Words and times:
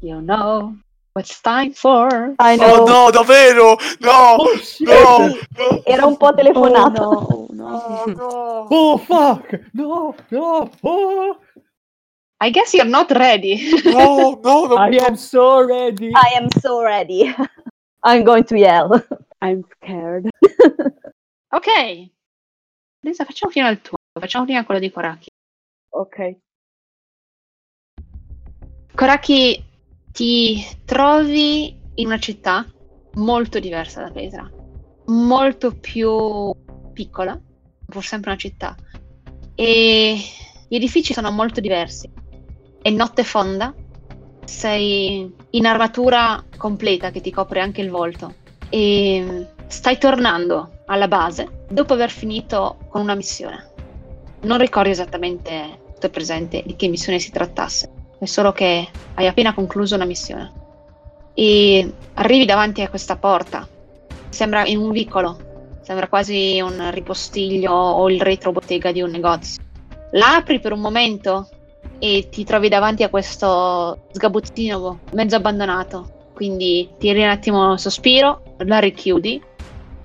You 0.00 0.20
know 0.22 0.76
what's 1.14 1.40
time 1.42 1.72
for? 1.74 2.34
I 2.38 2.56
Oh 2.58 2.84
know. 2.84 2.84
no, 2.84 3.10
davvero? 3.10 3.76
No! 4.00 4.38
Oh, 4.38 4.60
no! 4.80 5.34
no. 5.58 5.82
Era 5.86 6.06
un 6.06 6.16
po' 6.16 6.34
telefonato. 6.34 7.02
Oh, 7.02 7.48
no, 7.52 7.66
Oh, 7.68 8.06
no. 8.06 8.68
Oh, 8.68 8.68
no! 8.68 8.68
Oh 8.70 8.98
fuck! 8.98 9.52
No, 9.74 10.14
no! 10.30 10.70
Oh! 10.84 11.36
I 12.38 12.50
guess 12.50 12.74
you're 12.74 12.84
not 12.84 13.10
ready. 13.10 13.70
No, 13.84 14.38
no, 14.44 14.66
no, 14.66 14.76
I 14.76 14.90
no. 14.90 15.04
am 15.06 15.16
so 15.16 15.64
ready. 15.64 16.12
I 16.14 16.34
am 16.36 16.48
so 16.60 16.82
ready. 16.82 17.34
I'm 18.04 18.24
going 18.24 18.44
to 18.44 18.58
yell. 18.58 19.02
I'm 19.40 19.64
scared. 19.72 20.28
ok. 21.52 22.10
Lisa, 23.00 23.24
facciamo 23.24 23.50
prima 23.52 23.70
il 23.70 23.80
tuo. 23.80 23.96
Facciamo 24.18 24.44
prima 24.44 24.64
quello 24.64 24.80
di 24.80 24.90
Koraki. 24.90 25.30
Ok. 25.90 26.36
Koraki, 28.94 29.64
ti 30.12 30.64
trovi 30.84 31.78
in 31.94 32.06
una 32.06 32.18
città 32.18 32.66
molto 33.14 33.58
diversa 33.58 34.02
da 34.02 34.10
Petra, 34.10 34.50
molto 35.06 35.72
più 35.72 36.54
piccola, 36.92 37.38
pur 37.86 38.04
sempre 38.04 38.30
una 38.30 38.38
città, 38.38 38.74
e 39.54 40.16
gli 40.68 40.74
edifici 40.74 41.12
sono 41.12 41.30
molto 41.30 41.60
diversi. 41.60 42.10
È 42.86 42.90
notte 42.90 43.24
fonda, 43.24 43.74
sei 44.44 45.34
in 45.50 45.66
armatura 45.66 46.44
completa 46.56 47.10
che 47.10 47.20
ti 47.20 47.32
copre 47.32 47.58
anche 47.58 47.80
il 47.80 47.90
volto 47.90 48.34
e 48.68 49.48
stai 49.66 49.98
tornando 49.98 50.82
alla 50.86 51.08
base 51.08 51.64
dopo 51.68 51.94
aver 51.94 52.10
finito 52.10 52.76
con 52.88 53.00
una 53.00 53.16
missione. 53.16 53.72
Non 54.42 54.58
ricordi 54.58 54.90
esattamente, 54.90 55.80
tutto 55.94 56.10
presente, 56.10 56.62
di 56.64 56.76
che 56.76 56.86
missione 56.86 57.18
si 57.18 57.32
trattasse 57.32 57.90
è 58.20 58.24
solo 58.24 58.52
che 58.52 58.86
hai 59.14 59.26
appena 59.26 59.52
concluso 59.52 59.96
una 59.96 60.04
missione 60.04 60.52
e 61.34 61.92
arrivi 62.14 62.44
davanti 62.44 62.82
a 62.82 62.88
questa 62.88 63.16
porta. 63.16 63.66
Sembra 64.28 64.64
in 64.64 64.78
un 64.78 64.92
vicolo, 64.92 65.80
sembra 65.82 66.06
quasi 66.06 66.60
un 66.60 66.88
ripostiglio 66.92 67.72
o 67.72 68.08
il 68.08 68.20
retrobottega 68.20 68.92
di 68.92 69.02
un 69.02 69.10
negozio. 69.10 69.60
La 70.12 70.36
apri 70.36 70.60
per 70.60 70.70
un 70.70 70.78
momento 70.78 71.48
e 71.98 72.28
ti 72.30 72.44
trovi 72.44 72.68
davanti 72.68 73.02
a 73.02 73.08
questo 73.08 74.06
sgabuzzino 74.12 75.00
mezzo 75.12 75.36
abbandonato. 75.36 76.30
Quindi 76.34 76.90
tiri 76.98 77.22
un 77.22 77.28
attimo 77.28 77.70
un 77.70 77.78
sospiro, 77.78 78.42
la 78.58 78.78
richiudi 78.78 79.42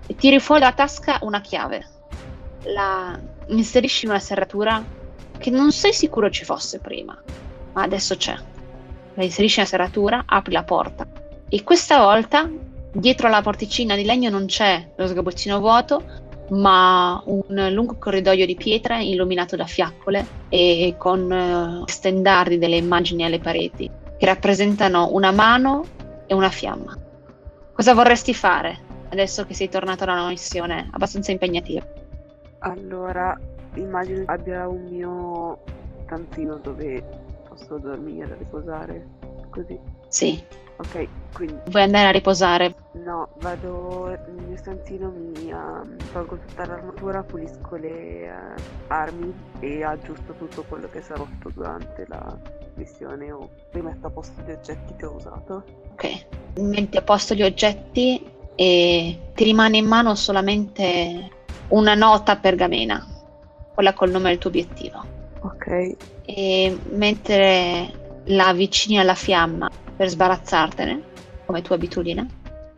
e 0.08 0.16
tiri 0.16 0.40
fuori 0.40 0.62
dalla 0.62 0.74
tasca 0.74 1.20
una 1.22 1.42
chiave. 1.42 1.88
La 2.64 3.20
inserisci 3.48 4.06
in 4.06 4.12
una 4.12 4.20
serratura 4.20 4.84
che 5.38 5.50
non 5.50 5.72
sei 5.72 5.94
sicuro 5.94 6.30
ci 6.30 6.46
fosse 6.46 6.80
prima 6.80 7.22
ma 7.74 7.82
adesso 7.84 8.16
c'è. 8.16 8.36
La 9.16 9.24
inserisci 9.24 9.58
nella 9.58 9.70
serratura, 9.70 10.24
apri 10.26 10.54
la 10.54 10.64
porta 10.64 11.08
e 11.50 11.64
questa 11.64 12.00
volta 12.00 12.50
dietro 12.94 13.30
la 13.30 13.42
porticina 13.42 13.96
di 13.96 14.04
legno 14.04 14.30
non 14.30 14.46
c'è 14.46 14.92
lo 14.96 15.08
sgabuzzino 15.08 15.60
vuoto, 15.60 16.04
ma 16.52 17.22
un 17.26 17.70
lungo 17.72 17.96
corridoio 17.98 18.46
di 18.46 18.56
pietra 18.56 19.00
illuminato 19.00 19.56
da 19.56 19.66
fiaccole 19.66 20.26
e 20.50 20.96
con 20.98 21.32
eh, 21.32 21.84
stendardi 21.86 22.58
delle 22.58 22.78
immagini 22.78 23.24
alle 23.24 23.40
pareti 23.40 23.90
che 24.18 24.26
rappresentano 24.26 25.10
una 25.14 25.32
mano 25.32 25.86
e 26.28 26.34
una 26.34 26.50
fiamma. 26.50 26.98
Cosa 27.74 27.94
vorresti 27.94 28.34
fare 28.34 28.90
adesso 29.10 29.46
che 29.46 29.54
sei 29.54 29.70
tornato 29.70 30.06
da 30.06 30.14
una 30.14 30.28
missione 30.28 30.90
abbastanza 30.92 31.32
impegnativa? 31.32 31.86
Allora, 32.60 33.38
immagino 33.76 34.24
abbia 34.28 34.68
un 34.68 34.88
mio 34.90 35.60
stanzino 36.04 36.58
dove 36.58 37.04
posso 37.48 37.78
dormire, 37.78 38.36
riposare, 38.38 39.08
così. 39.50 39.80
Sì, 40.08 40.42
Ok, 40.82 41.08
quindi 41.34 41.62
vuoi 41.66 41.84
andare 41.84 42.08
a 42.08 42.12
riposare? 42.12 42.74
no, 42.94 43.30
vado 43.40 44.08
nel 44.08 44.46
mio 44.48 44.58
stanzino, 44.58 45.12
mi 45.12 45.50
ehm, 45.50 45.96
tolgo 46.12 46.38
tutta 46.38 46.66
l'armatura, 46.66 47.22
pulisco 47.22 47.76
le 47.76 48.24
eh, 48.24 48.32
armi 48.88 49.32
e 49.60 49.84
aggiusto 49.84 50.34
tutto 50.34 50.64
quello 50.64 50.90
che 50.90 51.02
sarà 51.02 51.20
rotto 51.20 51.52
durante 51.54 52.06
la 52.08 52.36
missione 52.76 53.32
o 53.32 53.50
rimetto 53.72 54.08
a 54.08 54.10
posto 54.10 54.42
gli 54.42 54.52
oggetti 54.52 54.96
che 54.96 55.06
ho 55.06 55.14
usato. 55.14 55.64
Ok, 55.94 56.26
metti 56.60 56.98
a 56.98 57.02
posto 57.04 57.36
gli 57.36 57.44
oggetti 57.44 58.26
e 58.56 59.20
ti 59.36 59.44
rimane 59.44 59.78
in 59.78 59.86
mano 59.86 60.16
solamente 60.16 61.30
una 61.70 61.94
nota 61.94 62.38
pergamena, 62.38 63.06
quella 63.74 63.94
col 63.94 64.10
nome 64.10 64.30
del 64.30 64.40
tuo 64.40 64.50
obiettivo. 64.50 65.06
Ok, 65.42 65.96
E 66.26 66.80
mentre 66.92 68.00
la 68.26 68.48
avvicini 68.48 69.00
alla 69.00 69.16
fiamma 69.16 69.70
per 70.02 70.10
sbarazzartene, 70.10 71.04
come 71.46 71.62
tua 71.62 71.76
abitudine, 71.76 72.26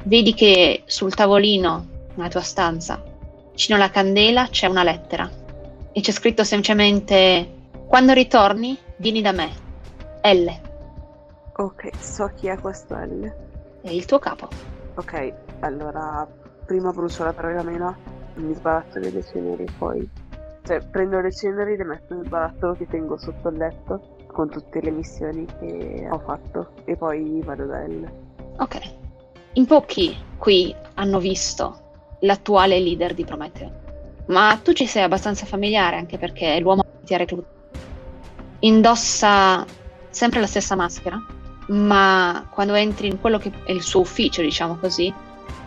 vedi 0.03 0.34
che 0.34 0.84
sul 0.88 1.16
tavolino 1.16 1.88
nella 2.16 2.28
tua 2.28 2.41
stanza, 2.41 3.01
vicino 3.50 3.78
alla 3.78 3.89
candela, 3.89 4.50
c'è 4.50 4.67
una 4.67 4.84
lettera 4.84 5.31
e 5.94 6.01
c'è 6.01 6.12
scritto 6.12 6.44
semplicemente: 6.44 7.69
Quando 7.88 8.12
ritorni, 8.12 8.78
vieni 8.97 9.22
da 9.22 9.31
me. 9.31 9.50
L. 10.22 10.50
ok, 11.53 11.91
so 11.97 12.29
chi 12.35 12.47
è 12.47 12.59
questo 12.59 12.94
L. 12.94 13.33
È 13.81 13.89
il 13.89 14.03
tuo 14.03 14.19
capo. 14.19 14.50
Ok, 14.95 15.33
allora 15.62 16.28
prima 16.66 16.91
brucio 16.91 17.23
la 17.23 17.31
pergamena, 17.31 17.97
mi 18.33 18.53
sbarazzo 18.53 19.00
delle 19.00 19.23
ceneri, 19.23 19.66
poi 19.78 20.06
cioè 20.63 20.81
prendo 20.91 21.22
le 21.22 21.31
ceneri, 21.31 21.78
le 21.78 21.85
metto 21.85 22.16
nel 22.16 22.28
barattolo 22.28 22.73
che 22.73 22.85
tengo 22.85 23.17
sotto 23.17 23.47
il 23.47 23.56
letto 23.56 24.12
con 24.33 24.49
tutte 24.49 24.81
le 24.81 24.91
missioni 24.91 25.45
che 25.59 26.07
ho 26.11 26.19
fatto 26.19 26.71
e 26.83 26.97
poi 26.97 27.41
vado 27.44 27.66
da 27.66 27.79
L. 27.85 28.11
Ok. 28.57 28.79
In 29.53 29.66
pochi 29.66 30.17
qui 30.38 30.75
hanno 30.95 31.19
visto 31.19 32.17
l'attuale 32.21 32.79
leader 32.79 33.13
di 33.13 33.23
Prometeo, 33.23 33.71
ma 34.27 34.59
tu 34.61 34.73
ci 34.73 34.85
sei 34.88 35.03
abbastanza 35.03 35.45
familiare 35.45 35.95
anche 35.95 36.17
perché 36.17 36.55
è 36.55 36.59
l'uomo 36.59 36.81
che 36.81 37.05
ti 37.05 37.13
ha 37.13 37.17
reclutato. 37.17 37.51
Indossa 38.59 39.66
sempre 40.09 40.39
la 40.39 40.47
stessa 40.47 40.75
maschera, 40.75 41.21
ma 41.67 42.47
quando 42.50 42.73
entri 42.73 43.07
in 43.07 43.19
quello 43.21 43.38
che 43.38 43.51
è 43.63 43.71
il 43.71 43.81
suo 43.81 44.01
ufficio, 44.01 44.41
diciamo 44.41 44.77
così, 44.77 45.13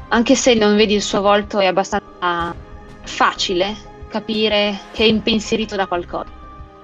anche 0.09 0.35
se 0.35 0.55
non 0.55 0.77
vedi 0.77 0.95
il 0.95 1.03
suo 1.03 1.21
volto, 1.21 1.59
è 1.59 1.67
abbastanza 1.67 2.55
facile 3.03 3.75
capire 4.09 4.79
che 4.93 5.05
è 5.05 5.07
impensierito 5.07 5.77
da 5.77 5.87
qualcosa. 5.87 6.31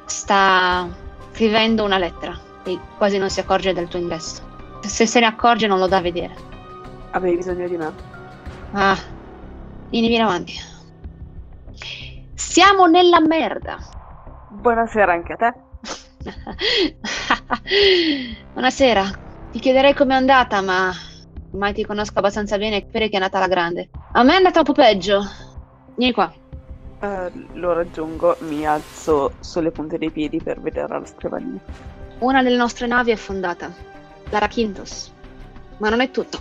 Sta 0.04 0.88
scrivendo 1.32 1.84
una 1.84 1.98
lettera 1.98 2.38
e 2.64 2.78
quasi 2.96 3.18
non 3.18 3.30
si 3.30 3.40
accorge 3.40 3.72
del 3.72 3.88
tuo 3.88 3.98
ingresso. 3.98 4.42
Se 4.86 5.06
se 5.06 5.20
ne 5.20 5.26
accorge 5.26 5.66
non 5.66 5.78
lo 5.78 5.88
dà 5.88 5.96
a 5.96 6.02
vedere. 6.02 6.34
Avevi 7.12 7.36
bisogno 7.36 7.66
di 7.66 7.76
me? 7.76 7.92
Ah, 8.72 8.96
vieni, 9.88 10.08
vieni 10.08 10.22
avanti. 10.22 10.52
Siamo 12.34 12.86
nella 12.86 13.20
merda. 13.20 13.78
Buonasera 14.48 15.12
anche 15.12 15.32
a 15.32 15.36
te. 15.36 15.52
Buonasera. 18.52 19.10
Ti 19.50 19.58
chiederei 19.58 19.94
com'è 19.94 20.14
andata, 20.14 20.60
ma 20.60 20.92
ormai 21.50 21.72
ti 21.72 21.84
conosco 21.84 22.18
abbastanza 22.18 22.58
bene 22.58 22.86
per 22.90 23.02
che 23.02 23.10
è 23.10 23.16
andata 23.16 23.38
alla 23.38 23.48
grande. 23.48 23.90
A 24.12 24.22
me 24.22 24.32
è 24.32 24.36
andata 24.36 24.60
un 24.60 24.64
po' 24.64 24.72
peggio. 24.72 25.22
Vieni 25.96 26.12
qua. 26.12 26.32
Eh, 27.02 27.32
lo 27.54 27.72
raggiungo, 27.72 28.36
mi 28.42 28.64
alzo 28.64 29.32
sulle 29.40 29.72
punte 29.72 29.98
dei 29.98 30.12
piedi 30.12 30.40
per 30.40 30.60
vedere 30.60 31.00
la 31.00 31.04
scrivania. 31.04 31.58
Una 32.20 32.44
delle 32.44 32.56
nostre 32.56 32.86
navi 32.86 33.10
è 33.10 33.14
affondata, 33.14 33.72
la 34.30 34.38
Rakintos. 34.38 35.12
Ma 35.78 35.88
non 35.88 36.00
è 36.00 36.12
tutto. 36.12 36.40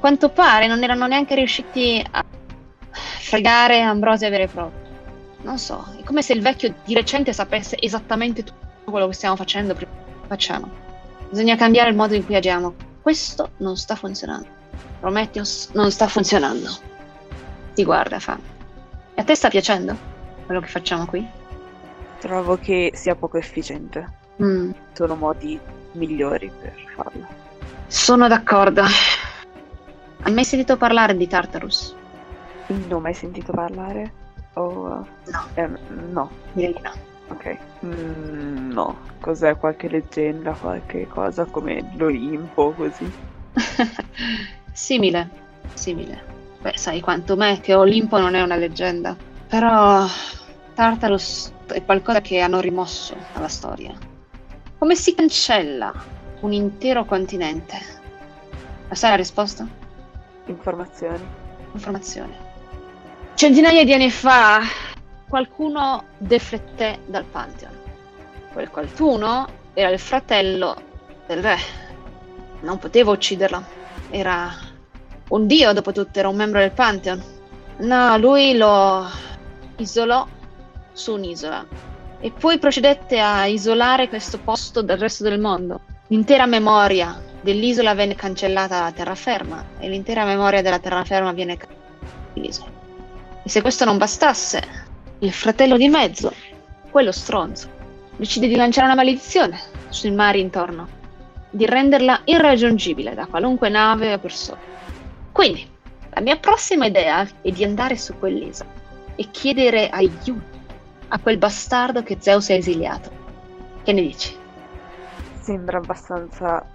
Quanto 0.00 0.30
pare 0.30 0.66
non 0.66 0.82
erano 0.82 1.06
neanche 1.06 1.36
riusciti 1.36 2.04
a 2.10 2.24
fregare 2.90 3.80
Ambrosia 3.82 4.28
vero 4.30 4.42
e 4.42 4.48
proprio. 4.48 4.84
Non 5.42 5.58
so, 5.58 5.94
è 5.96 6.02
come 6.02 6.22
se 6.22 6.32
il 6.32 6.42
vecchio 6.42 6.74
di 6.84 6.94
recente 6.94 7.32
sapesse 7.32 7.76
esattamente 7.78 8.42
tutto 8.42 8.90
quello 8.90 9.06
che 9.06 9.12
stiamo 9.12 9.36
facendo 9.36 9.74
prima 9.74 9.92
che 9.92 10.26
facciamo. 10.26 10.68
Bisogna 11.30 11.54
cambiare 11.54 11.90
il 11.90 11.94
modo 11.94 12.14
in 12.14 12.24
cui 12.24 12.34
agiamo. 12.34 12.74
Questo 13.00 13.50
non 13.58 13.76
sta 13.76 13.94
funzionando. 13.94 14.48
Prometheus 14.98 15.68
non 15.74 15.92
sta 15.92 16.08
funzionando. 16.08 16.68
Ti 17.74 17.84
guarda, 17.84 18.18
fa. 18.18 18.55
E 19.16 19.22
a 19.22 19.24
te 19.24 19.34
sta 19.34 19.48
piacendo 19.48 19.96
quello 20.44 20.60
che 20.60 20.66
facciamo 20.66 21.06
qui? 21.06 21.26
Trovo 22.20 22.58
che 22.58 22.90
sia 22.92 23.14
poco 23.14 23.38
efficiente. 23.38 24.06
Mm. 24.42 24.72
Sono 24.92 25.14
modi 25.14 25.58
migliori 25.92 26.52
per 26.60 26.74
farlo. 26.94 27.26
Sono 27.86 28.28
d'accordo. 28.28 28.82
Hai 30.20 30.32
mai 30.34 30.44
sentito 30.44 30.76
parlare 30.76 31.16
di 31.16 31.26
Tartarus? 31.26 31.96
Non 32.66 32.92
ho 32.92 33.00
mai 33.00 33.14
sentito 33.14 33.52
parlare? 33.52 34.12
O... 34.52 35.06
No. 35.24 35.46
eh, 35.54 35.70
no. 36.10 36.30
Direi 36.52 36.74
di 36.74 36.80
no. 36.82 36.92
Ok. 37.28 37.58
Mm, 37.86 38.70
no. 38.70 38.98
Cos'è 39.20 39.56
qualche 39.56 39.88
leggenda, 39.88 40.52
qualche 40.52 41.06
cosa 41.06 41.46
come 41.46 41.90
l'Olimpo, 41.96 42.72
così? 42.72 43.10
simile, 44.72 45.30
simile. 45.72 46.35
Beh, 46.66 46.76
sai 46.76 47.00
quanto 47.00 47.36
me 47.36 47.60
che 47.60 47.74
Olimpo 47.74 48.18
non 48.18 48.34
è 48.34 48.42
una 48.42 48.56
leggenda. 48.56 49.16
Però 49.46 50.04
Tartarus 50.74 51.52
è 51.68 51.84
qualcosa 51.84 52.20
che 52.20 52.40
hanno 52.40 52.58
rimosso 52.58 53.16
dalla 53.32 53.46
storia. 53.46 53.94
Come 54.76 54.96
si 54.96 55.14
cancella 55.14 55.94
un 56.40 56.52
intero 56.52 57.04
continente? 57.04 57.78
Ma 58.88 58.96
sai 58.96 59.10
la 59.10 59.16
risposta? 59.16 59.64
Informazioni. 60.46 61.24
Informazione. 61.70 62.36
Centinaia 63.36 63.84
di 63.84 63.92
anni 63.92 64.10
fa 64.10 64.62
qualcuno 65.28 66.02
defletté 66.18 66.98
dal 67.06 67.26
Pantheon. 67.26 67.78
Quel 68.52 68.70
qualcuno 68.70 69.46
era 69.72 69.90
il 69.90 70.00
fratello 70.00 70.74
del 71.28 71.42
re. 71.44 71.58
Non 72.62 72.80
potevo 72.80 73.12
ucciderlo. 73.12 73.62
Era 74.10 74.65
un 75.28 75.46
dio, 75.46 75.72
dopo 75.72 75.92
tutto, 75.92 76.18
era 76.18 76.28
un 76.28 76.36
membro 76.36 76.60
del 76.60 76.72
Pantheon. 76.72 77.22
No, 77.78 78.16
lui 78.18 78.56
lo 78.56 79.06
isolò 79.76 80.26
su 80.92 81.12
un'isola 81.12 81.66
e 82.20 82.30
poi 82.30 82.58
procedette 82.58 83.20
a 83.20 83.46
isolare 83.46 84.08
questo 84.08 84.38
posto 84.38 84.82
dal 84.82 84.98
resto 84.98 85.24
del 85.24 85.38
mondo. 85.38 85.80
L'intera 86.08 86.46
memoria 86.46 87.20
dell'isola 87.40 87.94
venne 87.94 88.14
cancellata 88.14 88.78
dalla 88.78 88.92
terraferma 88.92 89.64
e 89.78 89.88
l'intera 89.88 90.24
memoria 90.24 90.62
della 90.62 90.78
terraferma 90.78 91.32
viene 91.32 91.56
cancellata 91.56 91.84
dall'isola. 92.32 92.70
E 93.42 93.48
se 93.48 93.60
questo 93.60 93.84
non 93.84 93.98
bastasse, 93.98 94.62
il 95.18 95.32
fratello 95.32 95.76
di 95.76 95.88
mezzo, 95.88 96.32
quello 96.90 97.12
stronzo, 97.12 97.68
decide 98.16 98.48
di 98.48 98.56
lanciare 98.56 98.86
una 98.86 98.96
maledizione 98.96 99.60
sui 99.88 100.10
mari 100.10 100.40
intorno, 100.40 100.88
di 101.50 101.66
renderla 101.66 102.22
irraggiungibile 102.24 103.14
da 103.14 103.26
qualunque 103.26 103.68
nave 103.68 104.14
o 104.14 104.18
persona. 104.18 104.74
Quindi, 105.36 105.68
la 106.14 106.22
mia 106.22 106.38
prossima 106.38 106.86
idea 106.86 107.28
è 107.42 107.50
di 107.50 107.62
andare 107.62 107.98
su 107.98 108.18
quell'isola 108.18 108.70
e 109.16 109.30
chiedere 109.30 109.90
aiuto 109.90 110.40
a 111.08 111.18
quel 111.18 111.36
bastardo 111.36 112.02
che 112.02 112.16
Zeus 112.18 112.48
ha 112.48 112.54
esiliato. 112.54 113.10
Che 113.82 113.92
ne 113.92 114.00
dici? 114.00 114.34
Sembra 115.38 115.76
abbastanza 115.76 116.66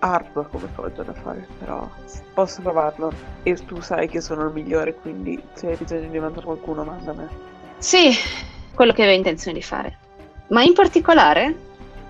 ardua 0.00 0.44
come 0.44 0.68
cosa 0.74 1.02
da 1.02 1.14
fare, 1.14 1.48
però 1.58 1.88
posso 2.34 2.60
provarlo. 2.60 3.10
E 3.44 3.54
tu 3.64 3.80
sai 3.80 4.08
che 4.08 4.20
sono 4.20 4.44
il 4.44 4.52
migliore, 4.52 4.94
quindi 4.94 5.42
se 5.54 5.68
hai 5.68 5.76
bisogno 5.76 6.10
di 6.10 6.18
mandare 6.18 6.44
qualcuno, 6.44 6.84
manda 6.84 7.14
me. 7.14 7.28
Sì, 7.78 8.10
quello 8.74 8.92
che 8.92 9.04
avevo 9.04 9.16
intenzione 9.16 9.56
di 9.56 9.64
fare. 9.64 9.98
Ma 10.48 10.62
in 10.62 10.74
particolare 10.74 11.56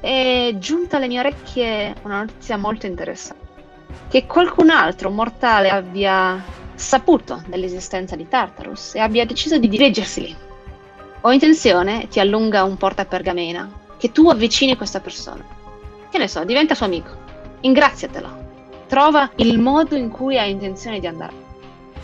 è 0.00 0.52
giunta 0.58 0.96
alle 0.96 1.06
mie 1.06 1.20
orecchie 1.20 1.94
una 2.02 2.22
notizia 2.22 2.56
molto 2.56 2.87
interessante. 2.87 3.51
Che 4.08 4.26
qualcun 4.26 4.70
altro 4.70 5.10
mortale 5.10 5.70
abbia 5.70 6.42
saputo 6.74 7.42
dell'esistenza 7.46 8.16
di 8.16 8.28
Tartarus 8.28 8.94
e 8.94 9.00
abbia 9.00 9.24
deciso 9.24 9.58
di 9.58 9.68
dirigersi 9.68 10.20
lì. 10.20 10.36
Ho 11.22 11.32
intenzione, 11.32 12.08
ti 12.08 12.18
allunga 12.18 12.64
un 12.64 12.76
portapergamena, 12.76 13.70
che 13.96 14.10
tu 14.10 14.28
avvicini 14.28 14.76
questa 14.76 15.00
persona. 15.00 15.44
Che 16.10 16.18
ne 16.18 16.28
so, 16.28 16.44
diventa 16.44 16.74
suo 16.74 16.86
amico. 16.86 17.10
Ingraziatelo. 17.60 18.40
Trova 18.88 19.30
il 19.36 19.58
modo 19.58 19.94
in 19.94 20.10
cui 20.10 20.36
hai 20.36 20.50
intenzione 20.50 20.98
di 20.98 21.06
andare. 21.06 21.34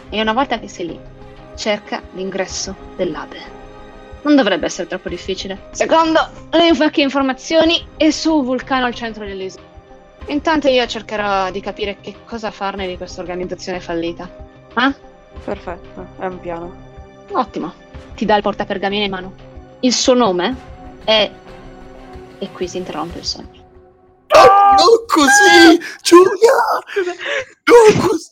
E 0.08 0.20
una 0.20 0.32
volta 0.32 0.58
che 0.58 0.68
sei 0.68 0.86
lì, 0.86 1.00
cerca 1.56 2.00
l'ingresso 2.14 2.74
dell'Ade. 2.96 3.56
Non 4.22 4.36
dovrebbe 4.36 4.66
essere 4.66 4.88
troppo 4.88 5.08
difficile. 5.08 5.68
Secondo 5.72 6.20
le 6.50 6.72
vecchie 6.72 7.02
informazioni, 7.02 7.84
è 7.96 8.10
su 8.10 8.42
Vulcano 8.42 8.86
al 8.86 8.94
centro 8.94 9.24
dell'isola. 9.24 9.67
Intanto 10.28 10.68
io 10.68 10.86
cercherò 10.86 11.50
di 11.50 11.60
capire 11.60 11.98
che 12.00 12.16
cosa 12.26 12.50
farne 12.50 12.86
di 12.86 12.96
questa 12.96 13.20
organizzazione 13.22 13.80
fallita. 13.80 14.28
Ah? 14.74 14.94
Perfetto, 15.42 16.06
è 16.18 16.26
un 16.26 16.38
piano. 16.38 16.76
Ottimo. 17.32 17.72
Ti 18.14 18.24
dà 18.24 18.36
il 18.36 18.42
portapergamene 18.42 19.04
in 19.04 19.10
mano. 19.10 19.34
Il 19.80 19.92
suo 19.92 20.14
nome 20.14 20.54
è... 21.04 21.30
E 22.38 22.52
qui 22.52 22.68
si 22.68 22.76
interrompe 22.76 23.18
il 23.18 23.24
sogno. 23.24 23.66
Ah, 24.28 24.74
non 24.76 25.06
così, 25.06 25.80
Giulia! 26.02 26.52
Non 27.64 28.06
così! 28.06 28.30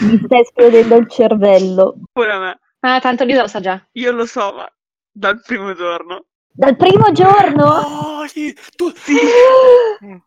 Mi 0.00 0.20
sta 0.22 0.38
esplodendo 0.38 0.96
il 0.96 1.10
cervello. 1.10 1.96
Pure 2.12 2.32
a 2.32 2.38
me. 2.38 2.60
Ah, 2.80 3.00
tanto 3.00 3.24
Lisa 3.24 3.40
lo 3.40 3.48
sa 3.48 3.60
già. 3.60 3.82
Io 3.92 4.12
lo 4.12 4.26
so, 4.26 4.52
ma 4.52 4.70
dal 5.10 5.40
primo 5.40 5.74
giorno. 5.74 6.26
Dal 6.58 6.74
primo 6.74 7.12
giorno? 7.12 7.64
Oh, 7.66 8.26
sì, 8.26 8.56
tu... 8.76 8.86
Il 8.88 10.22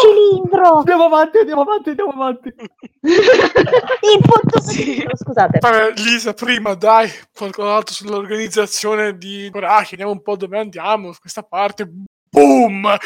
cilindro! 0.00 0.78
Andiamo 0.78 1.04
avanti, 1.04 1.38
andiamo 1.38 1.60
avanti, 1.60 1.90
andiamo 1.90 2.12
avanti. 2.12 2.54
Il 3.02 4.20
punto 4.22 4.60
Sì. 4.62 5.06
Scusate. 5.12 5.58
Vabbè, 5.60 5.92
Lisa, 6.00 6.32
prima 6.32 6.72
dai, 6.72 7.10
qualcos'altro 7.34 7.94
sull'organizzazione 7.94 9.18
di 9.18 9.50
Corachi, 9.52 9.90
vediamo 9.90 10.12
un 10.12 10.22
po' 10.22 10.36
dove 10.36 10.58
andiamo, 10.58 11.12
su 11.12 11.20
questa 11.20 11.42
parte. 11.42 11.86
Boom! 12.30 12.96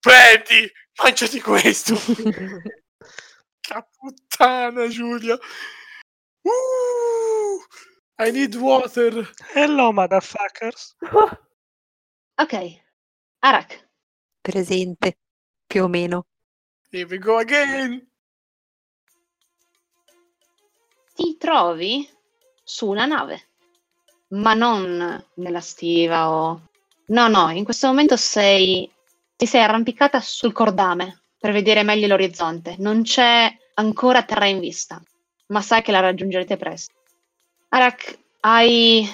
Prendi, 0.00 0.68
mangiati 1.02 1.40
questo! 1.40 1.94
Che 3.66 3.84
puttana, 3.96 4.86
Giulia! 4.88 5.36
Uh, 6.42 7.58
I 8.24 8.30
need 8.30 8.54
water! 8.54 9.28
Hello, 9.54 9.92
motherfuckers. 9.92 10.94
Ok. 12.38 12.82
Arak. 13.38 13.88
Presente, 14.42 15.18
più 15.66 15.84
o 15.84 15.88
meno. 15.88 16.26
Here 16.90 17.06
we 17.08 17.18
go 17.18 17.38
again! 17.38 18.06
Ti 21.14 21.36
trovi 21.38 22.06
su 22.62 22.88
una 22.88 23.06
nave. 23.06 23.48
Ma 24.28 24.52
non 24.52 25.24
nella 25.34 25.60
stiva 25.60 26.30
o... 26.30 26.60
No, 27.06 27.28
no, 27.28 27.50
in 27.50 27.64
questo 27.64 27.86
momento 27.86 28.16
sei... 28.16 28.90
Ti 29.34 29.46
sei 29.46 29.62
arrampicata 29.62 30.20
sul 30.20 30.52
cordame 30.52 31.22
per 31.38 31.52
vedere 31.52 31.82
meglio 31.82 32.06
l'orizzonte. 32.06 32.76
Non 32.78 33.02
c'è 33.02 33.50
ancora 33.74 34.24
terra 34.24 34.46
in 34.46 34.60
vista, 34.60 35.02
ma 35.48 35.62
sai 35.62 35.82
che 35.82 35.92
la 35.92 36.00
raggiungerete 36.00 36.56
presto. 36.56 36.92
Arak, 37.68 38.18
hai 38.40 39.08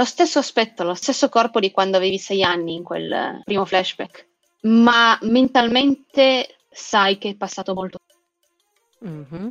lo 0.00 0.06
stesso 0.06 0.38
aspetto, 0.38 0.82
lo 0.82 0.94
stesso 0.94 1.28
corpo 1.28 1.60
di 1.60 1.70
quando 1.70 1.98
avevi 1.98 2.16
sei 2.16 2.42
anni 2.42 2.74
in 2.74 2.82
quel 2.82 3.12
eh, 3.12 3.42
primo 3.44 3.66
flashback, 3.66 4.26
ma 4.62 5.18
mentalmente 5.22 6.56
sai 6.70 7.18
che 7.18 7.28
è 7.28 7.34
passato 7.34 7.74
molto 7.74 7.98
Mhm. 9.00 9.50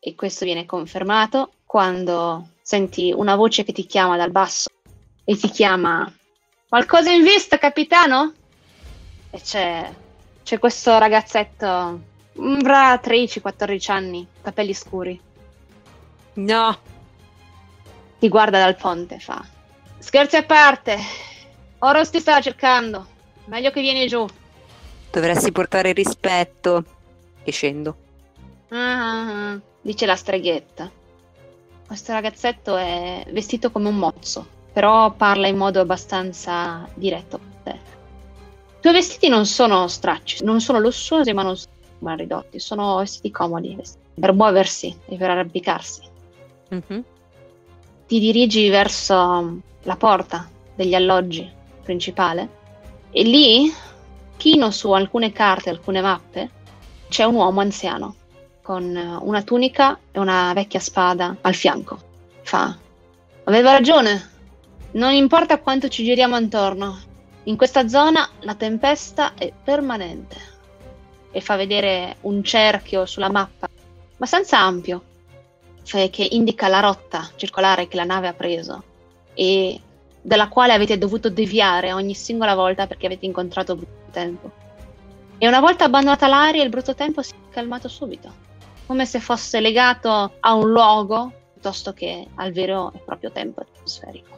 e 0.00 0.14
questo 0.14 0.46
viene 0.46 0.64
confermato 0.64 1.52
quando 1.66 2.52
senti 2.62 3.12
una 3.12 3.36
voce 3.36 3.64
che 3.64 3.72
ti 3.72 3.84
chiama 3.84 4.16
dal 4.16 4.30
basso 4.30 4.70
e 5.24 5.36
ti 5.36 5.48
chiama 5.50 6.10
qualcosa 6.68 7.10
in 7.10 7.22
vista 7.22 7.58
capitano? 7.58 8.32
E 9.30 9.40
c'è, 9.42 9.92
c'è 10.42 10.58
questo 10.58 10.96
ragazzetto 10.96 12.00
avrà 12.38 12.98
13-14 12.98 13.90
anni 13.90 14.26
capelli 14.40 14.72
scuri 14.72 15.20
No, 16.34 16.78
ti 18.18 18.28
guarda 18.28 18.58
dal 18.58 18.76
ponte 18.76 19.18
fa 19.18 19.54
scherzi 20.06 20.36
a 20.36 20.44
parte 20.44 20.98
Oros 21.80 22.10
ti 22.10 22.20
sta 22.20 22.40
cercando 22.40 23.06
meglio 23.46 23.70
che 23.70 23.80
vieni 23.80 24.06
giù 24.06 24.26
dovresti 25.16 25.50
portare 25.52 25.92
rispetto. 25.92 26.84
E 27.42 27.50
scendo. 27.50 27.96
Ah, 28.68 29.52
ah, 29.52 29.60
dice 29.80 30.04
la 30.04 30.16
streghetta. 30.16 30.90
Questo 31.86 32.12
ragazzetto 32.12 32.76
è 32.76 33.24
vestito 33.30 33.70
come 33.70 33.88
un 33.88 33.96
mozzo, 33.96 34.46
però 34.72 35.12
parla 35.12 35.46
in 35.46 35.56
modo 35.56 35.80
abbastanza 35.80 36.86
diretto 36.94 37.38
con 37.38 37.52
te. 37.62 37.70
I 37.70 38.80
tuoi 38.80 38.92
vestiti 38.92 39.28
non 39.28 39.46
sono 39.46 39.86
stracci, 39.86 40.44
non 40.44 40.60
sono 40.60 40.80
lussuosi, 40.80 41.32
ma 41.32 41.42
non 41.42 41.56
sono 41.56 41.72
mal 42.00 42.18
ridotti, 42.18 42.58
sono 42.58 42.96
vestiti 42.96 43.30
comodi 43.30 43.78
per 44.18 44.32
muoversi 44.32 44.94
e 45.06 45.16
per 45.16 45.30
arrampicarsi. 45.30 46.02
Mhm. 46.70 47.04
Ti 48.06 48.18
dirigi 48.18 48.68
verso 48.68 49.60
la 49.86 49.96
porta 49.96 50.48
degli 50.74 50.94
alloggi 50.94 51.50
principale 51.82 52.64
e 53.10 53.22
lì, 53.22 53.72
chino 54.36 54.70
su 54.70 54.92
alcune 54.92 55.32
carte, 55.32 55.70
alcune 55.70 56.02
mappe, 56.02 56.50
c'è 57.08 57.24
un 57.24 57.36
uomo 57.36 57.60
anziano 57.60 58.16
con 58.60 58.94
eh, 58.94 59.16
una 59.20 59.42
tunica 59.42 59.98
e 60.10 60.18
una 60.18 60.52
vecchia 60.52 60.80
spada 60.80 61.36
al 61.40 61.54
fianco. 61.54 61.98
Fa: 62.42 62.76
Aveva 63.44 63.72
ragione. 63.72 64.34
Non 64.92 65.12
importa 65.12 65.60
quanto 65.60 65.88
ci 65.88 66.04
giriamo 66.04 66.36
intorno, 66.36 66.98
in 67.44 67.56
questa 67.56 67.86
zona 67.88 68.28
la 68.40 68.54
tempesta 68.54 69.34
è 69.34 69.52
permanente. 69.62 70.54
E 71.30 71.40
fa 71.40 71.56
vedere 71.56 72.16
un 72.22 72.42
cerchio 72.42 73.06
sulla 73.06 73.30
mappa, 73.30 73.68
abbastanza 74.14 74.58
ampio, 74.58 75.02
cioè 75.84 76.10
che 76.10 76.26
indica 76.30 76.66
la 76.68 76.80
rotta 76.80 77.30
circolare 77.36 77.88
che 77.88 77.96
la 77.96 78.04
nave 78.04 78.28
ha 78.28 78.32
preso. 78.32 78.82
E 79.38 79.80
dalla 80.20 80.48
quale 80.48 80.72
avete 80.72 80.98
dovuto 80.98 81.30
deviare 81.30 81.92
ogni 81.92 82.14
singola 82.14 82.54
volta 82.54 82.86
perché 82.88 83.06
avete 83.06 83.26
incontrato 83.26 83.76
brutto 83.76 84.10
tempo. 84.10 84.50
E 85.38 85.46
una 85.46 85.60
volta 85.60 85.84
abbandonata 85.84 86.26
l'aria, 86.26 86.64
il 86.64 86.70
brutto 86.70 86.94
tempo 86.94 87.20
si 87.22 87.32
è 87.32 87.52
calmato 87.52 87.86
subito, 87.88 88.32
come 88.86 89.04
se 89.04 89.20
fosse 89.20 89.60
legato 89.60 90.32
a 90.40 90.54
un 90.54 90.70
luogo 90.70 91.30
piuttosto 91.52 91.92
che 91.92 92.26
al 92.36 92.52
vero 92.52 92.90
e 92.94 92.98
proprio 93.04 93.30
tempo 93.30 93.60
atmosferico. 93.60 94.34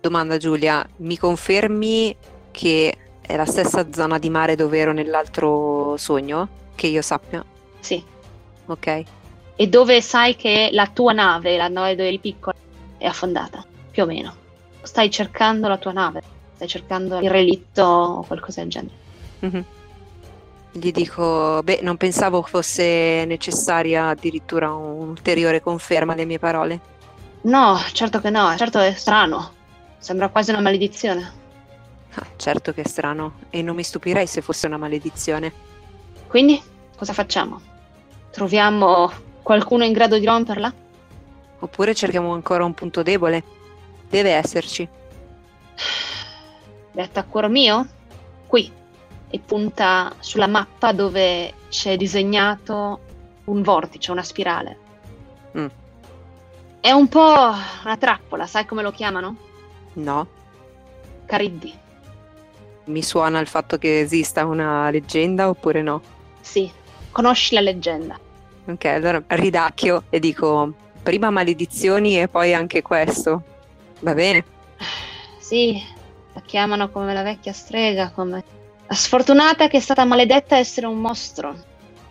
Domanda 0.00 0.38
Giulia, 0.38 0.86
mi 0.96 1.18
confermi 1.18 2.16
che 2.50 2.96
è 3.20 3.36
la 3.36 3.46
stessa 3.46 3.86
zona 3.92 4.18
di 4.18 4.30
mare 4.30 4.54
dove 4.56 4.78
ero 4.78 4.92
nell'altro 4.92 5.96
sogno? 5.98 6.48
Che 6.74 6.86
io 6.86 7.02
sappia. 7.02 7.44
Sì, 7.80 8.02
Ok. 8.66 9.02
e 9.56 9.66
dove 9.68 10.00
sai 10.00 10.34
che 10.36 10.70
la 10.72 10.86
tua 10.88 11.12
nave, 11.12 11.56
la 11.56 11.68
nave 11.68 11.94
dove 11.94 12.08
eri 12.08 12.18
piccola, 12.18 12.56
è 12.98 13.06
affondata, 13.06 13.64
più 13.94 14.02
o 14.02 14.06
meno. 14.06 14.34
Stai 14.82 15.08
cercando 15.08 15.68
la 15.68 15.78
tua 15.78 15.92
nave, 15.92 16.20
stai 16.56 16.66
cercando 16.66 17.20
il 17.20 17.30
relitto 17.30 17.84
o 17.84 18.24
qualcosa 18.24 18.60
del 18.60 18.70
genere. 18.70 18.94
Mhm. 19.38 19.64
Gli 20.72 20.90
dico, 20.90 21.62
beh, 21.62 21.78
non 21.82 21.96
pensavo 21.96 22.42
fosse 22.42 23.24
necessaria 23.24 24.08
addirittura 24.08 24.72
un'ulteriore 24.72 25.60
conferma 25.60 26.12
alle 26.12 26.24
mie 26.24 26.40
parole. 26.40 26.80
No, 27.42 27.78
certo 27.92 28.20
che 28.20 28.30
no, 28.30 28.56
certo 28.56 28.80
è 28.80 28.92
strano. 28.94 29.52
Sembra 29.98 30.28
quasi 30.28 30.50
una 30.50 30.60
maledizione. 30.60 31.42
Ah, 32.14 32.26
certo 32.34 32.72
che 32.72 32.82
è 32.82 32.88
strano, 32.88 33.34
e 33.50 33.62
non 33.62 33.76
mi 33.76 33.84
stupirei 33.84 34.26
se 34.26 34.40
fosse 34.40 34.66
una 34.66 34.76
maledizione. 34.76 35.52
Quindi, 36.26 36.60
cosa 36.96 37.12
facciamo? 37.12 37.60
Troviamo 38.32 39.12
qualcuno 39.40 39.84
in 39.84 39.92
grado 39.92 40.18
di 40.18 40.26
romperla? 40.26 40.72
Oppure 41.60 41.94
cerchiamo 41.94 42.32
ancora 42.32 42.64
un 42.64 42.74
punto 42.74 43.04
debole. 43.04 43.62
Deve 44.08 44.30
esserci. 44.30 44.88
Detta 46.92 47.20
a 47.20 47.24
cuor 47.24 47.48
mio? 47.48 47.86
Qui. 48.46 48.70
E 49.28 49.38
punta 49.40 50.14
sulla 50.20 50.46
mappa 50.46 50.92
dove 50.92 51.52
c'è 51.68 51.96
disegnato 51.96 53.00
un 53.44 53.62
vortice, 53.62 54.12
una 54.12 54.22
spirale. 54.22 54.78
Mm. 55.58 55.66
È 56.80 56.90
un 56.90 57.08
po' 57.08 57.52
una 57.84 57.96
trappola, 57.98 58.46
sai 58.46 58.66
come 58.66 58.82
lo 58.82 58.92
chiamano? 58.92 59.36
No? 59.94 60.26
Cariddi. 61.26 61.72
Mi 62.84 63.02
suona 63.02 63.40
il 63.40 63.46
fatto 63.46 63.78
che 63.78 64.00
esista 64.00 64.44
una 64.44 64.90
leggenda 64.90 65.48
oppure 65.48 65.82
no? 65.82 66.02
Sì, 66.40 66.70
conosci 67.10 67.54
la 67.54 67.62
leggenda. 67.62 68.18
Ok, 68.66 68.84
allora 68.84 69.22
ridacchio 69.26 70.04
e 70.10 70.20
dico 70.20 70.72
prima 71.02 71.30
maledizioni 71.30 72.20
e 72.20 72.28
poi 72.28 72.54
anche 72.54 72.82
questo. 72.82 73.42
Va 74.04 74.12
bene? 74.12 74.44
Sì, 75.38 75.82
la 76.34 76.42
chiamano 76.42 76.90
come 76.90 77.14
la 77.14 77.22
vecchia 77.22 77.54
strega, 77.54 78.10
come 78.10 78.44
la 78.86 78.94
sfortunata 78.94 79.66
che 79.66 79.78
è 79.78 79.80
stata 79.80 80.04
maledetta 80.04 80.56
a 80.56 80.58
essere 80.58 80.86
un 80.86 81.00
mostro. 81.00 81.56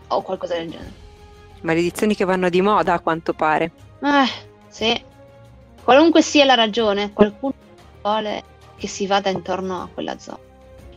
O 0.07 0.21
qualcosa 0.23 0.55
del 0.55 0.71
genere. 0.71 0.91
Maledizioni 1.61 2.15
che 2.15 2.25
vanno 2.25 2.49
di 2.49 2.61
moda 2.61 2.93
a 2.93 2.99
quanto 2.99 3.33
pare. 3.33 3.71
Eh, 4.01 4.27
sì. 4.69 5.03
Qualunque 5.83 6.23
sia 6.23 6.45
la 6.45 6.55
ragione, 6.55 7.13
qualcuno 7.13 7.53
vuole 8.01 8.43
che 8.75 8.87
si 8.87 9.05
vada 9.05 9.29
intorno 9.29 9.83
a 9.83 9.89
quella 9.93 10.17
zona. 10.17 10.39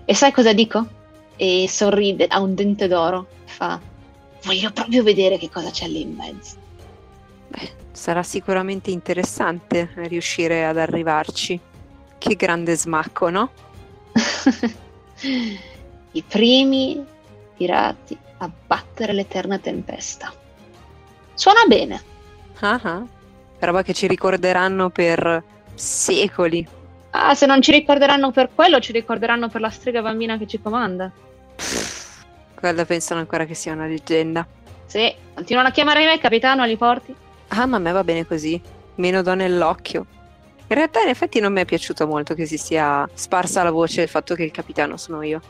E 0.07 0.15
sai 0.15 0.33
cosa 0.33 0.55
dico? 0.55 0.87
E 1.37 1.67
sorride, 1.69 2.27
ha 2.27 2.41
un 2.41 2.55
dente 2.55 2.89
d'oro. 2.89 3.27
Fa, 3.45 3.79
voglio 4.45 4.73
proprio 4.73 5.03
vedere 5.03 5.37
che 5.37 5.51
cosa 5.51 5.69
c'è 5.69 5.89
lì 5.89 6.01
in 6.01 6.15
mezzo. 6.15 6.65
Beh, 7.57 7.73
sarà 7.93 8.23
sicuramente 8.23 8.91
interessante 8.91 9.91
riuscire 9.95 10.67
ad 10.67 10.77
arrivarci. 10.77 11.59
Che 12.19 12.35
grande 12.35 12.77
smacco, 12.77 13.31
no? 13.31 13.51
I 16.13 16.23
primi 16.23 17.05
pirati 17.57 18.17
a 18.39 18.51
battere 18.67 19.13
l'eterna 19.15 19.59
tempesta. 19.59 20.33
Suona 21.35 21.65
bene. 21.67 22.03
Ah 22.61 22.81
ah. 22.83 23.05
Roba 23.59 23.83
che 23.83 23.95
ci 23.95 24.07
ricorderanno 24.07 24.91
per 24.91 25.43
secoli. 25.75 26.67
Ah, 27.11 27.35
se 27.35 27.47
non 27.47 27.63
ci 27.63 27.73
ricorderanno 27.73 28.31
per 28.31 28.51
quello, 28.55 28.79
ci 28.81 28.93
ricorderanno 28.93 29.49
per 29.49 29.63
la 29.63 29.71
strega 29.71 30.03
bambina 30.03 30.37
che 30.37 30.47
ci 30.47 30.61
comanda. 30.61 31.11
Quella 32.55 32.85
pensano 32.85 33.21
ancora 33.21 33.47
che 33.47 33.55
sia 33.55 33.73
una 33.73 33.87
leggenda. 33.87 34.47
Sì, 34.85 35.15
continuano 35.35 35.69
a 35.69 35.73
chiamare 35.73 36.05
me, 36.05 36.19
capitano, 36.19 36.65
li 36.65 36.77
porti? 36.77 37.15
Ah, 37.49 37.67
ma 37.67 37.77
a 37.77 37.81
me 37.81 37.93
va 37.93 38.05
bene 38.05 38.27
così. 38.27 38.61
Meno 38.97 39.23
do 39.23 39.35
nell'occhio. 39.35 40.07
In 40.69 40.75
realtà, 40.75 41.01
in 41.01 41.09
effetti, 41.09 41.39
non 41.39 41.53
mi 41.53 41.61
è 41.61 41.65
piaciuto 41.65 42.07
molto 42.07 42.35
che 42.35 42.47
si 42.47 42.59
sia 42.59 43.09
sparsa 43.15 43.63
la 43.63 43.71
voce 43.71 44.01
del 44.01 44.09
fatto 44.09 44.35
che 44.35 44.43
il 44.43 44.51
capitano 44.51 44.97
sono 44.97 45.23
io. 45.23 45.41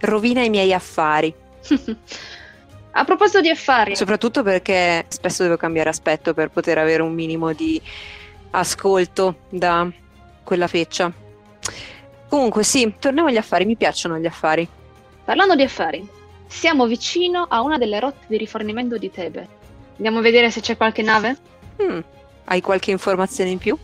Rovina 0.00 0.42
i 0.42 0.50
miei 0.50 0.74
affari. 0.74 1.34
a 2.90 3.04
proposito 3.04 3.40
di 3.40 3.48
affari, 3.48 3.96
Soprattutto 3.96 4.42
perché 4.42 5.04
spesso 5.08 5.42
devo 5.42 5.56
cambiare 5.56 5.88
aspetto 5.88 6.34
per 6.34 6.50
poter 6.50 6.78
avere 6.78 7.02
un 7.02 7.14
minimo 7.14 7.52
di 7.52 7.80
ascolto 8.50 9.36
da 9.48 9.90
quella 10.44 10.66
feccia. 10.66 11.10
Comunque, 12.28 12.62
sì, 12.62 12.94
torniamo 12.98 13.28
agli 13.28 13.36
affari. 13.38 13.64
Mi 13.64 13.76
piacciono 13.76 14.18
gli 14.18 14.26
affari. 14.26 14.68
parlando 15.24 15.54
di 15.54 15.62
affari, 15.62 16.06
siamo 16.46 16.86
vicino 16.86 17.46
a 17.48 17.62
una 17.62 17.78
delle 17.78 17.98
rotte 17.98 18.26
di 18.26 18.36
rifornimento 18.36 18.98
di 18.98 19.10
Tebe. 19.10 19.48
Andiamo 19.96 20.18
a 20.18 20.22
vedere 20.22 20.50
se 20.50 20.60
c'è 20.60 20.76
qualche 20.76 21.02
nave? 21.02 21.36
Hmm, 21.80 22.00
Hai 22.44 22.60
qualche 22.60 22.90
informazione 22.90 23.50
in 23.50 23.58
più? 23.58 23.76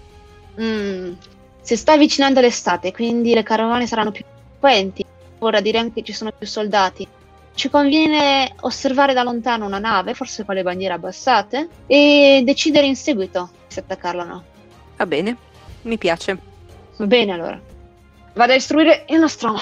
Mm, 0.61 1.13
si 1.61 1.77
sta 1.77 1.93
avvicinando 1.93 2.41
l'estate, 2.41 2.93
quindi 2.93 3.35
le 3.35 3.43
carovane 3.43 3.87
saranno 3.87 4.13
più 4.13 4.25
frequenti. 4.59 5.05
Vorrà 5.39 5.61
dire 5.61 5.79
anche 5.79 5.95
che 5.95 6.03
ci 6.05 6.13
sono 6.13 6.31
più 6.33 6.47
soldati. 6.47 7.07
Ci 7.55 7.69
conviene 7.69 8.55
osservare 8.61 9.13
da 9.15 9.23
lontano 9.23 9.67
una 9.67 9.79
nave, 9.79 10.15
forse 10.15 10.45
con 10.45 10.55
le 10.55 10.63
bandiere 10.63 10.95
abbassate, 10.95 11.69
e 11.87 12.43
decidere 12.45 12.87
in 12.87 12.97
seguito 12.97 13.51
se 13.67 13.81
attaccarla 13.81 14.23
o 14.23 14.27
no. 14.27 14.45
Va 14.97 15.07
bene, 15.07 15.37
mi 15.83 15.99
piace. 15.99 16.39
Bene 16.99 17.33
allora. 17.33 17.61
Vado 18.35 18.53
a 18.53 18.57
istruire 18.57 19.05
il 19.09 19.19
nostro 19.19 19.55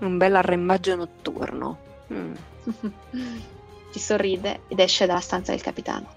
Un 0.00 0.16
bel 0.18 0.34
arrembaggio 0.34 0.96
notturno. 0.96 1.78
Mm. 2.12 2.32
Ci 3.94 4.00
sorride 4.00 4.62
ed 4.66 4.80
esce 4.80 5.06
dalla 5.06 5.20
stanza 5.20 5.52
del 5.52 5.62
capitano. 5.62 6.08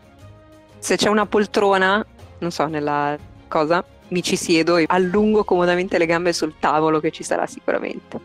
Se 0.80 0.96
c'è 0.96 1.10
una 1.10 1.28
poltrona, 1.28 2.04
non 2.40 2.50
so, 2.50 2.66
nella 2.66 3.16
cosa, 3.48 3.86
mi 4.08 4.24
ci 4.24 4.36
siedo 4.36 4.78
e 4.78 4.86
allungo 4.88 5.44
comodamente 5.44 6.00
le 6.00 6.08
gambe 6.08 6.34
sul 6.34 6.56
tavolo 6.58 7.00
che 7.00 7.12
ci 7.12 7.22
sarà 7.22 7.46
sicuramente. 7.46 8.20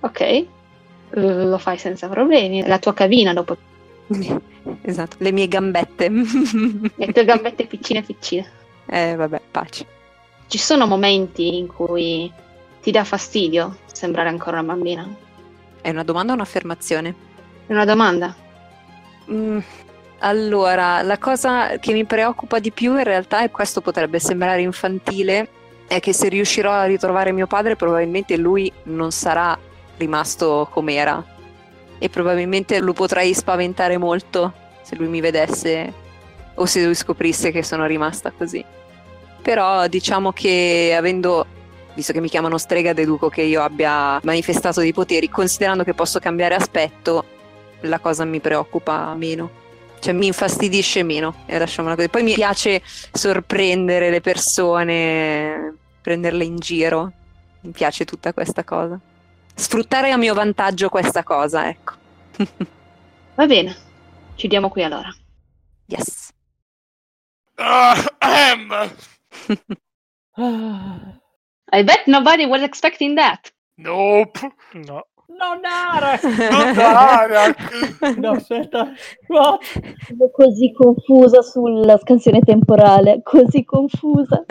Ok, 0.00 0.46
lo 1.10 1.58
fai 1.58 1.76
senza 1.76 2.08
problemi. 2.08 2.66
La 2.66 2.78
tua 2.78 2.94
cabina 2.94 3.34
dopo. 3.34 3.58
esatto, 4.80 5.16
le 5.18 5.30
mie 5.30 5.46
gambette. 5.46 6.08
Le 6.08 7.12
tue 7.12 7.24
gambette 7.26 7.66
piccine 7.66 8.00
piccine. 8.00 8.50
eh, 8.86 9.14
vabbè, 9.14 9.42
pace. 9.50 9.86
Ci 10.46 10.56
sono 10.56 10.86
momenti 10.86 11.58
in 11.58 11.66
cui 11.66 12.32
ti 12.80 12.90
dà 12.90 13.04
fastidio 13.04 13.76
sembrare 13.92 14.30
ancora 14.30 14.60
una 14.60 14.72
bambina? 14.72 15.06
È 15.82 15.90
una 15.90 16.02
domanda 16.02 16.32
o 16.32 16.36
un'affermazione? 16.36 17.14
È 17.66 17.72
una 17.74 17.84
domanda. 17.84 18.44
Mm, 19.30 19.58
allora, 20.20 21.02
la 21.02 21.18
cosa 21.18 21.78
che 21.78 21.92
mi 21.92 22.04
preoccupa 22.04 22.58
di 22.58 22.70
più 22.70 22.96
in 22.96 23.04
realtà, 23.04 23.42
e 23.42 23.50
questo 23.50 23.80
potrebbe 23.80 24.18
sembrare 24.18 24.62
infantile, 24.62 25.48
è 25.86 26.00
che 26.00 26.12
se 26.12 26.28
riuscirò 26.28 26.72
a 26.72 26.84
ritrovare 26.84 27.32
mio 27.32 27.46
padre, 27.46 27.76
probabilmente 27.76 28.36
lui 28.36 28.72
non 28.84 29.10
sarà 29.10 29.58
rimasto 29.96 30.68
com'era. 30.70 31.22
E 31.98 32.08
probabilmente 32.08 32.78
lo 32.80 32.92
potrei 32.92 33.32
spaventare 33.34 33.96
molto 33.96 34.52
se 34.82 34.96
lui 34.96 35.08
mi 35.08 35.20
vedesse 35.20 35.92
o 36.54 36.66
se 36.66 36.84
lui 36.84 36.94
scoprisse 36.94 37.50
che 37.50 37.62
sono 37.62 37.86
rimasta 37.86 38.32
così. 38.36 38.64
Però 39.42 39.86
diciamo 39.86 40.32
che 40.32 40.94
avendo, 40.96 41.46
visto 41.94 42.12
che 42.12 42.20
mi 42.20 42.28
chiamano 42.28 42.58
strega, 42.58 42.92
deduco 42.92 43.28
che 43.28 43.42
io 43.42 43.62
abbia 43.62 44.18
manifestato 44.22 44.80
dei 44.80 44.92
poteri, 44.92 45.28
considerando 45.28 45.84
che 45.84 45.94
posso 45.94 46.18
cambiare 46.18 46.54
aspetto, 46.54 47.24
la 47.80 47.98
cosa 47.98 48.24
mi 48.24 48.40
preoccupa 48.40 49.14
meno. 49.14 49.64
Cioè 49.98 50.12
mi 50.12 50.26
infastidisce 50.26 51.02
meno, 51.02 51.42
e 51.46 51.58
lasciamola 51.58 51.94
così. 51.94 52.08
Poi 52.08 52.22
mi 52.22 52.34
piace 52.34 52.82
sorprendere 53.12 54.10
le 54.10 54.20
persone, 54.20 55.74
prenderle 56.00 56.44
in 56.44 56.56
giro. 56.56 57.12
Mi 57.60 57.72
piace 57.72 58.04
tutta 58.04 58.32
questa 58.32 58.62
cosa. 58.62 58.98
Sfruttare 59.54 60.10
a 60.10 60.16
mio 60.16 60.34
vantaggio 60.34 60.88
questa 60.88 61.22
cosa, 61.22 61.68
ecco. 61.68 61.94
Va 63.34 63.46
bene, 63.46 63.74
chiudiamo 64.34 64.68
qui 64.68 64.82
allora. 64.82 65.08
yes. 65.86 66.30
Ah, 67.58 67.96
ehm. 68.18 68.90
I 71.72 71.82
bet 71.82 72.06
nobody 72.06 72.44
was 72.44 72.60
expecting 72.62 73.16
that. 73.16 73.50
Nope. 73.76 74.38
No. 74.74 75.04
Non 75.46 75.64
Arak! 75.64 76.22
Non 76.24 76.78
Arak. 76.78 78.16
No, 78.16 78.30
aspetta. 78.32 78.92
No. 79.28 79.58
Sono 80.06 80.30
così 80.32 80.72
confusa 80.72 81.40
sulla 81.42 81.96
scansione 81.98 82.40
temporale, 82.40 83.20
così 83.22 83.64
confusa. 83.64 84.44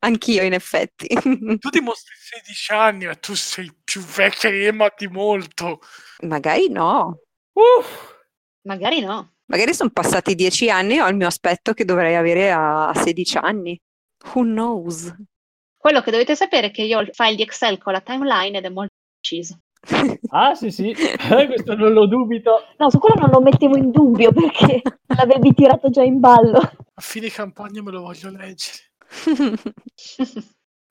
Anch'io, 0.00 0.42
in 0.42 0.54
effetti. 0.54 1.06
Tu 1.06 1.68
dimostri 1.70 2.14
16 2.18 2.72
anni, 2.72 3.06
ma 3.06 3.14
tu 3.14 3.34
sei 3.34 3.72
più 3.84 4.00
vecchia 4.00 4.50
di 4.50 4.64
Emma 4.64 4.92
di 4.96 5.06
molto. 5.06 5.80
Magari 6.22 6.68
no. 6.68 7.20
Uff. 7.52 8.14
Magari 8.62 9.00
no. 9.00 9.34
Magari 9.46 9.72
sono 9.72 9.90
passati 9.90 10.34
dieci 10.34 10.68
anni 10.68 10.96
e 10.96 11.02
ho 11.02 11.08
il 11.08 11.14
mio 11.16 11.28
aspetto 11.28 11.72
che 11.74 11.84
dovrei 11.84 12.16
avere 12.16 12.50
a 12.50 12.92
16 12.92 13.38
anni. 13.38 13.80
Who 14.34 14.42
knows? 14.42 15.14
Quello 15.76 16.00
che 16.00 16.10
dovete 16.10 16.34
sapere 16.34 16.68
è 16.68 16.70
che 16.72 16.82
io 16.82 16.98
ho 16.98 17.02
il 17.02 17.10
file 17.12 17.36
di 17.36 17.42
Excel 17.42 17.78
con 17.78 17.92
la 17.92 18.00
timeline 18.00 18.58
ed 18.58 18.64
è 18.64 18.68
molto 18.68 18.94
preciso. 19.20 19.60
Ah, 20.30 20.54
sì, 20.54 20.70
sì, 20.70 20.90
Eh, 20.90 21.46
questo 21.46 21.74
non 21.74 21.92
lo 21.92 22.06
dubito. 22.06 22.66
No, 22.78 22.90
su 22.90 22.98
quello 22.98 23.20
non 23.20 23.30
lo 23.30 23.40
mettevo 23.40 23.76
in 23.76 23.90
dubbio 23.90 24.32
perché 24.32 24.82
l'avevi 25.16 25.54
tirato 25.54 25.90
già 25.90 26.02
in 26.02 26.20
ballo. 26.20 26.58
A 26.58 27.00
fine 27.00 27.28
campagna 27.28 27.82
me 27.82 27.90
lo 27.90 28.02
voglio 28.02 28.30
leggere. 28.30 28.78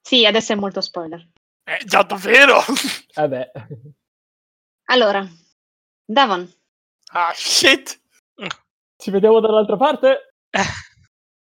sì, 0.01 0.25
adesso 0.25 0.53
è 0.53 0.55
molto 0.55 0.81
spoiler. 0.81 1.27
Eh, 1.63 1.83
già 1.85 2.03
davvero? 2.03 2.59
Vabbè. 3.15 3.51
Allora, 4.85 5.27
Davon, 6.07 6.47
ah, 7.13 7.33
shit. 7.33 7.99
Ci 8.95 9.09
vediamo 9.09 9.39
dall'altra 9.39 9.75
parte? 9.75 10.29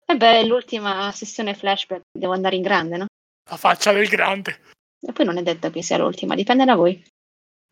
e 0.06 0.16
beh, 0.16 0.40
è 0.42 0.46
l'ultima 0.46 1.12
sessione 1.12 1.56
flashback, 1.56 2.02
devo 2.12 2.34
andare 2.34 2.58
in 2.58 2.62
grande, 2.62 2.98
no? 2.98 3.06
La 3.50 3.58
faccia 3.58 3.92
del 3.92 4.08
grande. 4.08 4.60
E 5.02 5.12
poi 5.14 5.26
non 5.26 5.38
è 5.38 5.42
detto 5.42 5.72
che 5.72 5.82
sia 5.82 5.98
l'ultima, 5.98 6.36
dipende 6.36 6.64
da 6.64 6.76
voi. 6.76 7.04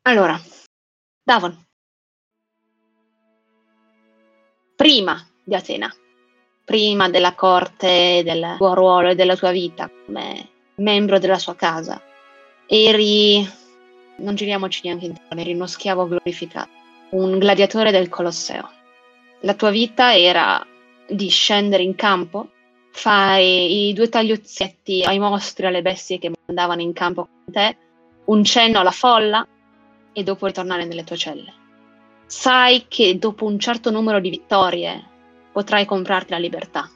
Allora, 0.03 0.39
Davon. 1.21 1.65
Prima 4.75 5.27
di 5.43 5.53
Atena, 5.53 5.93
prima 6.63 7.09
della 7.09 7.35
corte, 7.35 8.21
del 8.23 8.55
tuo 8.57 8.73
ruolo 8.73 9.09
e 9.09 9.15
della 9.15 9.35
tua 9.35 9.51
vita 9.51 9.91
come 10.05 10.49
membro 10.75 11.19
della 11.19 11.37
sua 11.37 11.55
casa, 11.55 12.01
eri, 12.65 13.47
non 14.17 14.35
giriamoci 14.35 14.81
neanche 14.85 15.05
intorno, 15.05 15.41
eri 15.41 15.53
uno 15.53 15.67
schiavo 15.67 16.07
glorificato, 16.07 16.69
un 17.11 17.37
gladiatore 17.37 17.91
del 17.91 18.07
Colosseo. 18.07 18.69
La 19.41 19.53
tua 19.53 19.69
vita 19.69 20.15
era 20.15 20.65
di 21.07 21.27
scendere 21.27 21.83
in 21.83 21.95
campo, 21.95 22.51
fare 22.91 23.43
i 23.43 23.91
due 23.93 24.07
tagliuzzetti 24.07 25.03
ai 25.03 25.19
mostri, 25.19 25.65
alle 25.65 25.81
bestie 25.81 26.19
che 26.19 26.31
andavano 26.47 26.81
in 26.81 26.93
campo 26.93 27.27
con 27.27 27.53
te, 27.53 27.77
un 28.25 28.43
cenno 28.45 28.79
alla 28.79 28.91
folla 28.91 29.45
e 30.19 30.23
dopo 30.23 30.45
ritornare 30.45 30.85
nelle 30.85 31.03
tue 31.03 31.17
celle. 31.17 31.53
Sai 32.25 32.85
che 32.87 33.17
dopo 33.17 33.45
un 33.45 33.57
certo 33.57 33.89
numero 33.89 34.19
di 34.19 34.29
vittorie 34.29 35.03
potrai 35.51 35.85
comprarti 35.85 36.31
la 36.31 36.37
libertà 36.37 36.89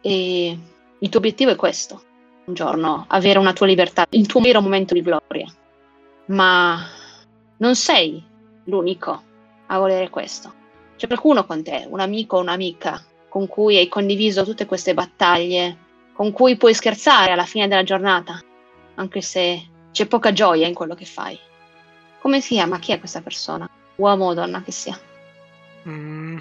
e 0.00 0.58
il 0.98 1.08
tuo 1.08 1.18
obiettivo 1.18 1.50
è 1.50 1.56
questo, 1.56 2.02
un 2.46 2.54
giorno 2.54 3.04
avere 3.08 3.38
una 3.38 3.52
tua 3.52 3.66
libertà, 3.66 4.06
il 4.10 4.26
tuo 4.26 4.40
vero 4.40 4.60
momento 4.60 4.94
di 4.94 5.02
gloria. 5.02 5.52
Ma 6.26 6.78
non 7.58 7.74
sei 7.74 8.22
l'unico 8.64 9.22
a 9.66 9.78
volere 9.78 10.08
questo. 10.08 10.54
C'è 10.96 11.06
qualcuno 11.06 11.44
con 11.44 11.62
te, 11.62 11.86
un 11.88 12.00
amico 12.00 12.36
o 12.36 12.40
un'amica 12.40 13.04
con 13.28 13.46
cui 13.46 13.76
hai 13.76 13.88
condiviso 13.88 14.44
tutte 14.44 14.66
queste 14.66 14.94
battaglie, 14.94 15.76
con 16.12 16.32
cui 16.32 16.56
puoi 16.56 16.74
scherzare 16.74 17.32
alla 17.32 17.44
fine 17.44 17.68
della 17.68 17.82
giornata, 17.82 18.40
anche 18.94 19.20
se 19.20 19.62
c'è 19.92 20.06
poca 20.06 20.32
gioia 20.32 20.66
in 20.66 20.74
quello 20.74 20.94
che 20.94 21.04
fai. 21.04 21.38
Come 22.20 22.40
si 22.40 22.54
chiama? 22.54 22.78
Chi 22.78 22.92
è 22.92 22.98
questa 22.98 23.20
persona? 23.20 23.68
Uomo 23.96 24.26
o 24.26 24.34
donna 24.34 24.62
che 24.62 24.72
sia? 24.72 24.98
Mm, 25.88 26.38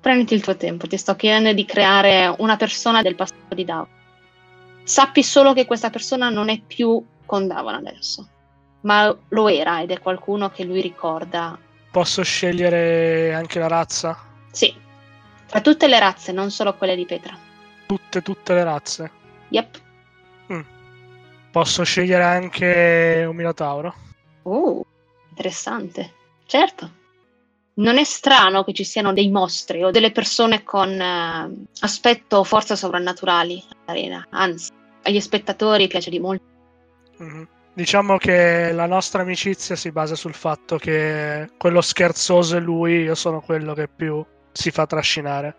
Prenditi 0.00 0.34
il 0.34 0.42
tuo 0.42 0.56
tempo, 0.56 0.86
ti 0.86 0.96
sto 0.96 1.14
chiedendo 1.16 1.52
di 1.52 1.64
creare 1.64 2.32
una 2.38 2.56
persona 2.56 3.02
del 3.02 3.14
passato 3.16 3.54
di 3.54 3.64
Davon. 3.64 3.88
Sappi 4.82 5.22
solo 5.22 5.52
che 5.52 5.66
questa 5.66 5.90
persona 5.90 6.30
non 6.30 6.48
è 6.48 6.58
più 6.60 7.04
con 7.26 7.46
Davon 7.46 7.74
adesso, 7.74 8.28
ma 8.82 9.14
lo 9.28 9.48
era 9.48 9.82
ed 9.82 9.90
è 9.90 10.00
qualcuno 10.00 10.50
che 10.50 10.64
lui 10.64 10.80
ricorda. 10.80 11.58
Posso 11.90 12.22
scegliere 12.22 13.34
anche 13.34 13.58
la 13.58 13.66
razza? 13.68 14.16
Sì, 14.50 14.74
tra 15.46 15.60
tutte 15.60 15.86
le 15.88 15.98
razze, 15.98 16.32
non 16.32 16.50
solo 16.50 16.74
quelle 16.74 16.96
di 16.96 17.04
Petra. 17.04 17.36
Tutte, 17.86 18.22
tutte 18.22 18.54
le 18.54 18.64
razze. 18.64 19.10
Yep. 19.48 19.80
Posso 21.50 21.82
scegliere 21.82 22.22
anche 22.22 23.24
un 23.28 23.34
minotauro? 23.34 23.92
Uh, 24.42 24.84
interessante. 25.30 26.14
Certo. 26.46 26.98
Non 27.74 27.96
è 27.96 28.04
strano 28.04 28.64
che 28.64 28.72
ci 28.72 28.84
siano 28.84 29.12
dei 29.12 29.30
mostri 29.30 29.82
o 29.82 29.90
delle 29.90 30.10
persone 30.10 30.64
con 30.64 30.88
eh, 30.90 31.66
aspetto 31.80 32.38
o 32.38 32.44
forze 32.44 32.76
sovrannaturali 32.76 33.62
all'arena, 33.86 34.26
anzi, 34.30 34.70
agli 35.02 35.20
spettatori 35.20 35.86
piace 35.86 36.10
di 36.10 36.18
molto. 36.18 36.44
Mhm. 37.18 37.48
Diciamo 37.72 38.18
che 38.18 38.72
la 38.72 38.86
nostra 38.86 39.22
amicizia 39.22 39.76
si 39.76 39.92
basa 39.92 40.16
sul 40.16 40.34
fatto 40.34 40.76
che 40.76 41.48
quello 41.56 41.80
scherzoso 41.80 42.56
è 42.56 42.60
lui, 42.60 43.02
io 43.02 43.14
sono 43.14 43.40
quello 43.40 43.74
che 43.74 43.88
più 43.88 44.22
si 44.52 44.70
fa 44.70 44.86
trascinare. 44.86 45.56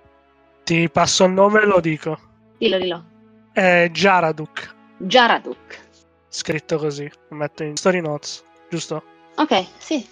Ti 0.63 0.89
passo 0.89 1.24
il 1.24 1.32
nome 1.32 1.62
e 1.62 1.65
lo 1.65 1.80
dico. 1.80 2.20
Dillo, 2.58 2.78
dillo. 2.78 3.06
È 3.54 3.89
Jaraduk, 3.91 4.76
Jaraduk. 4.98 5.80
scritto 6.28 6.78
così. 6.78 7.10
Lo 7.30 7.38
metto 7.38 7.63
in 7.63 7.76
story 7.78 8.02
notes, 8.02 8.44
giusto? 8.72 9.04
Ok, 9.36 9.66
sì. 9.78 10.08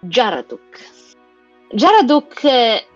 Jaraduk. 0.00 0.94
Jaraduk, 1.72 2.44
eh, 2.44 2.86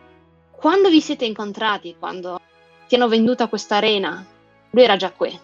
quando 0.52 0.88
vi 0.88 1.00
siete 1.00 1.24
incontrati, 1.24 1.96
quando 1.98 2.38
ti 2.86 2.94
hanno 2.94 3.08
venduta 3.08 3.48
questa 3.48 3.76
arena, 3.76 4.24
lui 4.70 4.82
era 4.84 4.96
già 4.96 5.10
qui. 5.10 5.36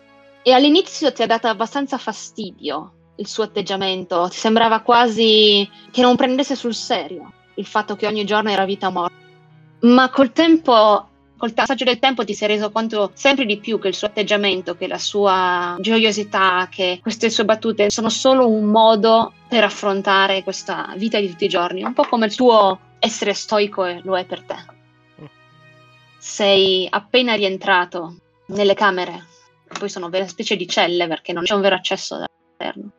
E 0.43 0.53
all'inizio 0.53 1.13
ti 1.13 1.23
ha 1.23 1.27
dato 1.27 1.49
abbastanza 1.49 1.99
fastidio 1.99 2.93
il 3.17 3.27
suo 3.27 3.43
atteggiamento, 3.45 4.29
ti 4.29 4.37
sembrava 4.37 4.81
quasi 4.81 5.69
che 5.91 6.03
non 6.03 6.15
prendesse 6.15 6.55
sul 6.55 6.75
serio 6.75 7.33
il 7.55 7.67
fatto 7.67 7.97
che 7.97 8.07
ogni 8.07 8.25
giorno 8.25 8.51
era 8.51 8.65
vita 8.65 8.87
o 8.87 8.93
morte. 8.93 9.15
Ma 9.81 10.09
col 10.11 10.33
tempo, 10.33 11.09
col 11.37 11.53
passaggio 11.53 11.85
del 11.85 11.99
tempo 11.99 12.25
ti 12.25 12.35
sei 12.35 12.49
reso 12.49 12.71
conto 12.71 13.11
sempre 13.15 13.45
di 13.45 13.59
più 13.59 13.79
che 13.79 13.89
il 13.89 13.95
suo 13.95 14.09
atteggiamento, 14.09 14.77
che 14.77 14.87
la 14.87 14.99
sua 14.99 15.77
gioiosità, 15.79 16.69
che 16.71 16.99
queste 17.03 17.31
sue 17.31 17.45
battute 17.45 17.91
sono 17.91 18.09
solo 18.09 18.49
un 18.49 18.65
modo 18.65 19.33
per 19.49 19.65
affrontare 19.65 20.43
questa 20.43 20.93
vita 20.97 21.21
di 21.21 21.29
tutti 21.29 21.45
i 21.45 21.49
giorni, 21.49 21.83
un 21.83 21.93
po' 21.93 22.05
come 22.05 22.27
il 22.27 22.35
tuo 22.35 22.81
essere 22.99 23.35
stoico 23.35 23.85
lo 24.03 24.17
è 24.17 24.25
per 24.25 24.43
te. 24.43 24.57
Sei 26.19 26.87
appena 26.91 27.35
rientrato 27.35 28.17
nelle 28.47 28.75
camere, 28.75 29.27
poi 29.79 29.89
sono 29.89 30.09
vere 30.09 30.27
specie 30.27 30.57
di 30.57 30.67
celle 30.67 31.07
perché 31.07 31.33
non 31.33 31.45
c'è 31.45 31.55
un 31.55 31.61
vero 31.61 31.77
accesso 31.77 32.17
dall'esterno, 32.17 32.91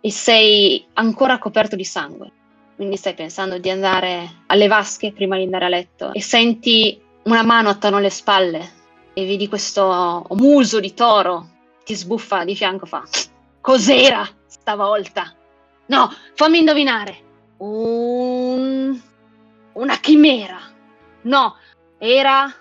e 0.00 0.10
sei 0.10 0.86
ancora 0.94 1.38
coperto 1.38 1.74
di 1.74 1.84
sangue. 1.84 2.32
Quindi 2.76 2.96
stai 2.96 3.14
pensando 3.14 3.56
di 3.56 3.70
andare 3.70 4.42
alle 4.48 4.66
vasche 4.66 5.10
prima 5.10 5.36
di 5.38 5.44
andare 5.44 5.64
a 5.64 5.68
letto 5.68 6.12
e 6.12 6.20
senti 6.20 7.00
una 7.26 7.42
mano 7.42 7.68
attorno 7.68 7.98
alle 7.98 8.10
spalle 8.10 8.72
e 9.12 9.24
vedi 9.24 9.48
questo 9.48 10.26
muso 10.30 10.80
di 10.80 10.94
toro 10.94 11.48
ti 11.84 11.94
sbuffa 11.94 12.44
di 12.44 12.56
fianco 12.56 12.86
fa 12.86 13.04
cos'era 13.66 14.24
stavolta? 14.46 15.34
No, 15.86 16.08
fammi 16.34 16.60
indovinare. 16.60 17.18
Un... 17.56 19.00
una 19.72 19.96
chimera. 19.96 20.60
No, 21.22 21.56
era 21.98 22.52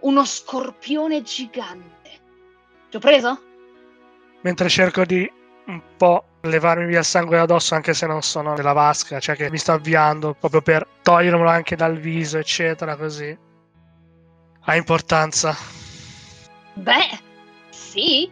uno 0.00 0.24
scorpione 0.24 1.20
gigante. 1.20 2.10
Ti 2.88 2.96
ho 2.96 3.00
preso? 3.00 3.42
Mentre 4.40 4.70
cerco 4.70 5.04
di 5.04 5.30
un 5.66 5.82
po' 5.98 6.24
levarmi 6.40 6.86
via 6.86 7.00
il 7.00 7.04
sangue 7.04 7.38
addosso, 7.38 7.74
anche 7.74 7.92
se 7.92 8.06
non 8.06 8.22
sono 8.22 8.54
nella 8.54 8.72
vasca, 8.72 9.20
cioè 9.20 9.36
che 9.36 9.50
mi 9.50 9.58
sto 9.58 9.72
avviando 9.72 10.32
proprio 10.32 10.62
per 10.62 10.86
togliermelo 11.02 11.50
anche 11.50 11.76
dal 11.76 11.98
viso, 11.98 12.38
eccetera, 12.38 12.96
così. 12.96 13.36
Ha 14.62 14.76
importanza. 14.76 15.56
Beh, 16.74 17.18
sì. 17.70 18.30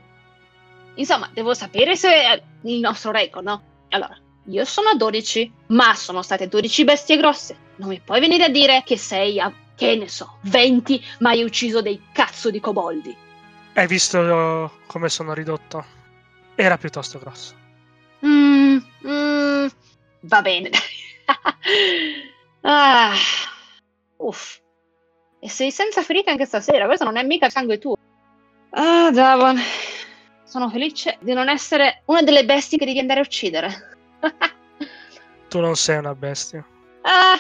Insomma, 0.95 1.31
devo 1.33 1.55
sapere 1.55 1.97
se 1.97 2.09
è 2.09 2.43
il 2.63 2.81
nostro 2.81 3.11
record, 3.11 3.45
no? 3.45 3.63
Allora, 3.91 4.17
io 4.47 4.65
sono 4.65 4.89
a 4.91 4.95
12, 4.95 5.53
ma 5.69 5.95
sono 5.95 6.23
state 6.23 6.49
12 6.49 6.85
bestie 6.85 7.17
grosse. 7.17 7.57
Non 7.77 7.89
mi 7.89 8.01
puoi 8.01 8.21
venire 8.21 8.45
a 8.45 8.49
dire 8.49 8.83
che 8.85 8.97
sei 8.97 9.39
a, 9.39 9.53
che 9.75 9.95
ne 9.97 10.09
so, 10.09 10.39
20, 10.43 11.03
ma 11.21 11.31
hai 11.31 11.43
ucciso 11.43 11.83
dei 11.83 12.01
cazzo 12.13 12.51
di 12.51 12.61
coboldi. 12.61 13.17
Hai 13.75 13.87
visto 13.87 14.73
come 14.87 15.09
sono 15.09 15.35
ridotto? 15.35 15.85
Era 16.55 16.77
piuttosto 16.79 17.19
grosso. 17.19 17.55
Mm, 18.27 18.79
mm, 19.07 19.67
va 20.23 20.43
bene. 20.43 20.71
ah, 22.63 23.15
uff. 24.17 24.59
E 25.41 25.49
sei 25.49 25.71
senza 25.71 26.03
ferite 26.03 26.31
anche 26.31 26.47
stasera, 26.47 26.87
questo 26.87 27.05
non 27.05 27.17
è 27.17 27.23
mica 27.23 27.49
sangue 27.49 27.79
tuo. 27.79 27.97
Ah, 28.71 29.11
Davon. 29.11 29.59
Sono 30.45 30.69
felice 30.71 31.19
di 31.21 31.33
non 31.33 31.49
essere 31.49 32.03
una 32.07 32.23
delle 32.23 32.45
bestie 32.45 32.79
che 32.79 32.87
devi 32.87 32.99
andare 32.99 33.21
a 33.21 33.23
uccidere. 33.23 33.97
Tu 35.49 35.61
non 35.61 35.77
sei 35.77 35.99
una 35.99 36.15
bestia. 36.15 36.65
ah, 37.03 37.37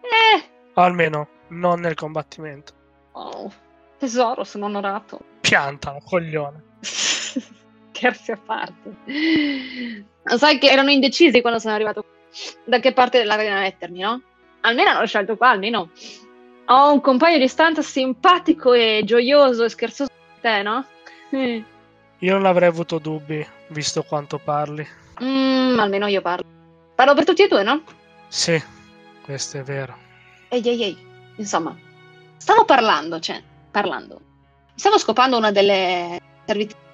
eh. 0.00 0.42
Almeno 0.74 1.28
non 1.48 1.80
nel 1.80 1.94
combattimento. 1.94 2.72
Oh, 3.12 3.52
tesoro, 3.98 4.44
sono 4.44 4.66
onorato. 4.66 5.18
Piantano, 5.40 6.00
coglione. 6.04 6.62
Scherzi 6.80 8.30
a 8.30 8.36
parte. 8.36 8.94
Sai 10.36 10.58
che 10.58 10.68
erano 10.70 10.90
indecisi 10.90 11.40
quando 11.40 11.58
sono 11.58 11.74
arrivato 11.74 12.04
da 12.64 12.78
che 12.78 12.92
parte 12.92 13.18
dell'arena 13.18 13.58
mettermi, 13.58 13.98
no? 14.00 14.22
Almeno 14.60 14.90
hanno 14.90 15.06
scelto 15.06 15.36
qua, 15.36 15.50
almeno 15.50 15.90
ho 16.70 16.92
un 16.92 17.00
compagno 17.00 17.38
di 17.38 17.48
stanza 17.48 17.82
simpatico 17.82 18.72
e 18.72 19.02
gioioso 19.04 19.64
e 19.64 19.68
scherzoso 19.68 20.10
come 20.10 20.40
te, 20.40 20.62
no? 20.62 20.86
Mm. 21.34 21.60
Io 22.20 22.32
non 22.32 22.46
avrei 22.46 22.68
avuto 22.68 22.98
dubbi, 22.98 23.46
visto 23.68 24.02
quanto 24.02 24.38
parli. 24.38 24.86
Mm, 25.22 25.78
almeno 25.78 26.06
io 26.08 26.20
parlo. 26.20 26.44
Parlo 26.96 27.14
per 27.14 27.24
tutti 27.24 27.44
e 27.44 27.46
due, 27.46 27.62
no? 27.62 27.80
Sì, 28.26 28.60
questo 29.22 29.58
è 29.58 29.62
vero. 29.62 29.96
Ehi, 30.48 30.68
ehi, 30.68 30.82
ehi. 30.82 30.98
Insomma, 31.36 31.76
stavo 32.36 32.64
parlando, 32.64 33.20
cioè, 33.20 33.40
parlando. 33.70 34.20
Stavo 34.74 34.98
scopando 34.98 35.36
una 35.36 35.52
delle 35.52 36.20
servitrici 36.44 36.86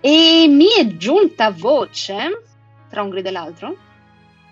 e 0.00 0.46
mi 0.48 0.68
è 0.78 0.86
giunta 0.96 1.50
voce, 1.50 2.42
tra 2.90 3.02
un 3.02 3.10
grido 3.10 3.30
e 3.30 3.32
l'altro, 3.32 3.76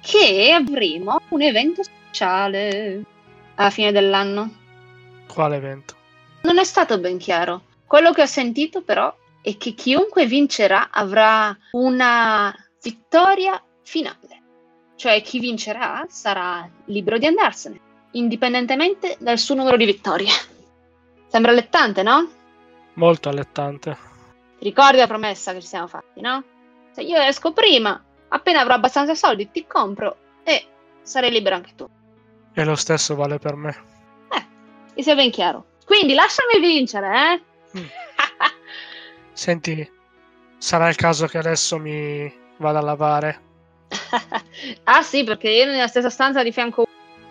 che 0.00 0.50
avremo 0.50 1.20
un 1.28 1.42
evento 1.42 1.84
speciale 1.84 3.04
alla 3.56 3.70
fine 3.70 3.92
dell'anno. 3.92 4.50
Quale 5.28 5.56
evento? 5.56 5.94
Non 6.42 6.58
è 6.58 6.64
stato 6.64 6.98
ben 6.98 7.18
chiaro. 7.18 7.62
Quello 7.86 8.12
che 8.12 8.22
ho 8.22 8.26
sentito 8.26 8.82
però 8.82 9.14
è 9.42 9.56
che 9.56 9.72
chiunque 9.72 10.26
vincerà 10.26 10.90
avrà 10.90 11.56
una 11.72 12.54
vittoria 12.82 13.62
finale. 13.82 14.40
Cioè 14.96 15.20
chi 15.22 15.38
vincerà 15.38 16.06
sarà 16.08 16.68
libero 16.86 17.18
di 17.18 17.26
andarsene, 17.26 17.80
indipendentemente 18.12 19.16
dal 19.18 19.38
suo 19.38 19.54
numero 19.54 19.76
di 19.76 19.84
vittorie. 19.84 20.30
Sembra 21.26 21.50
allettante, 21.50 22.02
no? 22.02 22.30
Molto 22.94 23.28
allettante. 23.28 23.96
Ti 24.58 24.64
ricordi 24.64 24.98
la 24.98 25.06
promessa 25.06 25.52
che 25.52 25.60
ci 25.60 25.66
siamo 25.66 25.88
fatti, 25.88 26.20
no? 26.20 26.44
Se 26.92 27.02
io 27.02 27.18
esco 27.18 27.52
prima, 27.52 28.00
appena 28.28 28.60
avrò 28.60 28.74
abbastanza 28.74 29.14
soldi, 29.14 29.50
ti 29.50 29.66
compro 29.66 30.16
e 30.44 30.66
sarai 31.02 31.30
libero 31.30 31.56
anche 31.56 31.72
tu. 31.74 31.88
E 32.54 32.64
lo 32.64 32.76
stesso 32.76 33.14
vale 33.14 33.38
per 33.38 33.56
me. 33.56 33.76
Eh, 34.30 34.46
mi 34.94 35.02
sia 35.02 35.14
ben 35.14 35.30
chiaro. 35.30 35.64
Quindi 35.84 36.14
lasciami 36.14 36.60
vincere, 36.60 37.08
eh? 37.16 37.42
Senti, 39.32 39.90
sarà 40.58 40.88
il 40.88 40.96
caso 40.96 41.26
che 41.26 41.38
adesso 41.38 41.78
mi 41.78 42.32
vada 42.58 42.78
a 42.78 42.82
lavare? 42.82 43.40
ah 44.84 45.02
sì, 45.02 45.24
perché 45.24 45.50
io 45.50 45.64
nella 45.66 45.88
stessa 45.88 46.10
stanza 46.10 46.42
di 46.42 46.52
fianco 46.52 46.86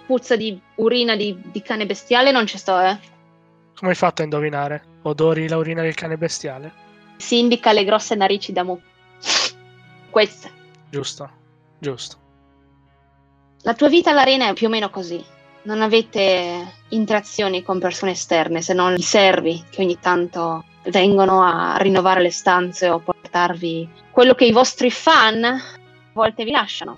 puzza 0.05 0.35
di 0.35 0.59
urina 0.75 1.15
di, 1.15 1.39
di 1.41 1.61
cane 1.61 1.85
bestiale 1.85 2.31
non 2.31 2.45
ci 2.45 2.57
sto, 2.57 2.79
eh. 2.79 2.99
Come 3.75 3.91
hai 3.91 3.97
fatto 3.97 4.21
a 4.21 4.25
indovinare? 4.25 4.83
Odori 5.03 5.47
la 5.47 5.57
urina 5.57 5.81
del 5.81 5.95
cane 5.95 6.17
bestiale? 6.17 6.73
Si 7.17 7.39
indica 7.39 7.71
le 7.71 7.85
grosse 7.85 8.15
narici 8.15 8.51
da 8.51 8.63
mu. 8.63 8.79
Queste. 10.09 10.51
Giusto, 10.89 11.29
giusto. 11.79 12.20
La 13.63 13.75
tua 13.75 13.89
vita 13.89 14.09
all'arena 14.09 14.47
è 14.47 14.53
più 14.53 14.65
o 14.65 14.69
meno 14.71 14.89
così. 14.89 15.23
Non 15.63 15.83
avete 15.83 16.79
interazioni 16.89 17.61
con 17.61 17.77
persone 17.77 18.13
esterne, 18.13 18.63
se 18.63 18.73
non 18.73 18.95
i 18.95 19.03
servi 19.03 19.63
che 19.69 19.83
ogni 19.83 19.99
tanto 19.99 20.65
vengono 20.85 21.43
a 21.43 21.77
rinnovare 21.77 22.21
le 22.21 22.31
stanze 22.31 22.89
o 22.89 22.97
portarvi 22.97 23.87
quello 24.09 24.33
che 24.33 24.45
i 24.45 24.51
vostri 24.51 24.89
fan 24.89 25.43
a 25.43 25.61
volte 26.13 26.43
vi 26.43 26.49
lasciano. 26.49 26.97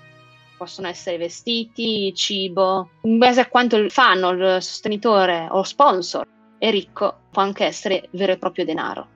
Possono 0.56 0.88
essere 0.88 1.18
vestiti, 1.18 2.14
cibo, 2.14 2.88
in 3.02 3.18
base 3.18 3.40
a 3.40 3.46
quanto 3.48 3.76
il 3.76 3.90
fan 3.90 4.22
o 4.22 4.30
il 4.30 4.62
sostenitore 4.62 5.46
o 5.50 5.62
sponsor 5.64 6.26
è 6.56 6.70
ricco, 6.70 7.24
può 7.30 7.42
anche 7.42 7.66
essere 7.66 8.08
vero 8.12 8.32
e 8.32 8.38
proprio 8.38 8.64
denaro. 8.64 9.06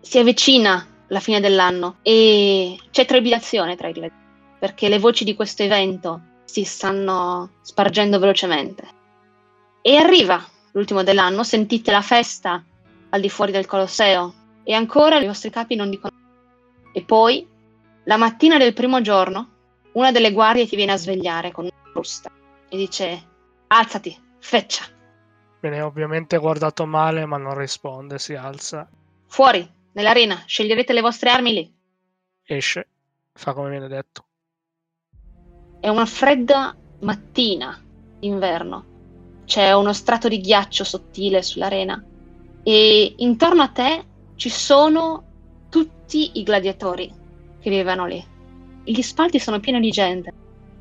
Si 0.00 0.18
avvicina 0.18 0.86
la 1.06 1.20
fine 1.20 1.40
dell'anno 1.40 1.96
e 2.02 2.78
c'è 2.90 3.06
trepidazione 3.06 3.76
tra 3.76 3.88
i 3.88 3.92
gladiatori 3.92 4.28
perché 4.58 4.90
le 4.90 4.98
voci 4.98 5.24
di 5.24 5.34
questo 5.34 5.62
evento 5.62 6.20
si 6.50 6.64
stanno 6.64 7.50
spargendo 7.62 8.18
velocemente. 8.18 8.88
E 9.82 9.96
arriva 9.96 10.44
l'ultimo 10.72 11.02
dell'anno, 11.02 11.44
sentite 11.44 11.90
la 11.90 12.02
festa 12.02 12.64
al 13.10 13.20
di 13.20 13.30
fuori 13.30 13.52
del 13.52 13.66
Colosseo 13.66 14.34
e 14.64 14.72
ancora 14.74 15.18
i 15.18 15.26
vostri 15.26 15.50
capi 15.50 15.74
non 15.76 15.90
dicono. 15.90 16.14
E 16.92 17.02
poi, 17.02 17.46
la 18.04 18.16
mattina 18.16 18.58
del 18.58 18.74
primo 18.74 19.00
giorno, 19.00 19.48
una 19.92 20.10
delle 20.10 20.32
guardie 20.32 20.66
ti 20.66 20.76
viene 20.76 20.92
a 20.92 20.96
svegliare 20.96 21.52
con 21.52 21.64
una 21.64 21.90
frusta 21.92 22.30
e 22.68 22.76
dice: 22.76 23.22
Alzati, 23.68 24.16
feccia. 24.40 24.84
Viene 25.60 25.80
ovviamente 25.82 26.36
guardato 26.38 26.84
male, 26.86 27.26
ma 27.26 27.36
non 27.36 27.56
risponde, 27.56 28.18
si 28.18 28.34
alza, 28.34 28.88
Fuori, 29.30 29.68
nell'arena, 29.92 30.42
sceglierete 30.44 30.92
le 30.92 31.00
vostre 31.00 31.30
armi 31.30 31.52
lì. 31.52 31.74
esce, 32.42 32.88
fa 33.32 33.52
come 33.52 33.70
viene 33.70 33.86
detto. 33.86 34.24
È 35.80 35.88
una 35.88 36.04
fredda 36.04 36.76
mattina 37.00 37.82
d'inverno. 38.18 38.84
C'è 39.46 39.72
uno 39.72 39.94
strato 39.94 40.28
di 40.28 40.38
ghiaccio 40.40 40.84
sottile 40.84 41.42
sull'arena 41.42 42.04
e 42.62 43.14
intorno 43.16 43.62
a 43.62 43.68
te 43.68 44.04
ci 44.36 44.50
sono 44.50 45.24
tutti 45.70 46.38
i 46.38 46.42
gladiatori 46.42 47.10
che 47.60 47.70
vivevano 47.70 48.06
lì. 48.06 48.22
Gli 48.84 49.00
spalti 49.00 49.38
sono 49.38 49.58
pieni 49.58 49.80
di 49.80 49.90
gente, 49.90 50.32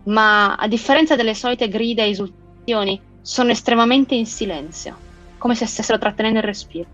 ma 0.04 0.56
a 0.56 0.68
differenza 0.68 1.16
delle 1.16 1.34
solite 1.34 1.70
grida 1.70 2.04
e 2.04 2.10
esultazioni, 2.10 3.02
sono 3.22 3.52
estremamente 3.52 4.16
in 4.16 4.26
silenzio, 4.26 4.98
come 5.38 5.56
se 5.56 5.66
stessero 5.66 5.98
trattenendo 5.98 6.40
il 6.40 6.46
respiro. 6.46 6.88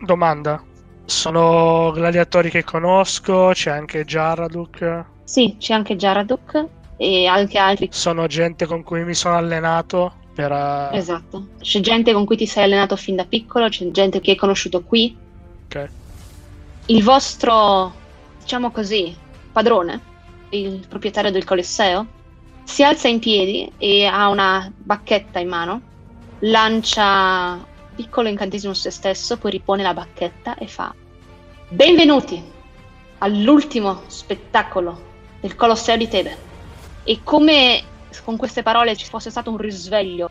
Domanda. 0.00 0.62
Sono 1.04 1.90
gladiatori 1.92 2.50
che 2.50 2.62
conosco, 2.62 3.50
c'è 3.52 3.70
anche 3.70 4.04
Jaraduk, 4.04 5.04
Sì, 5.24 5.56
c'è 5.58 5.74
anche 5.74 5.96
Jaraduk 5.96 6.78
e 7.02 7.24
anche 7.26 7.56
altri. 7.56 7.88
sono 7.90 8.26
gente 8.26 8.66
con 8.66 8.82
cui 8.82 9.04
mi 9.04 9.14
sono 9.14 9.34
allenato 9.34 10.12
per... 10.34 10.52
eh, 10.52 10.90
Esatto. 10.92 11.48
C'è 11.58 11.80
gente 11.80 12.12
con 12.12 12.26
cui 12.26 12.36
ti 12.36 12.46
sei 12.46 12.64
allenato 12.64 12.94
fin 12.94 13.16
da 13.16 13.24
piccolo, 13.24 13.70
c'è 13.70 13.90
gente 13.90 14.20
che 14.20 14.32
hai 14.32 14.36
conosciuto 14.36 14.82
qui. 14.82 15.16
ok. 15.64 15.88
Il 16.86 17.02
vostro, 17.02 17.94
diciamo 18.38 18.70
così, 18.70 19.16
padrone, 19.50 19.98
il 20.50 20.84
proprietario 20.86 21.30
del 21.30 21.44
Colosseo, 21.44 22.06
si 22.64 22.84
alza 22.84 23.08
in 23.08 23.18
piedi 23.18 23.72
e 23.78 24.04
ha 24.04 24.28
una 24.28 24.70
bacchetta 24.76 25.38
in 25.38 25.48
mano, 25.48 25.80
lancia 26.40 27.52
un 27.54 27.94
piccolo 27.94 28.28
incantesimo 28.28 28.74
su 28.74 28.82
se 28.82 28.90
stesso, 28.90 29.38
poi 29.38 29.52
ripone 29.52 29.82
la 29.82 29.94
bacchetta 29.94 30.54
e 30.56 30.66
fa 30.66 30.94
Benvenuti 31.68 32.42
all'ultimo 33.18 34.02
spettacolo 34.06 35.08
del 35.40 35.54
Colosseo 35.54 35.96
di 35.96 36.08
Tebe. 36.08 36.48
E 37.04 37.20
come 37.22 37.82
con 38.24 38.36
queste 38.36 38.62
parole 38.62 38.96
ci 38.96 39.06
fosse 39.06 39.30
stato 39.30 39.50
un 39.50 39.56
risveglio, 39.56 40.28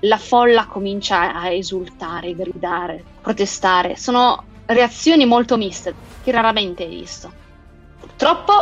la 0.00 0.18
folla 0.18 0.66
comincia 0.66 1.34
a 1.34 1.50
esultare, 1.50 2.34
gridare, 2.34 3.04
protestare. 3.20 3.96
Sono 3.96 4.44
reazioni 4.66 5.24
molto 5.26 5.56
miste, 5.56 5.94
che 6.22 6.30
raramente 6.30 6.84
hai 6.84 6.90
visto. 6.90 7.32
Purtroppo, 8.00 8.52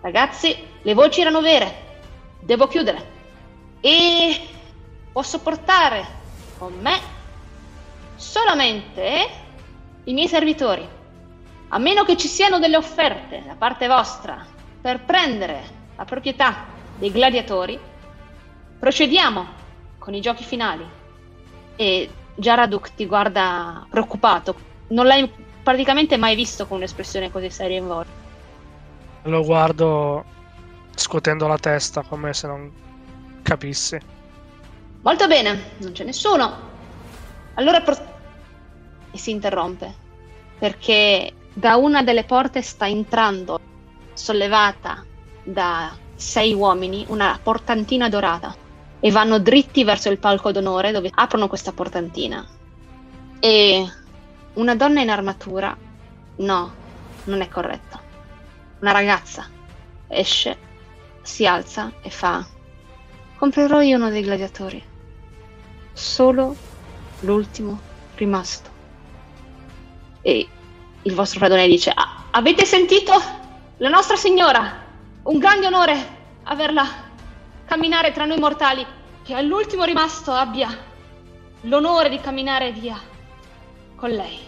ragazzi, 0.00 0.56
le 0.82 0.94
voci 0.94 1.20
erano 1.20 1.40
vere. 1.40 1.82
Devo 2.40 2.66
chiudere. 2.66 3.12
E 3.80 4.40
posso 5.12 5.40
portare 5.40 6.04
con 6.58 6.74
me 6.80 6.98
solamente 8.16 9.28
i 10.04 10.12
miei 10.12 10.28
servitori. 10.28 10.86
A 11.68 11.78
meno 11.78 12.04
che 12.04 12.16
ci 12.16 12.28
siano 12.28 12.58
delle 12.58 12.76
offerte 12.76 13.42
da 13.44 13.54
parte 13.54 13.88
vostra 13.88 14.46
per 14.80 15.00
prendere 15.00 15.82
la 15.96 16.04
proprietà 16.04 16.73
dei 17.04 17.12
gladiatori, 17.12 17.78
procediamo 18.78 19.46
con 19.98 20.14
i 20.14 20.22
giochi 20.22 20.42
finali. 20.42 20.88
E 21.76 22.10
Jaraduk 22.34 22.94
ti 22.94 23.04
guarda 23.04 23.86
preoccupato. 23.90 24.54
Non 24.88 25.04
l'hai 25.04 25.30
praticamente 25.62 26.16
mai 26.16 26.34
visto 26.34 26.66
con 26.66 26.78
un'espressione 26.78 27.30
così 27.30 27.50
seria 27.50 27.76
in 27.76 27.86
volto. 27.86 28.10
Lo 29.24 29.42
guardo 29.44 30.24
scuotendo 30.94 31.46
la 31.46 31.58
testa 31.58 32.00
come 32.02 32.32
se 32.32 32.46
non 32.46 32.72
capissi. 33.42 33.98
Molto 35.02 35.26
bene, 35.26 35.72
non 35.78 35.92
c'è 35.92 36.04
nessuno. 36.04 36.72
Allora 37.54 37.82
pro- 37.82 38.12
e 39.10 39.18
si 39.18 39.30
interrompe 39.30 39.94
perché 40.58 41.34
da 41.52 41.76
una 41.76 42.02
delle 42.02 42.24
porte 42.24 42.62
sta 42.62 42.88
entrando, 42.88 43.60
sollevata 44.14 45.04
da 45.42 46.02
sei 46.14 46.52
uomini, 46.52 47.04
una 47.08 47.38
portantina 47.42 48.08
dorata 48.08 48.54
e 49.00 49.10
vanno 49.10 49.38
dritti 49.38 49.84
verso 49.84 50.10
il 50.10 50.18
palco 50.18 50.52
d'onore 50.52 50.92
dove 50.92 51.10
aprono 51.12 51.48
questa 51.48 51.72
portantina. 51.72 52.46
E 53.40 53.92
una 54.54 54.74
donna 54.74 55.00
in 55.00 55.10
armatura, 55.10 55.76
no, 56.36 56.74
non 57.24 57.40
è 57.40 57.48
corretto. 57.48 58.00
Una 58.80 58.92
ragazza 58.92 59.48
esce, 60.08 60.56
si 61.22 61.46
alza 61.46 61.92
e 62.00 62.10
fa: 62.10 62.46
Comprerò 63.36 63.80
io 63.80 63.96
uno 63.96 64.10
dei 64.10 64.22
gladiatori. 64.22 64.82
Solo 65.92 66.56
l'ultimo 67.20 67.80
rimasto. 68.14 68.70
E 70.22 70.48
il 71.02 71.14
vostro 71.14 71.40
padrone 71.40 71.66
dice: 71.66 71.92
Ah, 71.94 72.24
Avete 72.30 72.64
sentito? 72.64 73.12
La 73.78 73.88
nostra 73.88 74.16
signora! 74.16 74.83
Un 75.24 75.38
grande 75.38 75.66
onore 75.66 75.96
averla 76.42 76.86
camminare 77.64 78.12
tra 78.12 78.26
noi 78.26 78.38
mortali. 78.38 78.86
Che 79.22 79.32
all'ultimo 79.32 79.84
rimasto 79.84 80.32
abbia 80.32 80.68
l'onore 81.62 82.10
di 82.10 82.20
camminare 82.20 82.72
via 82.72 83.00
con 83.96 84.10
lei. 84.10 84.38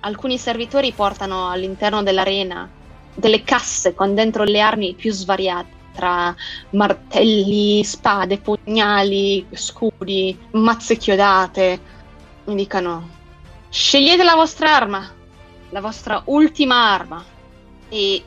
Alcuni 0.00 0.38
servitori 0.38 0.92
portano 0.92 1.50
all'interno 1.50 2.02
dell'arena 2.02 2.66
delle 3.12 3.42
casse 3.42 3.92
con 3.94 4.14
dentro 4.14 4.42
le 4.42 4.60
armi 4.60 4.94
più 4.94 5.12
svariate, 5.12 5.68
tra 5.94 6.34
martelli, 6.70 7.84
spade, 7.84 8.38
pugnali, 8.38 9.46
scudi, 9.52 10.34
mazze 10.52 10.96
chiodate. 10.96 11.80
Mi 12.44 12.54
dicono: 12.54 13.06
scegliete 13.68 14.22
la 14.22 14.34
vostra 14.34 14.74
arma, 14.74 15.06
la 15.68 15.80
vostra 15.82 16.22
ultima 16.24 16.90
arma, 16.90 17.22
e 17.90 18.24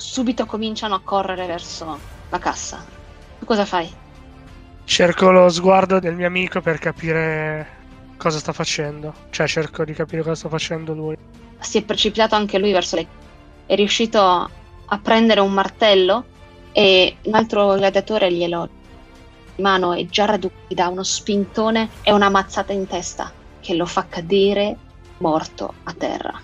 subito 0.00 0.46
cominciano 0.46 0.94
a 0.94 1.00
correre 1.04 1.46
verso 1.46 1.98
la 2.30 2.38
cassa. 2.38 2.84
Tu 3.38 3.44
cosa 3.44 3.64
fai? 3.64 3.92
Cerco 4.84 5.30
lo 5.30 5.48
sguardo 5.48 6.00
del 6.00 6.14
mio 6.14 6.26
amico 6.26 6.60
per 6.60 6.78
capire 6.78 7.78
cosa 8.16 8.38
sta 8.38 8.52
facendo. 8.52 9.12
Cioè, 9.30 9.46
cerco 9.46 9.84
di 9.84 9.92
capire 9.92 10.22
cosa 10.22 10.34
sta 10.34 10.48
facendo 10.48 10.94
lui. 10.94 11.16
Si 11.60 11.78
è 11.78 11.82
precipitato 11.82 12.34
anche 12.34 12.58
lui 12.58 12.72
verso 12.72 12.96
lei. 12.96 13.06
È 13.66 13.74
riuscito 13.74 14.20
a 14.20 14.98
prendere 14.98 15.40
un 15.40 15.52
martello 15.52 16.24
e 16.72 17.16
un 17.22 17.34
altro 17.34 17.74
gladiatore 17.74 18.32
glielo 18.32 18.68
in 19.56 19.62
mano 19.62 19.92
e 19.92 20.06
Jaraduk 20.06 20.52
gli 20.68 20.74
dà 20.74 20.88
uno 20.88 21.02
spintone 21.02 21.90
e 22.02 22.12
una 22.12 22.30
mazzata 22.30 22.72
in 22.72 22.86
testa 22.86 23.30
che 23.60 23.74
lo 23.74 23.84
fa 23.84 24.06
cadere 24.08 24.76
morto 25.18 25.74
a 25.84 25.92
terra. 25.92 26.40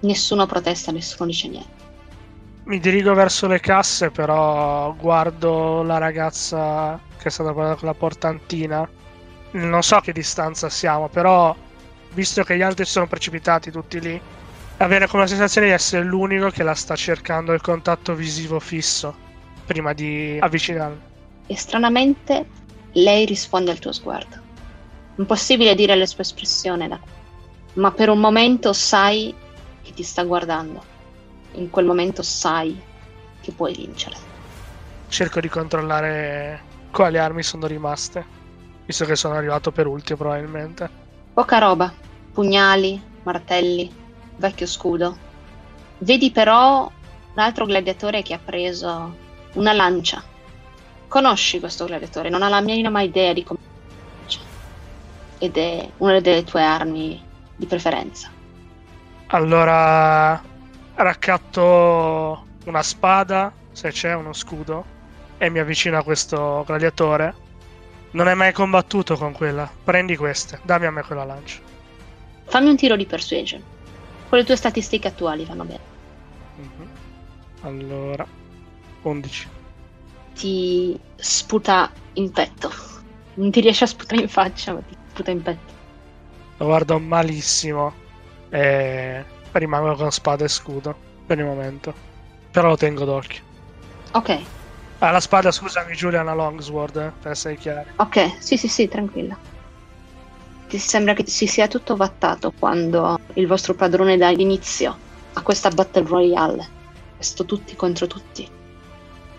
Nessuno 0.00 0.46
protesta, 0.46 0.92
nessuno 0.92 1.30
dice 1.30 1.48
niente. 1.48 1.77
Mi 2.68 2.80
dirigo 2.80 3.14
verso 3.14 3.46
le 3.46 3.60
casse, 3.60 4.10
però 4.10 4.92
guardo 4.92 5.82
la 5.82 5.96
ragazza 5.96 7.00
che 7.16 7.28
è 7.28 7.30
stata 7.30 7.52
guardata 7.52 7.78
con 7.78 7.88
la 7.88 7.94
portantina. 7.94 8.86
Non 9.52 9.82
so 9.82 9.96
a 9.96 10.00
che 10.02 10.12
distanza 10.12 10.68
siamo, 10.68 11.08
però 11.08 11.56
visto 12.12 12.42
che 12.42 12.58
gli 12.58 12.60
altri 12.60 12.84
sono 12.84 13.06
precipitati 13.06 13.70
tutti 13.70 13.98
lì, 14.00 14.20
avere 14.76 15.06
come 15.06 15.22
la 15.22 15.28
sensazione 15.30 15.68
di 15.68 15.72
essere 15.72 16.04
l'unico 16.04 16.50
che 16.50 16.62
la 16.62 16.74
sta 16.74 16.94
cercando 16.94 17.54
il 17.54 17.62
contatto 17.62 18.14
visivo 18.14 18.60
fisso 18.60 19.16
prima 19.64 19.94
di 19.94 20.36
avvicinarmi. 20.38 21.00
E 21.46 21.56
stranamente 21.56 22.48
lei 22.92 23.24
risponde 23.24 23.70
al 23.70 23.78
tuo 23.78 23.92
sguardo. 23.92 24.36
Impossibile 25.16 25.74
dire 25.74 25.94
la 25.94 26.04
sua 26.04 26.22
espressione, 26.22 26.86
da- 26.86 27.00
ma 27.74 27.90
per 27.92 28.10
un 28.10 28.18
momento 28.20 28.74
sai 28.74 29.34
che 29.80 29.94
ti 29.94 30.02
sta 30.02 30.22
guardando. 30.24 30.96
In 31.52 31.70
quel 31.70 31.86
momento 31.86 32.22
sai 32.22 32.80
che 33.40 33.52
puoi 33.52 33.74
vincere. 33.74 34.16
Cerco 35.08 35.40
di 35.40 35.48
controllare 35.48 36.62
quali 36.90 37.18
armi 37.18 37.42
sono 37.42 37.66
rimaste, 37.66 38.24
visto 38.84 39.04
che 39.04 39.16
sono 39.16 39.34
arrivato 39.34 39.72
per 39.72 39.86
ultimo 39.86 40.18
probabilmente. 40.18 40.90
Poca 41.32 41.58
roba, 41.58 41.92
pugnali, 42.32 43.00
martelli, 43.22 43.90
vecchio 44.36 44.66
scudo. 44.66 45.16
Vedi 45.98 46.30
però 46.30 46.90
un 47.34 47.42
altro 47.42 47.64
gladiatore 47.64 48.22
che 48.22 48.34
ha 48.34 48.40
preso 48.44 49.16
una 49.54 49.72
lancia. 49.72 50.22
Conosci 51.08 51.58
questo 51.58 51.86
gladiatore, 51.86 52.28
non 52.28 52.42
ha 52.42 52.48
la 52.48 52.60
minima 52.60 53.00
idea 53.00 53.32
di 53.32 53.44
come 53.44 53.58
ed 55.38 55.56
è 55.56 55.88
una 55.98 56.20
delle 56.20 56.44
tue 56.44 56.62
armi 56.62 57.22
di 57.54 57.66
preferenza. 57.66 58.28
Allora 59.28 60.42
raccatto 61.02 62.46
una 62.64 62.82
spada, 62.82 63.52
se 63.72 63.90
c'è 63.90 64.14
uno 64.14 64.32
scudo, 64.32 64.84
e 65.38 65.48
mi 65.50 65.58
avvicino 65.58 65.98
a 65.98 66.02
questo 66.02 66.64
gladiatore. 66.66 67.46
Non 68.10 68.26
hai 68.26 68.34
mai 68.34 68.52
combattuto 68.52 69.16
con 69.16 69.32
quella? 69.32 69.70
Prendi 69.84 70.16
queste, 70.16 70.60
dammi 70.62 70.86
a 70.86 70.90
me 70.90 71.02
quella 71.02 71.24
lancia. 71.24 71.60
Fammi 72.44 72.68
un 72.68 72.76
tiro 72.76 72.96
di 72.96 73.06
persuasion. 73.06 73.62
Con 74.28 74.38
le 74.38 74.44
tue 74.44 74.56
statistiche 74.56 75.08
attuali 75.08 75.44
vanno 75.44 75.64
bene. 75.64 75.80
Mhm. 76.56 76.88
Allora, 77.62 78.26
11. 79.02 79.48
Ti 80.34 80.98
sputa 81.16 81.90
in 82.14 82.30
petto. 82.30 82.72
Non 83.34 83.50
ti 83.50 83.60
riesce 83.60 83.84
a 83.84 83.86
sputare 83.86 84.22
in 84.22 84.28
faccia, 84.28 84.72
ma 84.72 84.80
ti 84.80 84.96
sputa 85.10 85.30
in 85.30 85.42
petto. 85.42 85.72
Lo 86.56 86.66
guardo 86.66 86.98
malissimo 86.98 87.92
e 88.48 89.24
rimango 89.52 89.94
con 89.94 90.10
spada 90.12 90.44
e 90.44 90.48
scudo 90.48 90.94
per 91.26 91.38
il 91.38 91.44
momento. 91.44 91.92
Però 92.50 92.68
lo 92.68 92.76
tengo 92.76 93.04
d'occhio. 93.04 93.42
Ok, 94.12 94.38
Ah, 95.00 95.12
la 95.12 95.20
spada, 95.20 95.52
scusami, 95.52 95.94
Giulia, 95.94 96.18
è 96.18 96.22
una 96.22 96.34
longsword, 96.34 96.96
eh, 96.96 97.12
per 97.22 97.30
essere 97.30 97.56
chiari. 97.56 97.88
ok, 97.96 98.38
sì, 98.42 98.56
sì, 98.56 98.66
sì, 98.66 98.88
tranquilla. 98.88 99.36
Ti 100.68 100.76
sembra 100.78 101.14
che 101.14 101.24
si 101.26 101.46
sia 101.46 101.68
tutto 101.68 101.94
vattato 101.94 102.52
quando 102.58 103.18
il 103.34 103.46
vostro 103.46 103.74
padrone 103.74 104.16
dà 104.16 104.30
inizio 104.30 104.96
a 105.34 105.42
questa 105.42 105.70
battle 105.70 106.04
royale. 106.04 106.68
Questo 107.14 107.44
tutti 107.44 107.76
contro 107.76 108.08
tutti. 108.08 108.48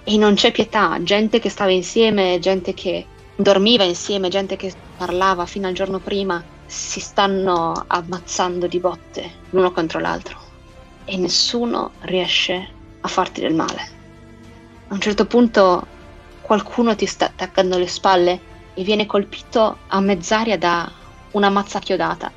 E 0.06 0.17
non 0.17 0.36
c'è 0.36 0.52
pietà, 0.54 0.98
gente 1.04 1.39
che 1.39 1.50
stava 1.50 1.72
insieme, 1.72 2.39
gente 2.39 2.74
che 2.74 3.06
dormiva 3.36 3.84
insieme, 3.84 4.30
gente 4.30 4.56
che 4.56 4.74
parlava 4.98 5.45
fino 5.45 5.67
al 5.67 5.74
giorno 5.74 6.00
prima, 6.00 6.41
si 6.69 6.99
stanno 6.99 7.73
ammazzando 7.88 8.67
di 8.67 8.79
botte 8.79 9.32
l'uno 9.49 9.71
contro 9.71 9.99
l'altro. 9.99 10.38
E 11.03 11.17
nessuno 11.17 11.91
riesce 12.01 12.69
a 13.01 13.08
farti 13.08 13.41
del 13.41 13.55
male. 13.55 13.97
A 14.89 14.93
un 14.93 15.01
certo 15.01 15.25
punto 15.25 15.86
qualcuno 16.41 16.95
ti 16.95 17.08
sta 17.08 17.25
attaccando 17.25 17.77
le 17.77 17.88
spalle 17.88 18.39
e 18.75 18.84
viene 18.84 19.08
colpito 19.08 19.77
a 19.88 19.99
mezz'aria 19.99 20.58
da 20.58 20.91
una 21.32 21.49
mazza 21.49 21.79
chiodata 21.79 22.32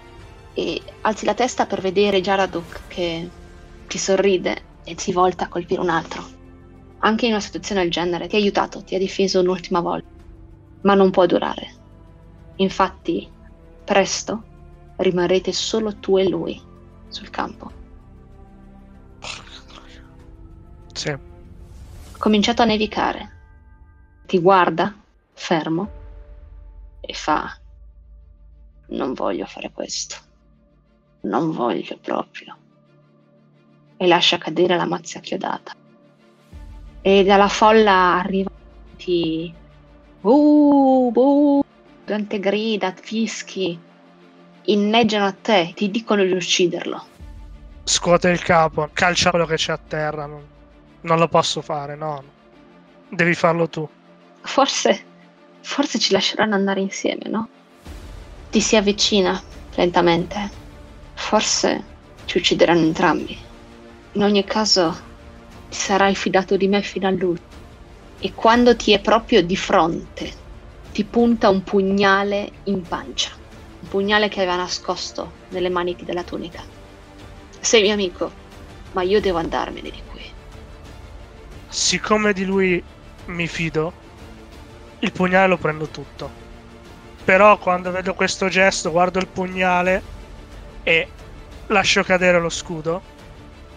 e 0.54 0.82
alzi 1.02 1.24
la 1.24 1.34
testa 1.34 1.66
per 1.66 1.80
vedere 1.80 2.20
Jaraduk 2.20 2.82
che 2.88 3.28
ti 3.86 3.98
sorride 3.98 4.62
e 4.84 4.94
si 4.98 5.12
volta 5.12 5.44
a 5.44 5.48
colpire 5.48 5.80
un 5.80 5.90
altro. 5.90 6.24
Anche 7.00 7.26
in 7.26 7.32
una 7.32 7.40
situazione 7.40 7.82
del 7.82 7.90
genere 7.90 8.28
ti 8.28 8.36
ha 8.36 8.38
aiutato, 8.38 8.82
ti 8.82 8.94
ha 8.94 8.98
difeso 8.98 9.40
un'ultima 9.40 9.80
volta, 9.80 10.08
ma 10.82 10.94
non 10.94 11.10
può 11.10 11.26
durare. 11.26 11.74
Infatti, 12.56 13.28
presto 13.84 14.42
rimarrete 14.96 15.52
solo 15.52 15.96
tu 15.96 16.18
e 16.18 16.28
lui 16.28 16.60
sul 17.08 17.30
campo. 17.30 17.70
Sì. 20.92 21.16
Cominciato 22.18 22.62
a 22.62 22.66
nevicare. 22.66 23.30
Ti 24.26 24.38
guarda, 24.38 24.94
fermo, 25.32 25.90
e 27.00 27.12
fa: 27.14 27.56
Non 28.88 29.12
voglio 29.12 29.46
fare 29.46 29.70
questo. 29.72 30.16
Non 31.22 31.50
voglio 31.50 31.98
proprio. 32.00 32.56
E 33.96 34.06
lascia 34.06 34.38
cadere 34.38 34.76
la 34.76 34.86
mazza 34.86 35.20
chiodata. 35.20 35.74
E 37.00 37.24
dalla 37.24 37.48
folla 37.48 38.18
arriva 38.20 38.50
ti 38.96 39.52
Uh, 40.24 41.10
uh, 41.12 41.64
gente 42.04 42.38
grida, 42.38 42.94
fischi, 43.00 43.78
inneggiano 44.64 45.26
a 45.26 45.32
te, 45.32 45.72
ti 45.74 45.90
dicono 45.90 46.24
di 46.24 46.32
ucciderlo. 46.32 47.06
Scuote 47.84 48.28
il 48.28 48.42
capo, 48.42 48.88
calcia 48.92 49.30
quello 49.30 49.46
che 49.46 49.56
c'è 49.56 49.72
a 49.72 49.78
terra. 49.78 50.26
Non, 50.26 50.46
non 51.02 51.18
lo 51.18 51.28
posso 51.28 51.62
fare, 51.62 51.96
no. 51.96 52.22
Devi 53.08 53.34
farlo 53.34 53.68
tu. 53.68 53.88
Forse, 54.42 55.04
forse 55.60 55.98
ci 55.98 56.12
lasceranno 56.12 56.54
andare 56.54 56.80
insieme, 56.80 57.28
no? 57.28 57.48
Ti 58.50 58.60
si 58.60 58.76
avvicina 58.76 59.40
lentamente. 59.74 60.50
Forse 61.14 61.84
ci 62.24 62.38
uccideranno 62.38 62.84
entrambi. 62.84 63.36
In 64.12 64.22
ogni 64.22 64.44
caso, 64.44 64.94
ti 65.68 65.76
sarai 65.76 66.14
fidato 66.14 66.56
di 66.56 66.68
me 66.68 66.82
fino 66.82 67.08
all'ultimo. 67.08 67.50
E 68.18 68.32
quando 68.34 68.76
ti 68.76 68.92
è 68.92 69.00
proprio 69.00 69.42
di 69.42 69.56
fronte, 69.56 70.32
ti 70.92 71.04
punta 71.04 71.48
un 71.48 71.64
pugnale 71.64 72.50
in 72.64 72.82
pancia. 72.82 73.30
Un 73.80 73.88
pugnale 73.88 74.28
che 74.28 74.40
aveva 74.40 74.56
nascosto 74.56 75.32
nelle 75.48 75.70
maniche 75.70 76.04
della 76.04 76.22
tunica. 76.22 76.62
Sei 77.58 77.82
mio 77.82 77.94
amico, 77.94 78.30
ma 78.92 79.02
io 79.02 79.20
devo 79.20 79.38
andarmene 79.38 79.90
di 79.90 80.02
qui. 80.10 80.22
Siccome 81.68 82.32
di 82.34 82.44
lui 82.44 82.82
mi 83.26 83.46
fido, 83.46 83.92
il 84.98 85.12
pugnale 85.12 85.48
lo 85.48 85.56
prendo 85.56 85.88
tutto. 85.88 86.40
Però 87.24 87.56
quando 87.56 87.90
vedo 87.90 88.14
questo 88.14 88.48
gesto, 88.48 88.90
guardo 88.90 89.18
il 89.18 89.28
pugnale 89.28 90.02
e 90.82 91.08
lascio 91.68 92.02
cadere 92.02 92.38
lo 92.38 92.50
scudo. 92.50 93.10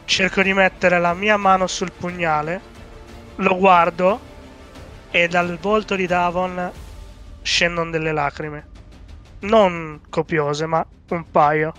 Cerco 0.03 0.41
di 0.41 0.53
mettere 0.53 0.99
la 0.99 1.13
mia 1.13 1.37
mano 1.37 1.65
sul 1.65 1.91
pugnale, 1.91 2.61
lo 3.37 3.55
guardo 3.57 4.19
e 5.11 5.27
dal 5.27 5.57
volto 5.59 5.95
di 5.95 6.05
Davon 6.05 6.71
scendono 7.45 7.91
delle 7.91 8.11
lacrime. 8.11 8.67
Non 9.41 10.01
copiose, 10.09 10.65
ma 10.65 10.85
un 11.09 11.29
paio. 11.29 11.73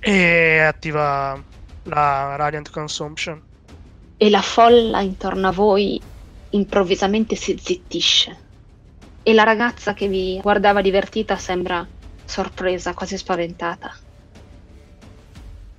E 0.00 0.58
attiva 0.60 1.40
la 1.84 2.36
Radiant 2.36 2.70
Consumption. 2.70 3.42
e 4.22 4.30
la 4.30 4.40
folla 4.40 5.00
intorno 5.00 5.48
a 5.48 5.50
voi 5.50 6.00
improvvisamente 6.50 7.34
si 7.34 7.58
zittisce. 7.60 8.36
E 9.24 9.32
la 9.34 9.42
ragazza 9.42 9.94
che 9.94 10.06
vi 10.06 10.38
guardava 10.40 10.80
divertita 10.80 11.36
sembra 11.36 11.84
sorpresa, 12.24 12.94
quasi 12.94 13.16
spaventata. 13.18 13.92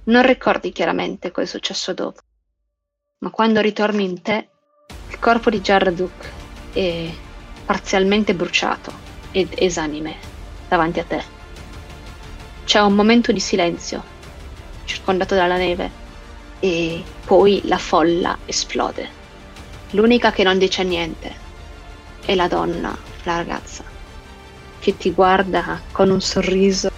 Non 0.05 0.25
ricordi 0.25 0.73
chiaramente 0.73 1.31
cosa 1.31 1.47
è 1.47 1.49
successo 1.49 1.93
dopo, 1.93 2.19
ma 3.19 3.29
quando 3.29 3.61
ritorni 3.61 4.03
in 4.03 4.21
te, 4.21 4.49
il 5.09 5.19
corpo 5.19 5.49
di 5.49 5.61
Jarduk 5.61 6.29
è 6.73 7.09
parzialmente 7.65 8.33
bruciato 8.33 8.91
ed 9.31 9.49
esanime 9.55 10.15
davanti 10.67 10.99
a 10.99 11.03
te. 11.03 11.23
C'è 12.65 12.79
un 12.79 12.93
momento 12.93 13.31
di 13.31 13.39
silenzio, 13.39 14.03
circondato 14.85 15.35
dalla 15.35 15.57
neve, 15.57 16.01
e 16.59 17.03
poi 17.25 17.61
la 17.65 17.77
folla 17.77 18.37
esplode. 18.45 19.21
L'unica 19.91 20.31
che 20.31 20.43
non 20.43 20.57
dice 20.57 20.83
niente 20.83 21.35
è 22.25 22.35
la 22.35 22.47
donna, 22.47 22.97
la 23.23 23.35
ragazza, 23.35 23.83
che 24.79 24.97
ti 24.97 25.11
guarda 25.11 25.81
con 25.91 26.09
un 26.09 26.21
sorriso 26.21 26.89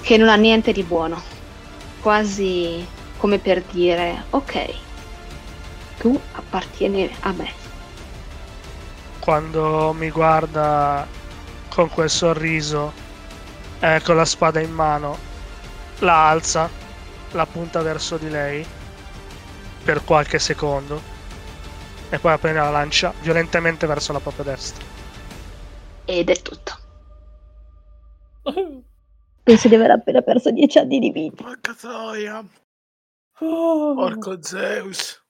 che 0.00 0.16
non 0.16 0.28
ha 0.28 0.36
niente 0.36 0.72
di 0.72 0.82
buono, 0.82 1.22
quasi 2.00 2.84
come 3.18 3.38
per 3.38 3.62
dire 3.70 4.24
ok, 4.30 4.74
tu 5.98 6.18
appartieni 6.32 7.10
a 7.20 7.32
me. 7.32 7.63
Quando 9.24 9.94
mi 9.94 10.10
guarda 10.10 11.06
con 11.70 11.88
quel 11.88 12.10
sorriso 12.10 12.92
e 13.80 14.02
con 14.04 14.16
la 14.16 14.26
spada 14.26 14.60
in 14.60 14.70
mano, 14.70 15.16
la 16.00 16.28
alza, 16.28 16.68
la 17.32 17.46
punta 17.46 17.80
verso 17.80 18.18
di 18.18 18.28
lei 18.28 18.62
per 19.82 20.04
qualche 20.04 20.38
secondo 20.38 21.00
e 22.10 22.18
poi 22.18 22.32
appena 22.32 22.64
la 22.64 22.70
lancia 22.70 23.14
violentemente 23.22 23.86
verso 23.86 24.12
la 24.12 24.20
propria 24.20 24.44
destra. 24.44 24.84
Ed 26.04 26.28
è 26.28 26.42
tutto. 26.42 26.78
Penso 29.42 29.68
di 29.68 29.74
aver 29.74 29.92
appena 29.92 30.20
perso 30.20 30.50
dieci 30.50 30.76
anni 30.76 30.98
di 30.98 31.10
vita. 31.10 31.44
Porca 31.44 31.72
troia. 31.72 32.44
Oh. 33.38 33.94
Porco 33.94 34.42
Zeus. 34.42 35.24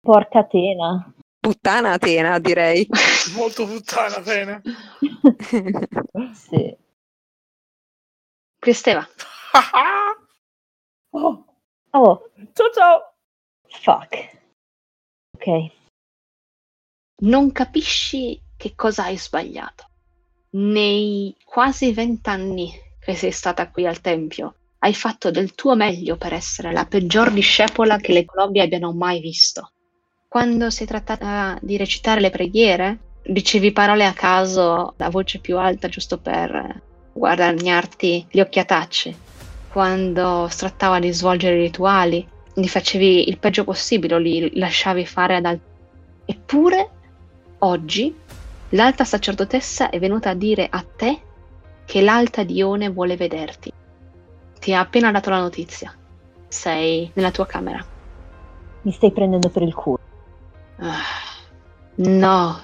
Porca 0.00 0.42
tena. 0.42 1.14
Puttana 1.46 1.92
Atena, 1.92 2.40
direi. 2.40 2.88
Molto 3.36 3.66
puttana, 3.66 4.18
bene. 4.18 4.62
Sì. 6.34 6.76
Cristeva, 8.58 9.06
Oh, 11.14 11.44
Oh, 11.92 12.30
ciao 12.52 12.70
ciao. 12.74 13.14
fuck. 13.68 14.14
Ok. 15.36 15.70
non 17.22 17.52
capisci 17.52 18.40
che 18.56 18.74
cosa 18.74 19.04
hai 19.04 19.16
sbagliato. 19.16 19.86
Nei 20.56 21.36
quasi 21.44 21.92
vent'anni 21.92 22.72
che 22.98 23.14
sei 23.14 23.30
stata 23.30 23.70
qui 23.70 23.86
al 23.86 24.00
Tempio, 24.00 24.54
hai 24.78 24.94
fatto 24.94 25.30
del 25.30 25.54
tuo 25.54 25.76
meglio 25.76 26.16
per 26.16 26.32
essere 26.32 26.72
la 26.72 26.86
peggior 26.86 27.30
discepola 27.30 27.98
che 27.98 28.12
le 28.12 28.24
colombe 28.24 28.60
abbiano 28.62 28.92
mai 28.92 29.20
visto. 29.20 29.70
Quando 30.28 30.70
si 30.70 30.82
è 30.82 30.86
trattata 30.86 31.56
di 31.62 31.76
recitare 31.76 32.20
le 32.20 32.30
preghiere, 32.30 32.98
dicevi 33.22 33.72
parole 33.72 34.04
a 34.04 34.12
caso 34.12 34.94
a 34.96 35.10
voce 35.10 35.38
più 35.38 35.56
alta 35.56 35.88
giusto 35.88 36.18
per 36.18 36.82
guadagnarti 37.12 38.26
gli 38.30 38.40
occhiatacci. 38.40 39.16
Quando 39.70 40.48
si 40.50 40.58
trattava 40.58 40.98
di 40.98 41.12
svolgere 41.12 41.56
i 41.56 41.62
rituali, 41.62 42.26
li 42.54 42.68
facevi 42.68 43.28
il 43.28 43.38
peggio 43.38 43.64
possibile, 43.64 44.18
li 44.18 44.58
lasciavi 44.58 45.06
fare 45.06 45.36
ad 45.36 45.44
altri. 45.44 45.68
Eppure, 46.24 46.90
oggi, 47.58 48.14
l'alta 48.70 49.04
sacerdotessa 49.04 49.90
è 49.90 49.98
venuta 49.98 50.30
a 50.30 50.34
dire 50.34 50.66
a 50.68 50.84
te 50.84 51.20
che 51.84 52.00
l'alta 52.00 52.42
Dione 52.42 52.88
vuole 52.90 53.16
vederti. 53.16 53.72
Ti 54.58 54.74
ha 54.74 54.80
appena 54.80 55.12
dato 55.12 55.30
la 55.30 55.40
notizia. 55.40 55.94
Sei 56.48 57.10
nella 57.14 57.30
tua 57.30 57.46
camera. 57.46 57.84
Mi 58.82 58.92
stai 58.92 59.12
prendendo 59.12 59.48
per 59.50 59.62
il 59.62 59.74
culo. 59.74 60.00
Ah, 60.78 61.02
no. 61.96 62.60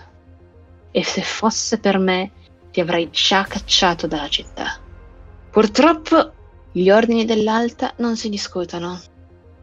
E 0.90 1.04
se 1.04 1.22
fosse 1.22 1.78
per 1.78 1.98
me, 1.98 2.30
ti 2.70 2.80
avrei 2.80 3.10
già 3.10 3.44
cacciato 3.44 4.06
dalla 4.06 4.28
città. 4.28 4.78
Purtroppo, 5.50 6.32
gli 6.72 6.90
ordini 6.90 7.24
dell'alta 7.24 7.92
non 7.98 8.16
si 8.16 8.28
discutono. 8.28 9.00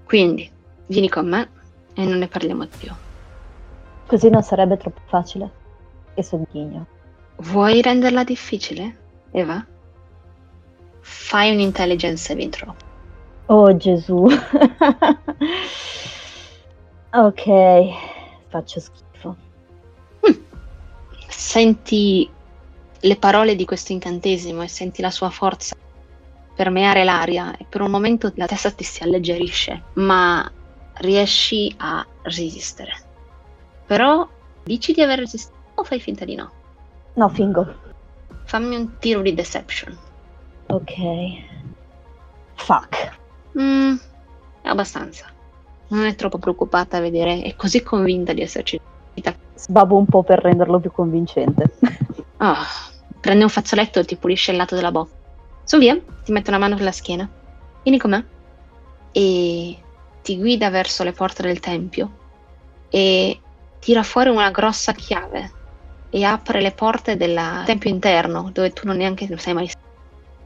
Quindi, 0.05 0.49
vieni 0.88 1.09
con 1.09 1.27
me 1.27 1.49
e 1.93 2.03
non 2.05 2.17
ne 2.17 2.27
parliamo 2.27 2.67
più. 2.77 2.91
Così 4.07 4.29
non 4.29 4.41
sarebbe 4.41 4.77
troppo 4.77 5.01
facile. 5.05 5.51
E 6.15 6.23
sogghigno. 6.23 6.85
Vuoi 7.38 7.81
renderla 7.81 8.23
difficile, 8.23 8.97
Eva? 9.31 9.65
Fai 10.99 11.51
un 11.53 11.59
intelligence 11.59 12.23
saving 12.23 12.51
throw. 12.51 12.75
Oh 13.45 13.75
Gesù. 13.75 14.27
ok. 17.13 18.17
Faccio 18.49 18.79
schifo. 18.79 19.35
Senti 21.27 22.29
le 22.99 23.15
parole 23.15 23.55
di 23.55 23.65
questo 23.65 23.93
incantesimo 23.93 24.62
e 24.62 24.67
senti 24.67 25.01
la 25.01 25.12
sua 25.12 25.29
forza 25.29 25.75
permeare 26.59 27.05
l'aria 27.05 27.55
e 27.55 27.65
per 27.69 27.79
un 27.79 27.89
momento 27.89 28.33
la 28.35 28.45
testa 28.45 28.69
ti 28.71 28.83
si 28.83 29.01
alleggerisce, 29.01 29.83
ma 29.93 30.51
riesci 30.95 31.73
a 31.77 32.05
resistere. 32.23 32.93
Però 33.85 34.27
dici 34.63 34.91
di 34.91 35.01
aver 35.01 35.19
resistito 35.19 35.55
o 35.75 35.83
fai 35.85 36.01
finta 36.01 36.25
di 36.25 36.35
no? 36.35 36.51
No, 37.13 37.29
fingo. 37.29 37.65
Fammi 38.43 38.75
un 38.75 38.97
tiro 38.99 39.21
di 39.21 39.33
deception. 39.33 39.97
Ok. 40.67 40.93
Fuck. 42.55 43.17
Mm, 43.57 43.95
è 44.62 44.67
abbastanza. 44.67 45.27
Non 45.89 46.06
è 46.06 46.15
troppo 46.15 46.38
preoccupata 46.38 46.97
a 46.97 47.02
vedere, 47.02 47.41
è 47.41 47.56
così 47.56 47.82
convinta 47.82 48.34
di 48.34 48.41
esserci. 48.41 48.80
Sbabo 49.56 49.97
un 49.97 50.06
po' 50.06 50.23
per 50.23 50.39
renderlo 50.39 50.80
più 50.80 50.91
convincente. 50.91 51.75
Ah, 52.41 52.65
prende 53.19 53.43
un 53.43 53.49
fazzoletto 53.49 53.99
e 53.99 54.06
ti 54.06 54.15
pulisce 54.15 54.52
il 54.52 54.58
lato 54.58 54.73
della 54.73 54.93
bocca. 54.93 55.12
Su 55.65 55.78
via, 55.78 55.99
ti 56.23 56.32
mette 56.32 56.49
una 56.49 56.58
mano 56.58 56.78
sulla 56.78 56.93
schiena. 56.93 57.30
Vieni 57.84 57.99
con 57.99 58.12
me. 58.12 58.25
E 59.12 59.78
ti 60.21 60.38
guida 60.38 60.69
verso 60.69 61.04
le 61.04 61.12
porte 61.12 61.41
del 61.41 61.60
tempio. 61.60 62.10
E 62.88 63.39
tira 63.80 64.04
fuori 64.04 64.30
una 64.30 64.52
grossa 64.52 64.93
chiave. 64.93 65.52
E 66.10 66.23
apre 66.23 66.62
le 66.62 66.71
porte 66.71 67.17
del 67.17 67.38
tempio 67.65 67.89
interno, 67.89 68.52
dove 68.54 68.71
tu 68.71 68.88
non 68.88 68.95
neanche 68.95 69.28
lo 69.30 69.36
sei 69.36 69.54
mai 69.54 69.67
stato. 69.67 69.86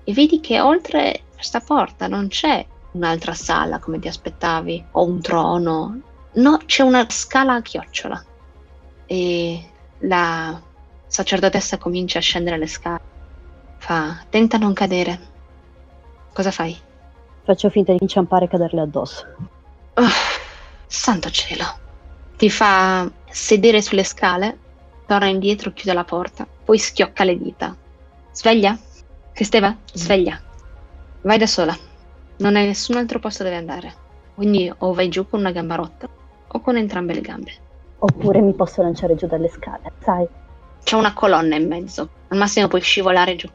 E 0.03 0.13
vedi 0.13 0.39
che 0.39 0.60
oltre 0.60 1.25
questa 1.36 1.60
porta 1.60 2.08
non 2.08 2.27
c'è 2.27 2.65
un'altra 2.93 3.34
sala 3.34 3.79
come 3.79 3.99
ti 3.99 4.08
aspettavi, 4.08 4.86
o 4.91 5.06
un 5.06 5.21
trono. 5.21 6.01
No, 6.34 6.58
c'è 6.65 6.84
una 6.84 7.06
scala 7.10 7.56
a 7.56 7.62
chiocciola. 7.62 8.23
E 9.06 9.69
la 9.99 10.62
sacerdotessa 11.06 11.77
comincia 11.77 12.19
a 12.19 12.21
scendere 12.21 12.58
le 12.58 12.67
scale. 12.67 13.01
Fa, 13.77 14.23
tenta 14.29 14.58
non 14.58 14.73
cadere. 14.73 15.19
Cosa 16.34 16.51
fai? 16.51 16.75
Faccio 17.43 17.69
finta 17.69 17.91
di 17.91 17.99
inciampare 18.01 18.45
e 18.45 18.47
caderle 18.47 18.82
addosso. 18.82 19.25
Oh, 19.95 20.08
santo 20.88 21.29
cielo. 21.29 21.65
Ti 22.38 22.49
fa 22.49 23.10
sedere 23.29 23.82
sulle 23.82 24.03
scale, 24.03 24.58
torna 25.06 25.27
indietro, 25.27 25.71
chiude 25.71 25.93
la 25.93 26.03
porta, 26.03 26.47
poi 26.47 26.79
schiocca 26.79 27.23
le 27.23 27.38
dita. 27.38 27.75
Sveglia? 28.32 28.77
Cristeva? 29.34 29.75
Sveglia. 29.93 30.41
Vai 31.21 31.38
da 31.38 31.47
sola. 31.47 31.77
Non 32.37 32.55
hai 32.55 32.65
nessun 32.65 32.97
altro 32.97 33.19
posto 33.19 33.43
dove 33.43 33.55
andare. 33.55 33.93
Quindi 34.34 34.71
o 34.79 34.93
vai 34.93 35.09
giù 35.09 35.27
con 35.27 35.39
una 35.39 35.51
gamba 35.51 35.75
rotta 35.75 36.07
o 36.47 36.59
con 36.59 36.77
entrambe 36.77 37.13
le 37.13 37.21
gambe. 37.21 37.51
Oppure 37.99 38.41
mi 38.41 38.53
posso 38.53 38.81
lanciare 38.81 39.15
giù 39.15 39.27
dalle 39.27 39.47
scale, 39.47 39.91
sai? 39.99 40.27
C'è 40.84 40.95
una 40.95 41.13
colonna 41.13 41.55
in 41.55 41.67
mezzo. 41.67 42.09
Al 42.29 42.38
massimo 42.38 42.67
puoi 42.67 42.81
scivolare 42.81 43.36
giù. 43.36 43.47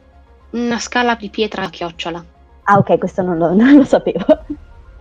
Una 0.51 0.79
scala 0.79 1.17
di 1.17 1.29
pietra 1.29 1.65
a 1.65 1.71
chiocciola. 1.71 2.25
Ah, 2.63 2.79
ok, 2.79 2.99
questo 2.99 3.23
non 3.23 3.37
lo, 3.37 3.53
non 3.55 3.75
lo 3.75 3.85
sapevo. 3.85 4.25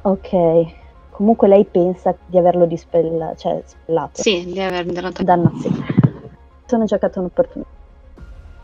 ok. 0.01 0.86
Comunque 1.11 1.47
lei 1.47 1.65
pensa 1.65 2.15
di 2.25 2.38
averlo 2.38 2.65
dispella, 2.65 3.36
cioè 3.36 3.61
spellato. 3.65 4.21
Sì, 4.21 4.45
di 4.45 4.59
aver 4.59 4.86
dato 4.86 5.23
Dannazione. 5.23 5.86
Sono 6.65 6.86
giocata 6.86 7.19
un'opportunità. 7.19 7.69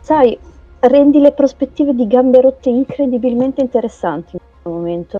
Sai, 0.01 0.38
rendi 0.80 1.20
le 1.20 1.32
prospettive 1.32 1.95
di 1.95 2.05
gambe 2.07 2.41
rotte 2.41 2.70
incredibilmente 2.70 3.61
interessanti 3.61 4.38
momento. 4.70 5.20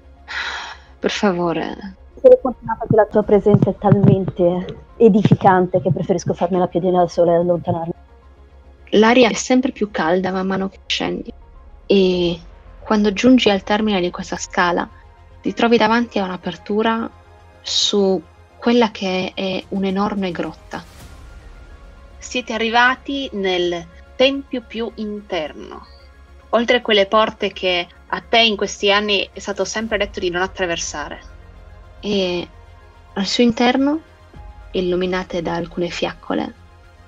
Per 0.99 1.11
favore. 1.11 1.95
Sono 2.21 2.37
fortunata 2.41 2.85
che 2.87 2.95
la 2.95 3.05
tua 3.05 3.23
presenza 3.23 3.69
è 3.69 3.75
talmente 3.77 4.77
edificante 4.97 5.81
che 5.81 5.91
preferisco 5.91 6.33
farmi 6.33 6.57
la 6.57 6.67
piedina 6.67 6.99
da 6.99 7.07
sola 7.07 7.33
e 7.33 7.35
allontanarmi. 7.35 7.93
L'aria 8.91 9.29
è 9.29 9.33
sempre 9.33 9.71
più 9.71 9.91
calda 9.91 10.31
man 10.31 10.47
mano 10.47 10.69
che 10.69 10.79
scendi. 10.85 11.33
E 11.85 12.39
quando 12.83 13.11
giungi 13.11 13.49
al 13.49 13.63
termine 13.63 13.99
di 13.99 14.11
questa 14.11 14.37
scala, 14.37 14.87
ti 15.41 15.53
trovi 15.53 15.77
davanti 15.77 16.19
a 16.19 16.23
un'apertura 16.23 17.09
su 17.61 18.21
quella 18.57 18.91
che 18.91 19.31
è 19.33 19.63
un'enorme 19.69 20.31
grotta. 20.31 20.83
Siete 22.17 22.53
arrivati 22.53 23.29
nel 23.33 23.85
tempio 24.15 24.61
più 24.65 24.89
interno, 24.95 25.85
oltre 26.49 26.81
quelle 26.81 27.07
porte 27.07 27.51
che 27.51 27.87
a 28.16 28.22
te 28.22 28.41
in 28.41 28.55
questi 28.55 28.91
anni 28.91 29.28
è 29.34 29.39
stato 29.39 29.66
sempre 29.66 29.97
detto 29.97 30.20
di 30.20 30.30
non 30.30 30.43
attraversare. 30.43 31.22
E 31.99 32.47
al 33.14 33.26
suo 33.26 33.41
interno, 33.41 34.01
illuminate 34.72 35.41
da 35.41 35.55
alcune 35.55 35.89
fiaccole, 35.89 36.53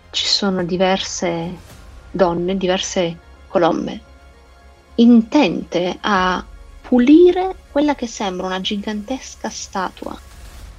ci 0.10 0.26
sono 0.26 0.64
diverse 0.64 1.56
donne, 2.10 2.58
diverse 2.58 3.20
colombe, 3.48 4.02
intente 4.96 5.96
a 6.02 6.44
pulire 6.82 7.56
quella 7.72 7.94
che 7.94 8.08
sembra 8.08 8.48
una 8.48 8.62
gigantesca 8.62 9.50
statua 9.50 10.20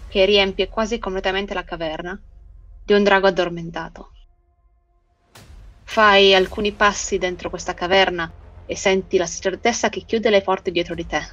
che 0.09 0.25
riempie 0.25 0.69
quasi 0.69 0.99
completamente 0.99 1.55
la 1.55 1.65
caverna 1.65 2.21
di 2.85 2.93
un 2.93 3.05
drago 3.05 3.29
addormentato. 3.29 4.11
Fai 5.85 6.35
alcuni 6.35 6.73
passi 6.73 7.17
dentro 7.17 7.49
questa 7.49 7.75
caverna 7.75 8.29
e 8.67 8.77
senti 8.77 9.17
la 9.17 9.27
sacerdotessa 9.27 9.89
che 9.89 10.03
chiude 10.05 10.31
le 10.31 10.43
porte 10.43 10.71
dietro 10.71 10.95
di 10.95 11.07
te. 11.07 11.27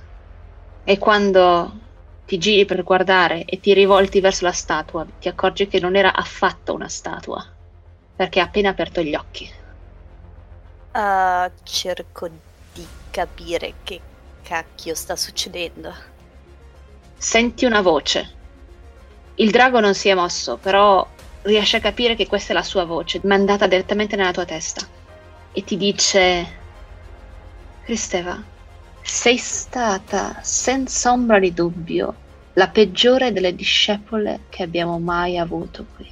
E 0.83 0.97
quando 0.97 1.79
ti 2.25 2.37
giri 2.37 2.65
per 2.65 2.83
guardare 2.83 3.45
e 3.45 3.59
ti 3.59 3.73
rivolti 3.73 4.21
verso 4.21 4.45
la 4.45 4.51
statua, 4.51 5.05
ti 5.19 5.27
accorgi 5.27 5.67
che 5.67 5.79
non 5.79 5.95
era 5.95 6.13
affatto 6.13 6.73
una 6.73 6.87
statua, 6.87 7.45
perché 8.15 8.39
ha 8.39 8.45
appena 8.45 8.69
aperto 8.69 9.01
gli 9.01 9.15
occhi. 9.15 9.51
Uh, 10.93 11.51
cerco 11.63 12.29
di 12.73 12.85
capire 13.09 13.73
che 13.83 13.99
cacchio 14.43 14.93
sta 14.93 15.15
succedendo. 15.15 15.93
Senti 17.17 17.65
una 17.65 17.81
voce. 17.81 18.41
Il 19.35 19.49
drago 19.49 19.79
non 19.79 19.95
si 19.95 20.09
è 20.09 20.13
mosso, 20.13 20.57
però 20.57 21.07
riesce 21.43 21.77
a 21.77 21.81
capire 21.81 22.15
che 22.15 22.27
questa 22.27 22.51
è 22.51 22.55
la 22.55 22.63
sua 22.63 22.85
voce, 22.85 23.21
mandata 23.23 23.65
direttamente 23.65 24.15
nella 24.15 24.31
tua 24.31 24.45
testa. 24.45 24.85
E 25.51 25.63
ti 25.63 25.77
dice: 25.77 26.61
Cristeva, 27.83 28.41
sei 29.01 29.37
stata, 29.37 30.39
senza 30.41 31.11
ombra 31.11 31.37
di 31.37 31.53
dubbio, 31.53 32.15
la 32.53 32.69
peggiore 32.69 33.33
delle 33.33 33.53
discepole 33.53 34.41
che 34.47 34.63
abbiamo 34.63 34.99
mai 34.99 35.37
avuto 35.37 35.85
qui. 35.93 36.09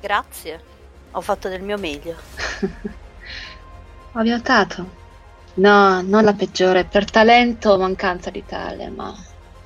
Grazie, 0.00 0.60
ho 1.12 1.20
fatto 1.20 1.48
del 1.48 1.62
mio 1.62 1.78
meglio. 1.78 2.16
Ho 4.12 4.18
aiutato. 4.18 5.04
No, 5.54 6.02
non 6.02 6.24
la 6.24 6.34
peggiore 6.34 6.84
per 6.84 7.08
talento 7.08 7.70
o 7.70 7.78
mancanza 7.78 8.30
di 8.30 8.44
tale, 8.44 8.88
ma 8.90 9.14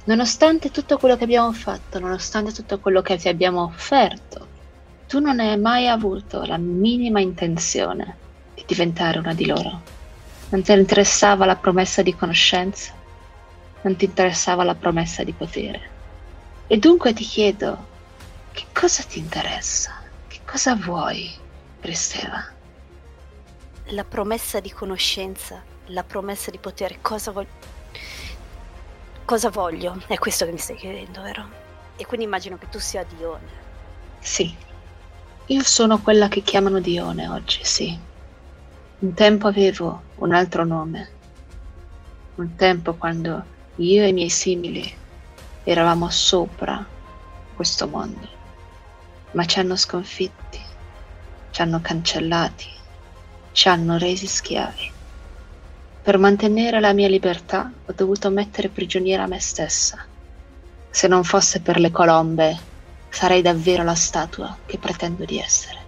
nonostante 0.04 0.70
tutto 0.70 0.98
quello 0.98 1.16
che 1.16 1.24
abbiamo 1.24 1.52
fatto, 1.52 1.98
nonostante 1.98 2.52
tutto 2.52 2.78
quello 2.78 3.00
che 3.00 3.16
ti 3.16 3.28
abbiamo 3.28 3.62
offerto, 3.62 4.46
tu 5.08 5.18
non 5.18 5.40
hai 5.40 5.58
mai 5.58 5.88
avuto 5.88 6.44
la 6.44 6.58
minima 6.58 7.20
intenzione 7.20 8.16
di 8.54 8.64
diventare 8.66 9.18
una 9.18 9.32
di 9.32 9.46
loro. 9.46 9.98
Non 10.50 10.62
ti 10.62 10.72
interessava 10.72 11.44
la 11.46 11.56
promessa 11.56 12.02
di 12.02 12.14
conoscenza, 12.14 12.92
non 13.82 13.96
ti 13.96 14.04
interessava 14.04 14.62
la 14.62 14.74
promessa 14.74 15.24
di 15.24 15.32
potere. 15.32 15.80
E 16.66 16.76
dunque 16.78 17.12
ti 17.12 17.24
chiedo, 17.24 17.86
che 18.52 18.66
cosa 18.72 19.02
ti 19.02 19.18
interessa? 19.18 19.94
Che 20.28 20.40
cosa 20.44 20.76
vuoi, 20.76 21.30
Cristeva? 21.80 22.44
La 23.86 24.04
promessa 24.04 24.60
di 24.60 24.70
conoscenza 24.70 25.70
la 25.90 26.02
promessa 26.02 26.50
di 26.50 26.58
potere, 26.58 26.98
cosa 27.00 27.30
voglio... 27.30 27.68
Cosa 29.24 29.50
voglio? 29.50 30.02
È 30.06 30.18
questo 30.18 30.44
che 30.44 30.52
mi 30.52 30.58
stai 30.58 30.76
chiedendo, 30.76 31.22
vero? 31.22 31.48
E 31.96 32.04
quindi 32.06 32.26
immagino 32.26 32.58
che 32.58 32.68
tu 32.68 32.80
sia 32.80 33.04
Dione. 33.04 33.58
Sì, 34.18 34.52
io 35.46 35.62
sono 35.62 36.00
quella 36.00 36.28
che 36.28 36.42
chiamano 36.42 36.80
Dione 36.80 37.28
oggi, 37.28 37.60
sì. 37.62 37.96
Un 38.98 39.14
tempo 39.14 39.46
avevo 39.46 40.02
un 40.20 40.34
altro 40.34 40.64
nome. 40.64 41.08
Un 42.36 42.54
tempo 42.56 42.94
quando 42.94 43.42
io 43.76 44.02
e 44.02 44.08
i 44.08 44.12
miei 44.12 44.28
simili 44.28 44.92
eravamo 45.64 46.10
sopra 46.10 46.84
questo 47.54 47.88
mondo. 47.88 48.28
Ma 49.32 49.44
ci 49.46 49.58
hanno 49.58 49.76
sconfitti, 49.76 50.60
ci 51.50 51.62
hanno 51.62 51.80
cancellati, 51.80 52.68
ci 53.52 53.68
hanno 53.68 53.96
resi 53.96 54.26
schiavi. 54.26 54.92
Per 56.02 56.18
mantenere 56.18 56.80
la 56.80 56.92
mia 56.92 57.08
libertà 57.08 57.70
ho 57.86 57.92
dovuto 57.94 58.30
mettere 58.30 58.68
prigioniera 58.68 59.26
me 59.26 59.40
stessa. 59.40 60.04
Se 60.90 61.06
non 61.08 61.24
fosse 61.24 61.60
per 61.60 61.78
le 61.78 61.90
colombe, 61.90 62.58
sarei 63.08 63.40
davvero 63.40 63.84
la 63.84 63.94
statua 63.94 64.56
che 64.66 64.78
pretendo 64.78 65.24
di 65.24 65.38
essere. 65.38 65.78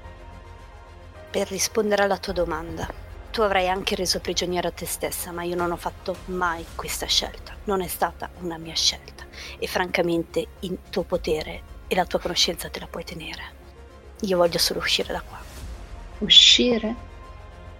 Per 1.30 1.49
rispondere 1.49 2.05
alla 2.05 2.18
tua 2.18 2.33
domanda, 2.33 2.87
tu 3.33 3.41
avrai 3.41 3.66
anche 3.66 3.95
reso 3.95 4.20
prigioniera 4.20 4.70
te 4.70 4.85
stessa, 4.85 5.33
ma 5.33 5.43
io 5.43 5.57
non 5.57 5.72
ho 5.72 5.76
fatto 5.76 6.16
mai 6.26 6.64
questa 6.74 7.07
scelta. 7.07 7.55
Non 7.64 7.80
è 7.80 7.87
stata 7.89 8.28
una 8.41 8.59
mia 8.59 8.74
scelta. 8.74 9.24
E 9.59 9.66
francamente 9.66 10.47
il 10.61 10.78
tuo 10.91 11.03
potere 11.03 11.62
e 11.87 11.95
la 11.95 12.05
tua 12.05 12.18
conoscenza 12.18 12.68
te 12.68 12.78
la 12.78 12.87
puoi 12.87 13.05
tenere. 13.05 13.61
Io 14.20 14.37
voglio 14.37 14.59
solo 14.59 14.80
uscire 14.80 15.14
da 15.14 15.22
qua. 15.22 15.41
Uscire? 16.18 16.95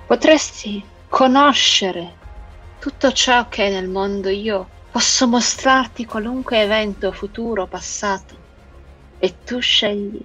Potresti 0.07 0.83
conoscere 1.07 2.15
tutto 2.79 3.13
ciò 3.13 3.47
che 3.49 3.67
è 3.67 3.71
nel 3.71 3.89
mondo 3.89 4.31
io 4.31 4.67
posso 4.91 5.29
mostrarti 5.29 6.07
qualunque 6.07 6.63
evento 6.63 7.13
futuro 7.13 7.67
passato 7.67 8.35
e 9.19 9.35
tu 9.45 9.61
scegli 9.61 10.21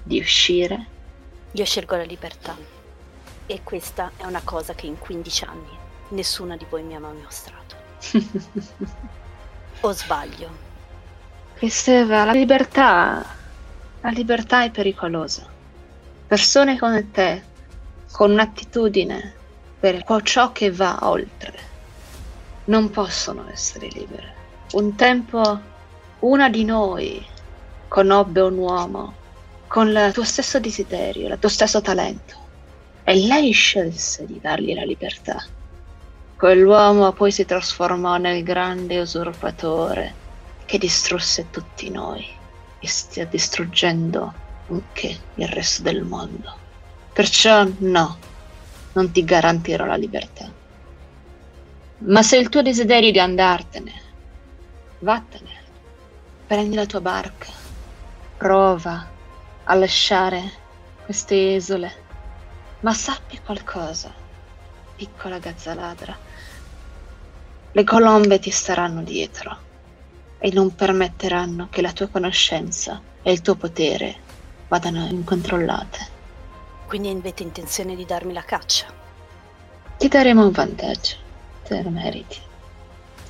di 0.00 0.20
uscire. 0.20 0.86
Io 1.50 1.64
scelgo 1.64 1.96
la 1.96 2.04
libertà 2.04 2.77
e 3.48 3.62
questa 3.64 4.12
è 4.18 4.26
una 4.26 4.42
cosa 4.44 4.74
che 4.74 4.84
in 4.84 4.98
15 4.98 5.44
anni 5.44 5.78
nessuna 6.10 6.54
di 6.54 6.66
voi 6.68 6.82
mi 6.82 6.94
ha 6.94 7.00
mai 7.00 7.16
mostrato. 7.16 7.76
o 9.80 9.92
sbaglio? 9.92 10.66
Cristeva, 11.54 12.24
la 12.24 12.32
libertà, 12.32 13.24
la 14.02 14.10
libertà 14.10 14.64
è 14.64 14.70
pericolosa. 14.70 15.46
Persone 16.26 16.78
come 16.78 17.10
te, 17.10 17.42
con 18.12 18.32
un'attitudine 18.32 19.34
per 19.80 20.04
ciò 20.24 20.52
che 20.52 20.70
va 20.70 20.98
oltre. 21.08 21.66
Non 22.66 22.90
possono 22.90 23.48
essere 23.50 23.88
libere. 23.88 24.34
Un 24.72 24.94
tempo 24.94 25.60
una 26.18 26.50
di 26.50 26.64
noi 26.64 27.24
conobbe 27.88 28.42
un 28.42 28.58
uomo 28.58 29.14
con 29.68 29.88
il 29.88 30.10
tuo 30.12 30.24
stesso 30.24 30.60
desiderio, 30.60 31.28
il 31.28 31.38
tuo 31.38 31.48
stesso 31.48 31.80
talento 31.80 32.46
e 33.08 33.14
lei 33.26 33.52
scelse 33.52 34.26
di 34.26 34.38
dargli 34.38 34.74
la 34.74 34.84
libertà. 34.84 35.42
Quell'uomo 36.36 37.12
poi 37.12 37.32
si 37.32 37.46
trasformò 37.46 38.18
nel 38.18 38.42
grande 38.42 39.00
usurpatore 39.00 40.14
che 40.66 40.76
distrusse 40.76 41.46
tutti 41.48 41.88
noi 41.88 42.22
e 42.78 42.86
stia 42.86 43.24
distruggendo 43.24 44.34
anche 44.68 45.18
il 45.36 45.48
resto 45.48 45.84
del 45.84 46.02
mondo. 46.02 46.54
Perciò 47.14 47.66
no, 47.78 48.18
non 48.92 49.10
ti 49.10 49.24
garantirò 49.24 49.86
la 49.86 49.96
libertà. 49.96 50.52
Ma 52.00 52.22
se 52.22 52.36
il 52.36 52.50
tuo 52.50 52.60
desiderio 52.60 53.10
di 53.10 53.18
andartene, 53.18 53.92
vattene, 54.98 55.62
prendi 56.46 56.76
la 56.76 56.84
tua 56.84 57.00
barca, 57.00 57.50
prova 58.36 59.08
a 59.64 59.74
lasciare 59.74 60.52
queste 61.06 61.34
isole, 61.36 62.06
ma 62.80 62.92
sappi 62.92 63.40
qualcosa, 63.44 64.12
piccola 64.94 65.38
gazzaladra, 65.38 66.16
le 67.72 67.84
colombe 67.84 68.38
ti 68.38 68.50
staranno 68.50 69.02
dietro 69.02 69.66
e 70.38 70.50
non 70.52 70.74
permetteranno 70.74 71.68
che 71.70 71.82
la 71.82 71.92
tua 71.92 72.06
conoscenza 72.06 73.00
e 73.22 73.32
il 73.32 73.40
tuo 73.40 73.56
potere 73.56 74.16
vadano 74.68 75.06
incontrollate. 75.06 76.16
Quindi 76.86 77.10
avete 77.10 77.42
intenzione 77.42 77.96
di 77.96 78.04
darmi 78.04 78.32
la 78.32 78.44
caccia? 78.44 78.86
Ti 79.98 80.08
daremo 80.08 80.44
un 80.44 80.52
vantaggio, 80.52 81.16
te 81.64 81.82
lo 81.82 81.90
meriti. 81.90 82.40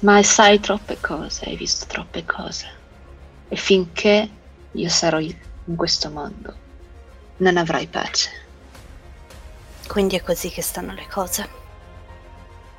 Ma 0.01 0.23
sai 0.23 0.61
troppe 0.61 0.99
cose, 1.01 1.47
hai 1.47 1.57
visto 1.57 1.87
troppe 1.87 2.25
cose. 2.25 2.67
E 3.49 3.57
finché 3.57 4.29
io 4.71 4.89
sarò 4.89 5.19
in 5.19 5.75
questo 5.75 6.11
mondo, 6.11 6.55
non 7.39 7.57
avrai 7.57 7.87
pace. 7.87 8.47
Quindi 9.89 10.17
è 10.17 10.23
così 10.23 10.51
che 10.51 10.63
stanno 10.63 10.93
le 10.93 11.07
cose. 11.09 11.49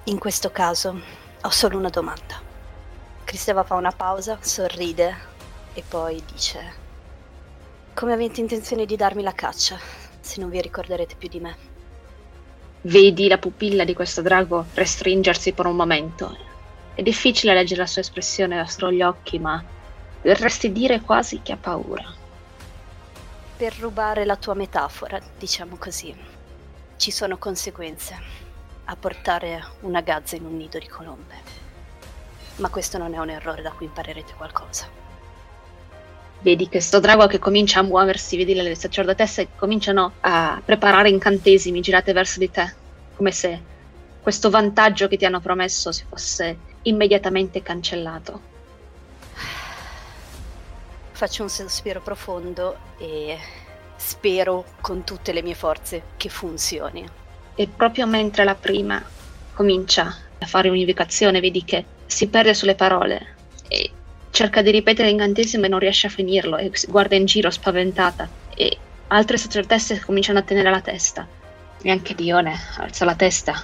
In 0.05 0.19
questo 0.19 0.51
caso 0.51 1.01
ho 1.41 1.49
solo 1.49 1.77
una 1.77 1.89
domanda. 1.89 2.39
Cristeva 3.23 3.63
fa 3.63 3.75
una 3.75 3.91
pausa, 3.91 4.37
sorride 4.39 5.17
e 5.73 5.83
poi 5.85 6.23
dice: 6.31 6.73
Come 7.93 8.13
avete 8.13 8.39
intenzione 8.39 8.85
di 8.85 8.95
darmi 8.95 9.23
la 9.23 9.33
caccia? 9.33 9.99
se 10.21 10.39
non 10.39 10.49
vi 10.49 10.61
ricorderete 10.61 11.15
più 11.17 11.27
di 11.27 11.39
me. 11.39 11.55
Vedi 12.81 13.27
la 13.27 13.39
pupilla 13.39 13.83
di 13.83 13.95
questo 13.95 14.21
drago 14.21 14.67
restringersi 14.73 15.51
per 15.51 15.65
un 15.65 15.75
momento 15.75 16.37
È 16.93 17.01
difficile 17.01 17.53
leggere 17.53 17.81
la 17.81 17.87
sua 17.87 18.01
espressione 18.01 18.55
dentro 18.55 18.91
gli 18.91 19.01
occhi, 19.01 19.39
ma 19.39 19.63
dovresti 20.21 20.71
dire 20.71 21.01
quasi 21.01 21.41
che 21.41 21.53
ha 21.53 21.57
paura. 21.57 22.05
Per 23.57 23.75
rubare 23.79 24.25
la 24.25 24.35
tua 24.35 24.53
metafora, 24.53 25.19
diciamo 25.37 25.77
così, 25.77 26.15
ci 26.99 27.11
sono 27.11 27.37
conseguenze 27.37 28.13
a 28.83 28.95
portare 28.97 29.63
una 29.81 30.01
gazza 30.01 30.35
in 30.35 30.43
un 30.43 30.57
nido 30.57 30.77
di 30.77 30.87
colombe. 30.87 31.33
Ma 32.57 32.67
questo 32.67 32.97
non 32.97 33.13
è 33.13 33.17
un 33.17 33.29
errore 33.29 33.61
da 33.61 33.71
cui 33.71 33.85
imparerete 33.85 34.33
qualcosa. 34.33 34.85
Vedi 36.41 36.67
questo 36.67 36.99
drago 36.99 37.25
che 37.27 37.39
comincia 37.39 37.79
a 37.79 37.83
muoversi, 37.83 38.35
vedi 38.35 38.53
le 38.53 38.75
sacerdotesse 38.75 39.45
che 39.45 39.55
cominciano 39.55 40.15
a 40.19 40.61
preparare 40.63 41.09
incantesimi 41.09 41.79
girate 41.79 42.11
verso 42.11 42.37
di 42.37 42.51
te, 42.51 42.75
come 43.15 43.31
se 43.31 43.61
questo 44.21 44.49
vantaggio 44.49 45.07
che 45.07 45.15
ti 45.15 45.23
hanno 45.23 45.39
promesso 45.39 45.93
si 45.93 46.03
fosse 46.05 46.57
immediatamente 46.81 47.61
cancellato. 47.61 48.41
Faccio 51.11 51.43
un 51.43 51.49
sospiro 51.49 52.01
profondo 52.01 52.77
e 52.97 53.37
spero 53.99 54.63
con 54.79 55.03
tutte 55.03 55.33
le 55.33 55.41
mie 55.41 55.55
forze 55.55 56.03
che 56.15 56.29
funzioni. 56.29 57.05
E 57.53 57.67
proprio 57.67 58.07
mentre 58.07 58.45
la 58.45 58.55
prima 58.55 59.03
comincia 59.53 60.15
a 60.39 60.45
fare 60.45 60.69
un'invocazione, 60.69 61.41
vedi 61.41 61.65
che 61.65 61.85
si 62.05 62.27
perde 62.27 62.53
sulle 62.53 62.75
parole 62.75 63.35
e 63.67 63.91
cerca 64.31 64.61
di 64.61 64.71
ripetere 64.71 65.09
l'incantesimo 65.09 65.65
e 65.65 65.67
non 65.67 65.79
riesce 65.79 66.07
a 66.07 66.09
finirlo 66.09 66.55
e 66.55 66.71
guarda 66.87 67.15
in 67.15 67.25
giro 67.25 67.51
spaventata 67.51 68.27
e 68.55 68.77
altre 69.07 69.37
sacerdotesse 69.37 69.99
cominciano 69.99 70.39
a 70.39 70.43
tenere 70.43 70.69
la 70.69 70.81
testa. 70.81 71.27
E 71.81 71.91
anche 71.91 72.15
Dione 72.15 72.57
alza 72.77 73.03
la 73.03 73.15
testa 73.15 73.61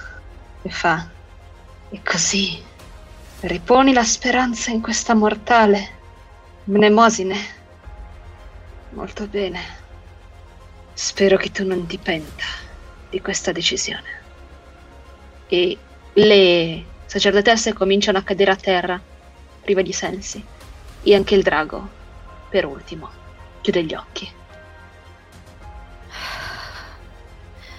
e 0.60 0.68
fa 0.68 1.08
e 1.88 2.00
così 2.04 2.62
riponi 3.40 3.94
la 3.94 4.04
speranza 4.04 4.70
in 4.70 4.82
questa 4.82 5.14
mortale 5.14 5.88
mnemosine. 6.64 7.54
Molto 8.90 9.26
bene 9.26 9.84
spero 10.96 11.36
che 11.36 11.50
tu 11.50 11.66
non 11.66 11.84
ti 11.84 11.98
penta 11.98 12.44
di 13.10 13.20
questa 13.20 13.52
decisione 13.52 14.22
e 15.46 15.76
le 16.14 16.84
sacerdotesse 17.04 17.74
cominciano 17.74 18.16
a 18.16 18.22
cadere 18.22 18.50
a 18.50 18.56
terra 18.56 18.98
prive 19.60 19.82
di 19.82 19.92
sensi 19.92 20.42
e 21.02 21.14
anche 21.14 21.34
il 21.34 21.42
drago, 21.42 21.86
per 22.48 22.64
ultimo, 22.64 23.10
chiude 23.60 23.84
gli 23.84 23.92
occhi. 23.92 24.32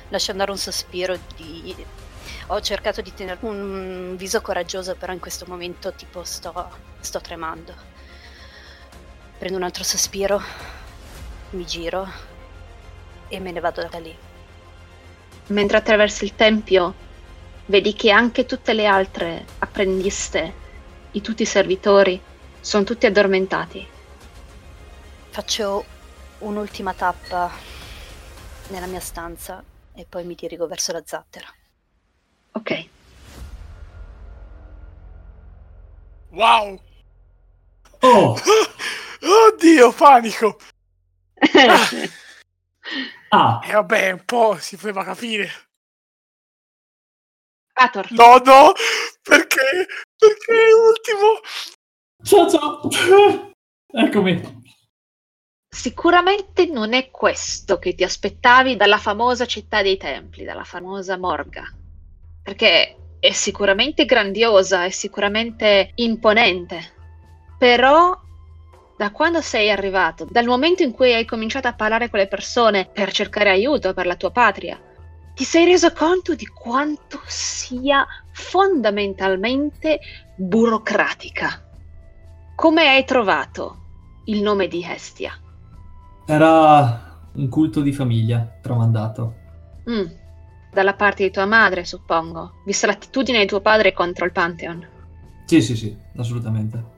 Lascio 0.10 0.32
andare 0.32 0.52
un 0.52 0.58
sospiro 0.58 1.18
di... 1.36 1.76
Ho 2.50 2.62
cercato 2.62 3.02
di 3.02 3.14
tenere 3.16 3.40
un 3.42 4.16
viso 4.16 4.42
coraggioso, 4.42 4.96
però 4.96 5.12
in 5.12 5.20
questo 5.20 5.46
momento 5.48 5.92
tipo 5.94 6.24
sto, 6.24 6.70
sto 7.00 7.20
tremando. 7.20 7.74
Prendo 9.40 9.58
un 9.58 9.64
altro 9.64 9.84
sospiro, 9.84 10.40
mi 11.50 11.66
giro 11.66 12.36
e 13.28 13.40
me 13.40 13.52
ne 13.52 13.60
vado 13.60 13.88
da 13.90 14.00
lì. 14.00 14.16
Mentre 15.48 15.78
attraversi 15.78 16.24
il 16.26 16.36
tempio, 16.36 16.94
vedi 17.66 17.94
che 17.94 18.12
anche 18.12 18.46
tutte 18.46 18.74
le 18.74 18.86
altre 18.86 19.46
apprendiste, 19.60 20.66
i 21.12 21.22
tutti 21.22 21.44
i 21.44 21.46
servitori, 21.46 22.22
sono 22.60 22.84
tutti 22.84 23.06
addormentati. 23.06 23.88
Faccio 25.30 25.86
un'ultima 26.40 26.94
tappa 26.94 27.52
nella 28.70 28.88
mia 28.88 29.00
stanza 29.00 29.64
e 29.94 30.06
poi 30.08 30.26
mi 30.26 30.36
dirigo 30.36 30.68
verso 30.68 30.92
la 30.92 31.02
zattera. 31.06 31.48
Ok. 32.52 32.88
Wow! 36.30 36.80
Oh, 38.00 38.38
Oddio, 39.22 39.92
panico! 39.92 40.58
ah, 43.30 43.60
E 43.64 43.72
vabbè, 43.74 44.12
un 44.12 44.26
po' 44.26 44.58
si 44.58 44.76
poteva 44.78 45.04
capire. 45.04 45.50
Ator, 47.80 48.12
No, 48.12 48.38
no! 48.44 48.72
Perché? 49.22 49.86
Perché 50.18 50.74
ultimo? 50.74 51.40
ciao 52.24 52.50
ciao. 52.50 53.52
Eccomi. 53.94 54.64
sicuramente 55.70 56.66
non 56.66 56.94
è 56.94 57.10
questo 57.12 57.78
che 57.80 57.94
ti 57.96 58.04
aspettavi 58.04 58.76
dalla 58.76 58.98
famosa 58.98 59.46
città 59.46 59.82
dei 59.82 59.98
templi, 59.98 60.44
dalla 60.44 60.64
famosa 60.64 61.18
Morga. 61.18 61.64
Perché 62.44 62.96
è 63.20 63.32
sicuramente 63.32 64.06
grandiosa, 64.06 64.86
è 64.86 64.90
sicuramente 64.90 65.92
imponente. 65.96 66.94
Però 67.58 68.20
da 68.98 69.12
quando 69.12 69.42
sei 69.42 69.70
arrivato, 69.70 70.26
dal 70.28 70.48
momento 70.48 70.82
in 70.82 70.92
cui 70.92 71.14
hai 71.14 71.24
cominciato 71.24 71.68
a 71.68 71.74
parlare 71.74 72.10
con 72.10 72.20
le 72.20 72.28
persone 72.28 72.90
per 72.92 73.12
cercare 73.12 73.52
aiuto 73.52 73.94
per 73.94 74.08
la 74.08 74.16
tua 74.16 74.32
patria, 74.32 74.82
ti 75.36 75.44
sei 75.44 75.66
reso 75.66 75.94
conto 75.94 76.34
di 76.34 76.48
quanto 76.48 77.22
sia 77.28 78.06
fondamentalmente 78.32 80.00
burocratica. 80.36 81.64
Come 82.56 82.88
hai 82.88 83.06
trovato 83.06 83.84
il 84.26 84.42
nome 84.42 84.68
di 84.68 84.84
Hestia? 84.84 85.32
Era 86.26 87.30
un 87.34 87.50
culto 87.50 87.82
di 87.82 87.94
famiglia 87.94 88.58
tramandato. 88.64 89.36
Mm, 89.88 90.08
dalla 90.72 90.96
parte 90.96 91.24
di 91.24 91.30
tua 91.30 91.46
madre, 91.46 91.86
suppongo, 91.86 92.64
vista 92.66 92.88
l'attitudine 92.88 93.42
di 93.42 93.46
tuo 93.46 93.62
padre 93.62 93.94
contro 93.94 94.26
il 94.26 94.32
Pantheon. 94.32 94.88
Sì, 95.46 95.62
sì, 95.62 95.76
sì, 95.76 95.96
assolutamente. 96.16 96.97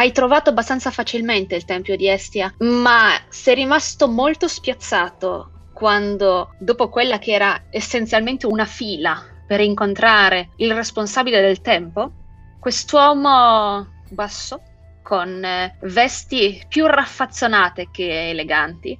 Hai 0.00 0.12
trovato 0.12 0.48
abbastanza 0.48 0.90
facilmente 0.90 1.54
il 1.54 1.66
tempio 1.66 1.94
di 1.94 2.08
Estia, 2.08 2.54
ma 2.60 3.10
sei 3.28 3.56
rimasto 3.56 4.08
molto 4.08 4.48
spiazzato 4.48 5.50
quando, 5.74 6.54
dopo 6.58 6.88
quella 6.88 7.18
che 7.18 7.32
era 7.32 7.64
essenzialmente 7.68 8.46
una 8.46 8.64
fila 8.64 9.22
per 9.46 9.60
incontrare 9.60 10.52
il 10.56 10.72
responsabile 10.72 11.42
del 11.42 11.60
tempo, 11.60 12.12
quest'uomo 12.58 13.92
basso, 14.08 14.62
con 15.02 15.44
eh, 15.44 15.76
vesti 15.82 16.64
più 16.66 16.86
raffazzonate 16.86 17.88
che 17.92 18.30
eleganti, 18.30 18.98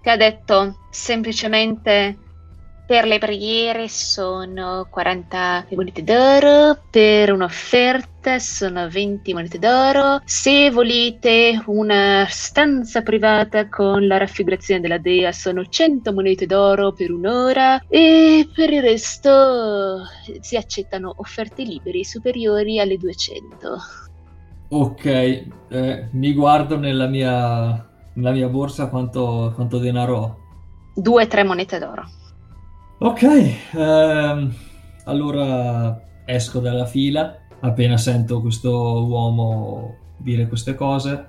ti 0.00 0.08
ha 0.08 0.16
detto 0.16 0.76
semplicemente 0.90 2.18
per 2.86 3.04
le 3.04 3.18
preghiere 3.18 3.88
sono 3.88 4.86
40 4.88 5.66
monete 5.70 6.04
d'oro, 6.04 6.78
per 6.88 7.32
un'offerta 7.32 8.38
sono 8.38 8.88
20 8.88 9.34
monete 9.34 9.58
d'oro, 9.58 10.20
se 10.24 10.70
volete 10.70 11.60
una 11.66 12.26
stanza 12.28 13.02
privata 13.02 13.68
con 13.68 14.06
la 14.06 14.18
raffigurazione 14.18 14.80
della 14.80 14.98
dea 14.98 15.32
sono 15.32 15.66
100 15.66 16.12
monete 16.12 16.46
d'oro 16.46 16.92
per 16.92 17.10
un'ora 17.10 17.82
e 17.88 18.48
per 18.54 18.72
il 18.72 18.82
resto 18.82 20.02
si 20.40 20.56
accettano 20.56 21.12
offerte 21.16 21.64
libere 21.64 22.04
superiori 22.04 22.78
alle 22.78 22.96
200. 22.96 23.76
Ok, 24.68 25.04
eh, 25.04 26.08
mi 26.12 26.32
guardo 26.34 26.78
nella 26.78 27.06
mia, 27.06 27.88
nella 28.14 28.30
mia 28.32 28.48
borsa 28.48 28.88
quanto, 28.88 29.52
quanto 29.56 29.78
denaro 29.78 30.16
ho. 30.16 30.36
Due 30.94 31.26
tre 31.26 31.42
monete 31.42 31.78
d'oro. 31.78 32.04
Ok, 32.98 33.22
ehm, 33.74 34.54
allora 35.04 36.00
esco 36.24 36.60
dalla 36.60 36.86
fila 36.86 37.38
appena 37.60 37.98
sento 37.98 38.40
questo 38.40 38.70
uomo 38.70 39.96
dire 40.16 40.48
queste 40.48 40.74
cose 40.74 41.28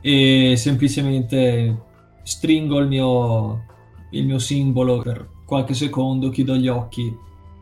e 0.00 0.54
semplicemente 0.56 1.82
stringo 2.24 2.78
il 2.78 2.88
mio, 2.88 3.64
il 4.10 4.26
mio 4.26 4.38
simbolo 4.38 4.98
per 4.98 5.28
qualche 5.46 5.74
secondo, 5.74 6.30
chiudo 6.30 6.56
gli 6.56 6.68
occhi 6.68 7.16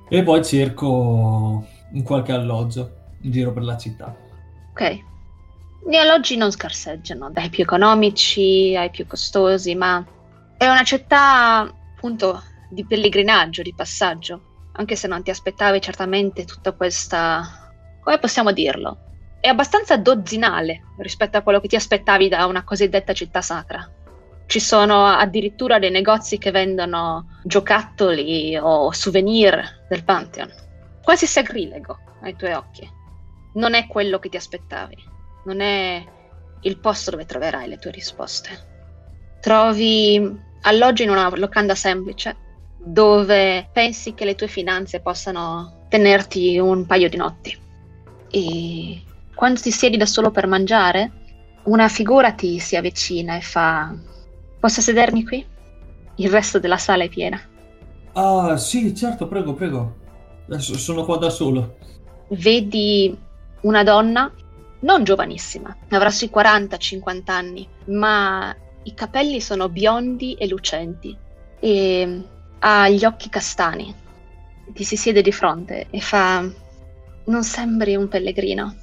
e 0.08 0.22
poi 0.22 0.42
cerco 0.42 1.66
un 1.92 2.02
qualche 2.02 2.32
alloggio 2.32 2.90
in 3.20 3.30
giro 3.32 3.52
per 3.52 3.64
la 3.64 3.76
città. 3.76 4.16
Ok. 4.70 5.04
Gli 5.86 5.96
alloggi 5.96 6.36
non 6.36 6.50
scarseggiano, 6.50 7.30
dai 7.30 7.50
più 7.50 7.64
economici 7.64 8.74
ai 8.76 8.88
più 8.90 9.06
costosi, 9.06 9.74
ma 9.74 10.02
è 10.56 10.66
una 10.68 10.84
città 10.84 11.70
appunto 11.96 12.42
di 12.72 12.86
pellegrinaggio, 12.86 13.60
di 13.60 13.74
passaggio, 13.74 14.68
anche 14.72 14.96
se 14.96 15.06
non 15.06 15.22
ti 15.22 15.30
aspettavi 15.30 15.80
certamente 15.80 16.44
tutta 16.44 16.72
questa... 16.72 17.70
come 18.00 18.18
possiamo 18.18 18.50
dirlo? 18.50 19.10
È 19.40 19.48
abbastanza 19.48 19.98
dozzinale 19.98 20.94
rispetto 20.98 21.36
a 21.36 21.42
quello 21.42 21.60
che 21.60 21.68
ti 21.68 21.76
aspettavi 21.76 22.28
da 22.28 22.46
una 22.46 22.64
cosiddetta 22.64 23.12
città 23.12 23.42
sacra. 23.42 23.86
Ci 24.46 24.58
sono 24.58 25.04
addirittura 25.04 25.78
dei 25.78 25.90
negozi 25.90 26.38
che 26.38 26.50
vendono 26.50 27.40
giocattoli 27.44 28.56
o 28.56 28.90
souvenir 28.92 29.84
del 29.88 30.04
Pantheon. 30.04 30.50
Quasi 31.02 31.26
sacrilego 31.26 31.98
ai 32.22 32.36
tuoi 32.36 32.52
occhi. 32.52 32.88
Non 33.54 33.74
è 33.74 33.86
quello 33.86 34.18
che 34.18 34.30
ti 34.30 34.36
aspettavi. 34.36 34.96
Non 35.44 35.60
è 35.60 36.04
il 36.62 36.78
posto 36.78 37.10
dove 37.10 37.26
troverai 37.26 37.68
le 37.68 37.78
tue 37.78 37.90
risposte. 37.90 38.70
Trovi 39.40 40.40
alloggio 40.62 41.02
in 41.02 41.10
una 41.10 41.28
locanda 41.34 41.74
semplice 41.74 42.50
dove 42.84 43.68
pensi 43.72 44.14
che 44.14 44.24
le 44.24 44.34
tue 44.34 44.48
finanze 44.48 45.00
possano 45.00 45.84
tenerti 45.88 46.58
un 46.58 46.86
paio 46.86 47.08
di 47.08 47.16
notti. 47.16 47.56
e 48.30 49.02
quando 49.34 49.60
ti 49.60 49.70
siedi 49.70 49.96
da 49.96 50.06
solo 50.06 50.30
per 50.30 50.46
mangiare, 50.46 51.12
una 51.64 51.88
figura 51.88 52.32
ti 52.32 52.58
si 52.58 52.76
avvicina 52.76 53.36
e 53.36 53.40
fa: 53.40 53.94
Posso 54.58 54.80
sedermi 54.80 55.24
qui? 55.24 55.44
Il 56.16 56.30
resto 56.30 56.58
della 56.58 56.76
sala 56.76 57.04
è 57.04 57.08
piena. 57.08 57.40
Ah, 58.14 58.56
sì, 58.56 58.94
certo, 58.94 59.26
prego, 59.26 59.54
prego. 59.54 59.96
Adesso 60.46 60.76
sono 60.76 61.04
qua 61.04 61.16
da 61.16 61.30
solo. 61.30 61.76
Vedi 62.28 63.16
una 63.62 63.82
donna, 63.82 64.30
non 64.80 65.04
giovanissima, 65.04 65.76
avrà 65.90 66.10
sui 66.10 66.30
40-50 66.32 67.22
anni, 67.26 67.66
ma 67.86 68.54
i 68.84 68.94
capelli 68.94 69.40
sono 69.40 69.68
biondi 69.68 70.34
e 70.34 70.48
lucenti 70.48 71.16
e 71.60 72.22
ha 72.64 72.88
gli 72.88 73.04
occhi 73.04 73.28
castani. 73.28 73.94
Ti 74.72 74.84
si 74.84 74.96
siede 74.96 75.22
di 75.22 75.32
fronte 75.32 75.86
e 75.90 76.00
fa: 76.00 76.48
Non 77.24 77.44
sembri 77.44 77.94
un 77.96 78.08
pellegrino 78.08 78.74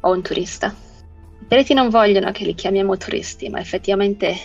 o 0.00 0.12
un 0.12 0.22
turista. 0.22 0.74
I 1.40 1.44
preti 1.46 1.74
non 1.74 1.88
vogliono 1.88 2.32
che 2.32 2.44
li 2.44 2.54
chiamiamo 2.54 2.96
turisti, 2.96 3.48
ma 3.48 3.60
effettivamente 3.60 4.36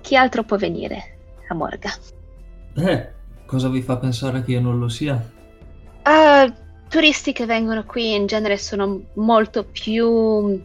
chi 0.00 0.16
altro 0.16 0.42
può 0.42 0.56
venire 0.56 1.18
a 1.48 1.54
Morga? 1.54 1.90
Eh, 2.74 3.12
cosa 3.46 3.68
vi 3.68 3.80
fa 3.80 3.96
pensare 3.96 4.42
che 4.42 4.52
io 4.52 4.60
non 4.60 4.78
lo 4.78 4.88
sia? 4.88 5.30
Ah, 6.02 6.52
turisti 6.88 7.32
che 7.32 7.46
vengono 7.46 7.84
qui 7.84 8.14
in 8.14 8.26
genere 8.26 8.58
sono 8.58 9.02
molto 9.14 9.64
più 9.64 10.60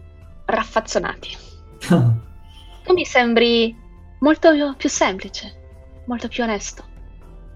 raffazzonati. 0.46 1.30
Tu 2.88 2.94
mi 2.94 3.04
sembri 3.04 3.76
molto 4.20 4.50
più 4.78 4.88
semplice, 4.88 6.04
molto 6.06 6.30
più 6.30 6.44
onesto. 6.44 6.86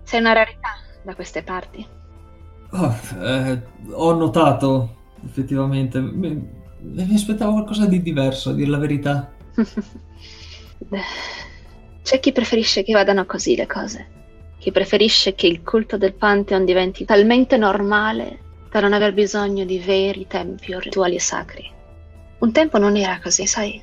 Sei 0.03 0.19
una 0.19 0.33
rarità 0.33 0.77
da 1.03 1.15
queste 1.15 1.43
parti. 1.43 1.85
Oh, 2.71 2.95
eh, 3.21 3.61
ho 3.91 4.13
notato, 4.13 4.95
effettivamente. 5.25 5.99
Mi, 5.99 6.59
mi 6.79 7.13
aspettavo 7.13 7.53
qualcosa 7.53 7.85
di 7.85 8.01
diverso, 8.01 8.49
a 8.49 8.53
dire 8.53 8.69
la 8.69 8.77
verità. 8.77 9.31
C'è 12.01 12.19
chi 12.19 12.31
preferisce 12.31 12.83
che 12.83 12.93
vadano 12.93 13.25
così 13.25 13.55
le 13.55 13.67
cose, 13.67 14.07
chi 14.57 14.71
preferisce 14.71 15.35
che 15.35 15.47
il 15.47 15.61
culto 15.61 15.97
del 15.97 16.13
Pantheon 16.13 16.65
diventi 16.65 17.05
talmente 17.05 17.57
normale 17.57 18.39
da 18.71 18.79
non 18.79 18.93
aver 18.93 19.13
bisogno 19.13 19.65
di 19.65 19.79
veri 19.79 20.25
tempi 20.27 20.73
o 20.73 20.79
rituali 20.79 21.19
sacri. 21.19 21.69
Un 22.39 22.51
tempo 22.51 22.77
non 22.77 22.95
era 22.95 23.19
così, 23.21 23.45
sai? 23.45 23.81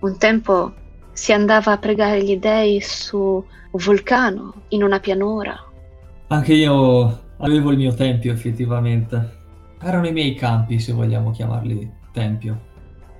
Un 0.00 0.18
tempo 0.18 0.74
si 1.18 1.32
andava 1.32 1.72
a 1.72 1.78
pregare 1.78 2.22
gli 2.22 2.38
dei 2.38 2.80
su 2.80 3.18
un 3.18 3.44
vulcano, 3.84 4.62
in 4.68 4.84
una 4.84 5.00
pianura. 5.00 5.52
Anche 6.28 6.54
io 6.54 7.22
avevo 7.38 7.72
il 7.72 7.76
mio 7.76 7.92
tempio, 7.92 8.32
effettivamente. 8.32 9.36
Erano 9.80 10.06
i 10.06 10.12
miei 10.12 10.34
campi, 10.34 10.78
se 10.78 10.92
vogliamo 10.92 11.32
chiamarli 11.32 11.92
tempio. 12.12 12.60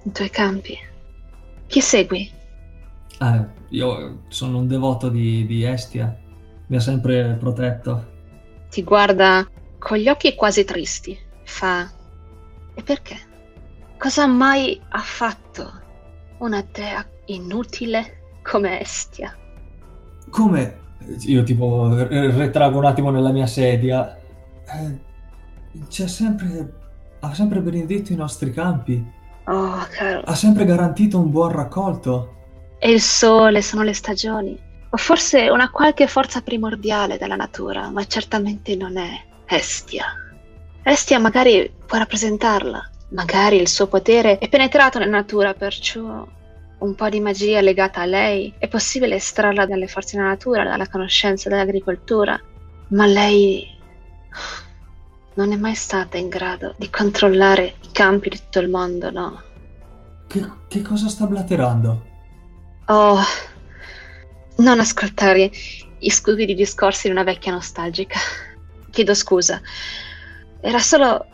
I 0.04 0.12
tuoi 0.12 0.30
campi. 0.30 0.78
Chi 1.66 1.80
segui? 1.80 2.30
Eh, 3.18 3.44
io 3.70 4.20
sono 4.28 4.58
un 4.58 4.68
devoto 4.68 5.08
di, 5.08 5.44
di 5.44 5.64
Estia. 5.64 6.16
Mi 6.68 6.76
ha 6.76 6.80
sempre 6.80 7.36
protetto. 7.36 8.12
Ti 8.70 8.84
guarda 8.84 9.44
con 9.76 9.98
gli 9.98 10.08
occhi 10.08 10.36
quasi 10.36 10.64
tristi. 10.64 11.18
Fa. 11.42 11.90
E 12.74 12.80
perché? 12.80 13.16
Cosa 13.98 14.28
mai 14.28 14.80
ha 14.88 15.00
fatto 15.00 15.68
una 16.38 16.64
dea 16.70 17.04
inutile 17.28 18.38
come 18.42 18.80
Estia? 18.80 19.36
Come? 20.30 20.86
Io 21.26 21.42
tipo 21.42 21.94
retrago 21.94 22.78
un 22.78 22.84
attimo 22.84 23.10
nella 23.10 23.32
mia 23.32 23.46
sedia. 23.46 24.16
Eh, 24.16 24.98
c'è 25.88 26.06
sempre. 26.06 26.74
Ha 27.20 27.34
sempre 27.34 27.60
benedetto 27.60 28.12
i 28.12 28.16
nostri 28.16 28.52
campi. 28.52 29.04
Oh, 29.44 29.86
caro. 29.90 30.20
Ha 30.24 30.34
sempre 30.34 30.64
garantito 30.64 31.18
un 31.18 31.30
buon 31.30 31.52
raccolto. 31.52 32.34
E 32.78 32.90
il 32.90 33.00
sole 33.00 33.62
sono 33.62 33.82
le 33.82 33.94
stagioni. 33.94 34.58
O 34.90 34.96
forse 34.96 35.48
una 35.50 35.70
qualche 35.70 36.06
forza 36.06 36.40
primordiale 36.40 37.18
della 37.18 37.36
natura, 37.36 37.90
ma 37.90 38.04
certamente 38.06 38.76
non 38.76 38.96
è 38.96 39.10
Estia. 39.46 40.04
Estia 40.82 41.18
magari 41.18 41.70
può 41.86 41.98
rappresentarla. 41.98 42.90
Magari 43.10 43.56
il 43.56 43.68
suo 43.68 43.86
potere 43.86 44.38
è 44.38 44.48
penetrato 44.48 44.98
nella 44.98 45.16
natura, 45.16 45.54
perciò 45.54 46.26
un 46.78 46.94
po' 46.94 47.08
di 47.08 47.20
magia 47.20 47.60
legata 47.60 48.02
a 48.02 48.06
lei 48.06 48.52
è 48.58 48.68
possibile 48.68 49.16
estrarla 49.16 49.66
dalle 49.66 49.88
forze 49.88 50.16
della 50.16 50.28
natura, 50.28 50.64
dalla 50.64 50.88
conoscenza 50.88 51.48
dell'agricoltura, 51.48 52.40
ma 52.88 53.06
lei 53.06 53.66
non 55.34 55.52
è 55.52 55.56
mai 55.56 55.74
stata 55.74 56.16
in 56.16 56.28
grado 56.28 56.74
di 56.76 56.88
controllare 56.90 57.76
i 57.82 57.88
campi 57.92 58.28
di 58.28 58.38
tutto 58.38 58.60
il 58.60 58.68
mondo, 58.68 59.10
no? 59.10 59.42
Che, 60.26 60.50
che 60.68 60.82
cosa 60.82 61.08
sta 61.08 61.26
blaterando? 61.26 62.06
Oh, 62.86 63.18
non 64.58 64.80
ascoltare 64.80 65.50
gli 65.98 66.08
stupidi 66.08 66.54
discorsi 66.54 67.06
di 67.06 67.12
una 67.12 67.24
vecchia 67.24 67.52
nostalgica. 67.52 68.18
Chiedo 68.90 69.14
scusa. 69.14 69.60
Era 70.60 70.78
solo 70.78 71.26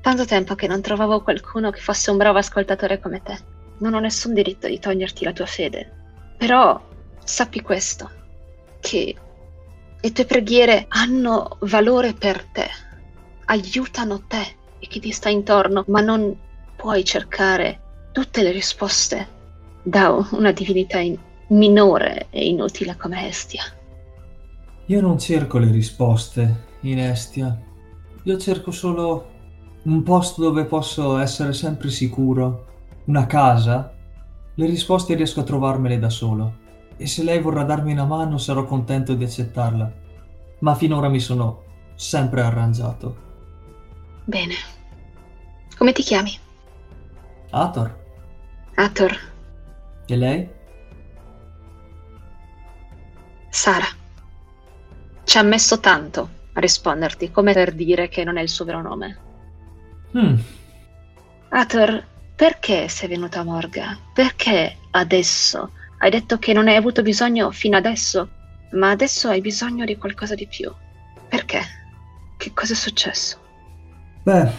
tanto 0.00 0.24
tempo 0.24 0.54
che 0.54 0.66
non 0.66 0.80
trovavo 0.80 1.22
qualcuno 1.22 1.70
che 1.70 1.80
fosse 1.80 2.10
un 2.10 2.16
bravo 2.16 2.38
ascoltatore 2.38 3.00
come 3.00 3.22
te. 3.22 3.53
Non 3.78 3.94
ho 3.94 4.00
nessun 4.00 4.34
diritto 4.34 4.66
di 4.66 4.78
toglierti 4.78 5.24
la 5.24 5.32
tua 5.32 5.46
fede. 5.46 5.92
Però 6.36 6.80
sappi 7.22 7.60
questo, 7.60 8.10
che 8.80 9.14
le 10.00 10.12
tue 10.12 10.24
preghiere 10.24 10.86
hanno 10.88 11.56
valore 11.60 12.12
per 12.12 12.44
te, 12.44 12.68
aiutano 13.46 14.24
te 14.26 14.56
e 14.78 14.86
chi 14.86 15.00
ti 15.00 15.10
sta 15.10 15.28
intorno, 15.28 15.84
ma 15.88 16.00
non 16.00 16.36
puoi 16.76 17.04
cercare 17.04 17.80
tutte 18.12 18.42
le 18.42 18.50
risposte 18.50 19.28
da 19.82 20.10
una 20.32 20.52
divinità 20.52 20.98
in- 20.98 21.18
minore 21.48 22.28
e 22.30 22.46
inutile 22.46 22.96
come 22.96 23.28
Estia. 23.28 23.62
Io 24.86 25.00
non 25.00 25.18
cerco 25.18 25.58
le 25.58 25.70
risposte 25.70 26.64
in 26.80 26.98
Estia. 26.98 27.58
Io 28.22 28.38
cerco 28.38 28.70
solo 28.70 29.32
un 29.84 30.02
posto 30.02 30.42
dove 30.42 30.64
posso 30.64 31.18
essere 31.18 31.52
sempre 31.52 31.90
sicuro, 31.90 32.73
una 33.06 33.26
casa. 33.26 33.92
Le 34.54 34.66
risposte 34.66 35.14
riesco 35.14 35.40
a 35.40 35.44
trovarmele 35.44 35.98
da 35.98 36.10
solo. 36.10 36.62
E 36.96 37.06
se 37.06 37.22
lei 37.24 37.40
vorrà 37.40 37.64
darmi 37.64 37.92
una 37.92 38.04
mano 38.04 38.38
sarò 38.38 38.64
contento 38.64 39.14
di 39.14 39.24
accettarla. 39.24 39.92
Ma 40.60 40.74
finora 40.74 41.08
mi 41.08 41.20
sono 41.20 41.62
sempre 41.96 42.42
arrangiato. 42.42 43.16
Bene. 44.24 44.54
Come 45.76 45.92
ti 45.92 46.02
chiami? 46.02 46.38
Ator, 47.50 48.02
Ator. 48.74 49.16
e 50.06 50.16
lei? 50.16 50.48
Sara. 53.48 53.86
Ci 55.24 55.38
ha 55.38 55.42
messo 55.42 55.80
tanto 55.80 56.28
a 56.52 56.60
risponderti, 56.60 57.30
come 57.30 57.52
per 57.52 57.72
dire 57.72 58.08
che 58.08 58.24
non 58.24 58.36
è 58.36 58.42
il 58.42 58.48
suo 58.48 58.64
vero 58.64 58.82
nome. 58.82 59.18
Hmm, 60.16 60.34
Ator, 61.50 62.04
perché 62.36 62.88
sei 62.88 63.08
venuta 63.08 63.40
a 63.40 63.44
Morga? 63.44 63.96
Perché 64.12 64.76
adesso? 64.90 65.70
Hai 65.98 66.10
detto 66.10 66.38
che 66.38 66.52
non 66.52 66.68
hai 66.68 66.76
avuto 66.76 67.02
bisogno 67.02 67.50
fino 67.52 67.76
adesso, 67.76 68.28
ma 68.72 68.90
adesso 68.90 69.28
hai 69.28 69.40
bisogno 69.40 69.84
di 69.84 69.96
qualcosa 69.96 70.34
di 70.34 70.46
più. 70.46 70.70
Perché? 71.28 71.60
Che 72.36 72.52
cosa 72.52 72.72
è 72.72 72.76
successo? 72.76 73.38
Beh, 74.22 74.50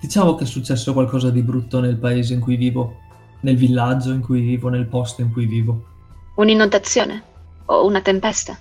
diciamo 0.00 0.34
che 0.34 0.44
è 0.44 0.46
successo 0.46 0.92
qualcosa 0.92 1.30
di 1.30 1.42
brutto 1.42 1.80
nel 1.80 1.96
paese 1.96 2.34
in 2.34 2.40
cui 2.40 2.56
vivo, 2.56 2.98
nel 3.40 3.56
villaggio 3.56 4.12
in 4.12 4.20
cui 4.20 4.40
vivo, 4.40 4.68
nel 4.68 4.86
posto 4.86 5.22
in 5.22 5.32
cui 5.32 5.46
vivo. 5.46 5.84
Un'inondazione? 6.34 7.22
O 7.66 7.86
una 7.86 8.02
tempesta? 8.02 8.56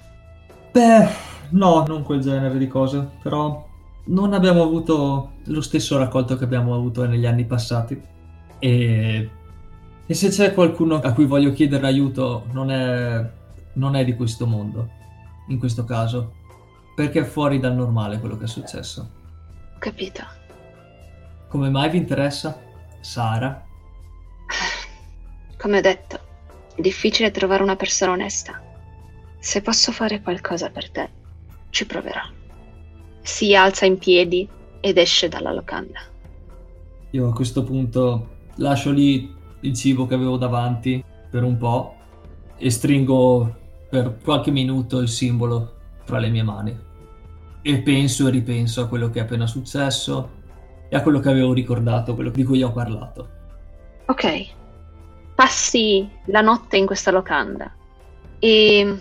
Beh, 0.72 1.08
no, 1.50 1.84
non 1.86 2.04
quel 2.04 2.22
genere 2.22 2.58
di 2.58 2.68
cose, 2.68 3.08
però 3.22 3.67
non 4.08 4.34
abbiamo 4.34 4.64
avuto 4.64 5.34
lo 5.46 5.62
stesso 5.62 5.98
raccolto 5.98 6.38
che 6.38 6.44
abbiamo 6.44 6.74
avuto 6.74 7.06
negli 7.06 7.26
anni 7.26 7.46
passati. 7.46 8.00
E, 8.60 9.30
e 10.06 10.14
se 10.14 10.30
c'è 10.30 10.54
qualcuno 10.54 10.96
a 10.96 11.14
cui 11.14 11.26
voglio 11.26 11.52
chiedere 11.52 11.86
aiuto, 11.86 12.46
non 12.52 12.72
è, 12.72 13.30
non 13.74 13.96
è 13.96 14.04
di 14.04 14.16
questo 14.16 14.46
mondo, 14.46 14.90
in 15.48 15.60
questo 15.60 15.84
caso, 15.84 16.34
perché 16.96 17.22
è 17.22 17.26
fuori 17.26 17.60
dal 17.60 17.76
normale 17.76 18.20
quello 18.20 18.38
che 18.38 18.46
è 18.46 18.48
successo. 18.48 19.10
Ho 19.76 19.80
capito. 19.80 20.24
Come 21.50 21.70
mai 21.70 21.90
vi 21.90 21.98
interessa? 21.98 22.60
Sara? 23.00 23.64
Come 25.58 25.78
ho 25.78 25.82
detto, 25.82 26.20
è 26.76 26.82
difficile 26.82 27.32
trovare 27.32 27.64
una 27.64 27.76
persona 27.76 28.12
onesta. 28.12 28.62
Se 29.40 29.62
posso 29.62 29.92
fare 29.92 30.22
qualcosa 30.22 30.70
per 30.70 30.90
te, 30.90 31.10
ci 31.70 31.86
proverò. 31.86 32.22
Si 33.28 33.54
alza 33.54 33.86
in 33.86 33.98
piedi 33.98 34.48
ed 34.80 34.98
esce 34.98 35.28
dalla 35.28 35.52
locanda. 35.52 36.00
Io 37.10 37.28
a 37.28 37.34
questo 37.34 37.62
punto 37.62 38.30
lascio 38.56 38.90
lì 38.90 39.36
il 39.60 39.74
cibo 39.74 40.08
che 40.08 40.14
avevo 40.14 40.38
davanti 40.38 41.04
per 41.30 41.44
un 41.44 41.58
po' 41.58 41.94
e 42.56 42.70
stringo 42.70 43.54
per 43.90 44.20
qualche 44.24 44.50
minuto 44.50 45.00
il 45.00 45.10
simbolo 45.10 45.74
tra 46.06 46.20
le 46.20 46.30
mie 46.30 46.44
mani. 46.44 46.80
E 47.64 47.78
penso 47.80 48.28
e 48.28 48.32
ripenso 48.32 48.82
a 48.82 48.88
quello 48.88 49.10
che 49.10 49.20
è 49.20 49.24
appena 49.24 49.46
successo 49.46 50.30
e 50.88 50.96
a 50.96 51.02
quello 51.02 51.20
che 51.20 51.30
avevo 51.30 51.52
ricordato, 51.52 52.16
quello 52.16 52.30
di 52.30 52.46
cui 52.46 52.64
ho 52.64 52.72
parlato. 52.72 53.30
Ok, 54.06 54.46
passi 55.36 56.10
la 56.28 56.40
notte 56.40 56.78
in 56.78 56.86
questa 56.86 57.12
locanda 57.12 57.76
e 58.40 58.98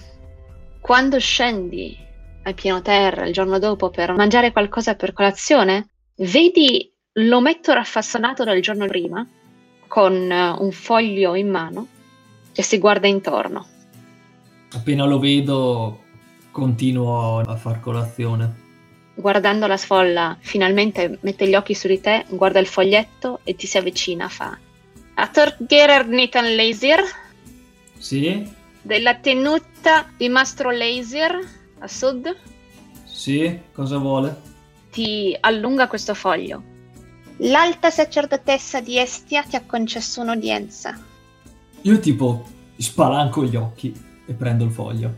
quando 0.80 1.20
scendi 1.20 2.04
al 2.46 2.54
piano 2.54 2.80
terra 2.80 3.26
il 3.26 3.32
giorno 3.32 3.58
dopo 3.58 3.90
per 3.90 4.12
mangiare 4.14 4.52
qualcosa 4.52 4.94
per 4.94 5.12
colazione, 5.12 5.88
vedi 6.18 6.92
l'ometto 7.14 7.72
raffassonato 7.72 8.44
del 8.44 8.62
giorno 8.62 8.86
prima 8.86 9.26
con 9.88 10.30
eh, 10.30 10.50
un 10.50 10.70
foglio 10.70 11.34
in 11.34 11.50
mano 11.50 11.88
e 12.54 12.62
si 12.62 12.78
guarda 12.78 13.08
intorno. 13.08 13.66
Appena 14.72 15.04
lo 15.04 15.18
vedo, 15.18 16.04
continuo 16.52 17.40
a 17.40 17.56
far 17.56 17.80
colazione. 17.80 18.64
Guardando 19.14 19.66
la 19.66 19.76
sfolla, 19.76 20.36
finalmente 20.40 21.18
mette 21.22 21.48
gli 21.48 21.54
occhi 21.54 21.74
su 21.74 21.88
di 21.88 22.00
te, 22.00 22.26
guarda 22.28 22.60
il 22.60 22.66
foglietto 22.66 23.40
e 23.42 23.56
ti 23.56 23.66
si 23.66 23.76
avvicina, 23.76 24.28
fa 24.28 24.56
Ator 25.14 25.56
Gerer 25.58 26.06
Nitan 26.06 26.54
Laser 26.54 27.02
Sì? 27.98 28.54
della 28.82 29.14
tenuta 29.14 30.08
di 30.16 30.28
Mastro 30.28 30.70
Laser 30.70 31.64
a 31.80 31.88
sud 31.88 32.36
Sì? 33.04 33.60
Cosa 33.72 33.98
vuole? 33.98 34.54
ti 34.90 35.36
allunga 35.40 35.88
questo 35.88 36.14
foglio. 36.14 36.62
L'alta 37.40 37.90
sacerdotessa 37.90 38.80
di 38.80 38.98
Estia 38.98 39.42
ti 39.42 39.54
ha 39.56 39.62
concesso 39.66 40.22
un'udienza 40.22 40.98
Io 41.82 41.98
tipo 42.00 42.44
spalanco 42.78 43.44
gli 43.44 43.56
occhi 43.56 43.92
e 44.26 44.32
prendo 44.32 44.64
il 44.64 44.70
foglio. 44.70 45.14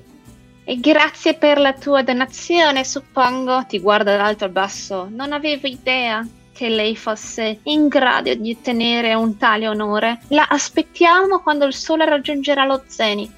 e 0.64 0.76
grazie 0.80 1.34
per 1.34 1.58
la 1.60 1.72
tua 1.74 2.02
donazione, 2.02 2.84
suppongo. 2.84 3.64
Ti 3.66 3.78
guarda 3.80 4.16
dall'alto 4.16 4.44
al 4.44 4.50
basso. 4.50 5.08
Non 5.10 5.32
avevo 5.32 5.66
idea 5.68 6.26
che 6.52 6.68
lei 6.68 6.96
fosse 6.96 7.60
in 7.64 7.86
grado 7.88 8.34
di 8.34 8.50
ottenere 8.58 9.14
un 9.14 9.36
tale 9.36 9.68
onore. 9.68 10.18
La 10.28 10.46
aspettiamo 10.48 11.40
quando 11.40 11.64
il 11.66 11.72
sole 11.72 12.04
raggiungerà 12.04 12.64
lo 12.64 12.82
zenith. 12.86 13.32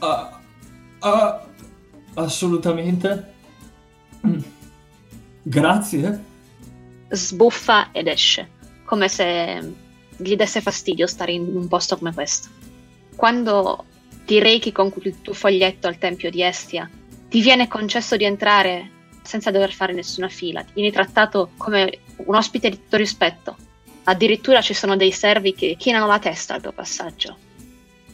Ah, 0.00 0.38
ah, 1.00 1.42
assolutamente. 2.16 3.34
Mm. 4.26 4.40
Grazie. 5.42 6.24
Sbuffa 7.08 7.92
ed 7.92 8.08
esce, 8.08 8.48
come 8.84 9.08
se 9.08 9.74
gli 10.16 10.34
desse 10.34 10.60
fastidio 10.60 11.06
stare 11.06 11.32
in 11.32 11.56
un 11.56 11.68
posto 11.68 11.96
come 11.96 12.12
questo. 12.12 12.48
Quando 13.14 13.84
ti 14.24 14.40
rechi 14.40 14.72
con 14.72 14.92
il 15.02 15.20
tuo 15.22 15.34
foglietto 15.34 15.86
al 15.86 15.98
tempio 15.98 16.30
di 16.30 16.42
Estia, 16.42 16.90
ti 17.28 17.40
viene 17.40 17.68
concesso 17.68 18.16
di 18.16 18.24
entrare 18.24 18.90
senza 19.22 19.50
dover 19.50 19.72
fare 19.72 19.92
nessuna 19.92 20.28
fila. 20.28 20.64
Vieni 20.72 20.90
trattato 20.90 21.50
come 21.56 21.98
un 22.16 22.34
ospite 22.34 22.70
di 22.70 22.76
tutto 22.76 22.96
rispetto. 22.96 23.56
Addirittura 24.04 24.60
ci 24.60 24.74
sono 24.74 24.96
dei 24.96 25.12
servi 25.12 25.54
che 25.54 25.76
chinano 25.78 26.06
la 26.06 26.18
testa 26.18 26.54
al 26.54 26.62
tuo 26.62 26.72
passaggio. 26.72 27.36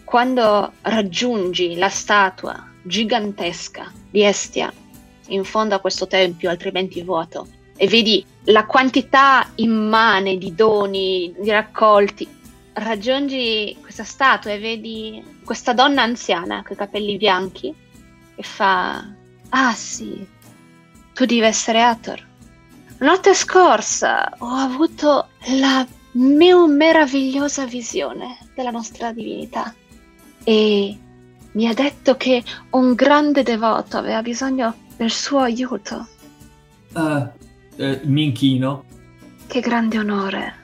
Quando 0.04 0.72
raggiungi 0.82 1.76
la 1.76 1.88
statua 1.88 2.71
gigantesca 2.82 3.92
di 4.10 4.24
Estia 4.24 4.72
in 5.28 5.44
fondo 5.44 5.74
a 5.74 5.80
questo 5.80 6.06
tempio, 6.06 6.50
altrimenti 6.50 7.02
vuoto, 7.02 7.46
e 7.76 7.86
vedi 7.86 8.24
la 8.44 8.66
quantità 8.66 9.50
immane 9.56 10.36
di 10.36 10.54
doni, 10.54 11.34
di 11.38 11.50
raccolti, 11.50 12.28
raggiungi 12.74 13.76
questa 13.80 14.04
statua 14.04 14.52
e 14.52 14.58
vedi 14.58 15.22
questa 15.44 15.72
donna 15.72 16.02
anziana 16.02 16.62
con 16.62 16.72
i 16.72 16.76
capelli 16.76 17.16
bianchi 17.16 17.74
e 18.34 18.42
fa: 18.42 19.04
Ah 19.50 19.74
sì, 19.74 20.26
tu 21.12 21.24
devi 21.24 21.40
essere 21.40 21.82
Ator. 21.82 22.30
Notte 22.98 23.34
scorsa 23.34 24.32
ho 24.38 24.54
avuto 24.54 25.28
la 25.58 25.86
mia 26.12 26.66
meravigliosa 26.66 27.66
visione 27.66 28.38
della 28.54 28.70
nostra 28.70 29.12
divinità. 29.12 29.74
E 30.44 30.98
mi 31.52 31.68
ha 31.68 31.74
detto 31.74 32.16
che 32.16 32.42
un 32.70 32.94
grande 32.94 33.42
devoto 33.42 33.96
aveva 33.96 34.22
bisogno 34.22 34.74
del 34.96 35.10
suo 35.10 35.40
aiuto. 35.40 36.06
Ah, 36.92 37.32
eh, 37.76 38.00
mi 38.04 38.24
inchino. 38.24 38.84
Che 39.46 39.60
grande 39.60 39.98
onore. 39.98 40.54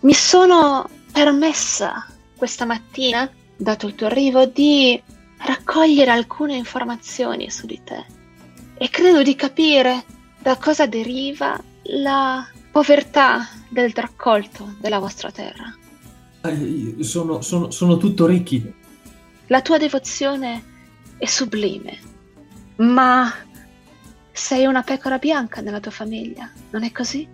Mi 0.00 0.14
sono 0.14 0.88
permessa 1.12 2.06
questa 2.36 2.64
mattina, 2.64 3.30
dato 3.56 3.86
il 3.86 3.94
tuo 3.94 4.06
arrivo, 4.06 4.46
di 4.46 5.00
raccogliere 5.38 6.10
alcune 6.10 6.56
informazioni 6.56 7.50
su 7.50 7.66
di 7.66 7.80
te 7.82 8.04
e 8.74 8.88
credo 8.88 9.22
di 9.22 9.34
capire 9.34 10.04
da 10.38 10.56
cosa 10.56 10.86
deriva 10.86 11.62
la 11.84 12.46
povertà 12.70 13.48
del 13.68 13.92
raccolto 13.94 14.74
della 14.80 14.98
vostra 14.98 15.30
terra. 15.30 15.74
Eh, 16.42 16.96
sono, 17.00 17.42
sono, 17.42 17.70
sono 17.70 17.98
tutto 17.98 18.26
ricchi. 18.26 18.72
La 19.50 19.62
tua 19.62 19.78
devozione 19.78 20.62
è 21.18 21.26
sublime, 21.26 21.98
ma 22.76 23.34
sei 24.30 24.64
una 24.64 24.82
pecora 24.82 25.18
bianca 25.18 25.60
nella 25.60 25.80
tua 25.80 25.90
famiglia, 25.90 26.48
non 26.70 26.84
è 26.84 26.92
così? 26.92 27.26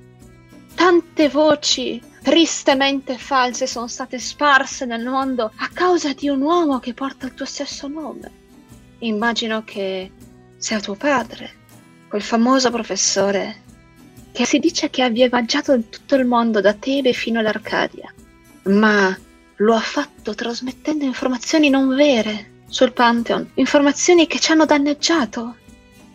Tante 0.74 1.28
voci 1.28 2.00
tristemente 2.22 3.18
false 3.18 3.66
sono 3.66 3.86
state 3.86 4.18
sparse 4.18 4.86
nel 4.86 5.04
mondo 5.04 5.52
a 5.56 5.68
causa 5.70 6.14
di 6.14 6.30
un 6.30 6.40
uomo 6.40 6.78
che 6.78 6.94
porta 6.94 7.26
il 7.26 7.34
tuo 7.34 7.44
stesso 7.44 7.86
nome. 7.86 8.30
Immagino 9.00 9.62
che 9.62 10.10
sia 10.56 10.80
tuo 10.80 10.94
padre, 10.94 11.50
quel 12.08 12.22
famoso 12.22 12.70
professore 12.70 13.62
che 14.32 14.46
si 14.46 14.58
dice 14.58 14.88
che 14.88 15.02
abbia 15.02 15.28
viaggiato 15.28 15.74
in 15.74 15.90
tutto 15.90 16.14
il 16.14 16.24
mondo 16.24 16.62
da 16.62 16.72
Tebe 16.72 17.12
fino 17.12 17.40
all'Arcadia, 17.40 18.10
ma 18.64 19.14
lo 19.56 19.74
ha 19.74 19.80
fatto 19.80 20.34
trasmettendo 20.34 21.04
informazioni 21.04 21.70
non 21.70 21.94
vere 21.94 22.54
sul 22.68 22.92
Pantheon, 22.92 23.50
informazioni 23.54 24.26
che 24.26 24.38
ci 24.38 24.52
hanno 24.52 24.66
danneggiato. 24.66 25.56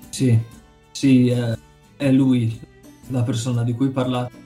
Sì, 0.10 0.38
sì, 0.92 1.28
eh, 1.28 1.58
è 1.96 2.12
lui 2.12 2.60
la 3.08 3.24
persona 3.24 3.64
di 3.64 3.74
cui 3.74 3.89
parlate. 3.89 4.39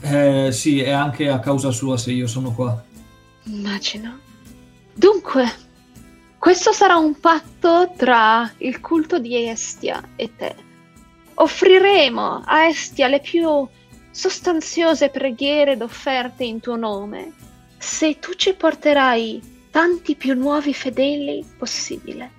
Eh, 0.00 0.50
sì, 0.52 0.80
è 0.80 0.90
anche 0.90 1.28
a 1.28 1.38
causa 1.38 1.70
sua 1.70 1.96
se 1.96 2.12
io 2.12 2.26
sono 2.26 2.52
qua. 2.52 2.82
Immagino. 3.44 4.18
Dunque, 4.94 5.44
questo 6.38 6.72
sarà 6.72 6.96
un 6.96 7.18
patto 7.18 7.92
tra 7.96 8.50
il 8.58 8.80
culto 8.80 9.18
di 9.18 9.48
Estia 9.48 10.10
e 10.16 10.30
te. 10.36 10.54
Offriremo 11.34 12.42
a 12.44 12.66
Estia 12.66 13.08
le 13.08 13.20
più 13.20 13.66
sostanziose 14.10 15.08
preghiere 15.08 15.72
ed 15.72 15.82
offerte 15.82 16.44
in 16.44 16.60
tuo 16.60 16.76
nome, 16.76 17.32
se 17.84 18.18
tu 18.18 18.32
ci 18.32 18.54
porterai 18.54 19.40
tanti 19.70 20.14
più 20.16 20.34
nuovi 20.34 20.72
fedeli 20.72 21.44
possibile. 21.58 22.30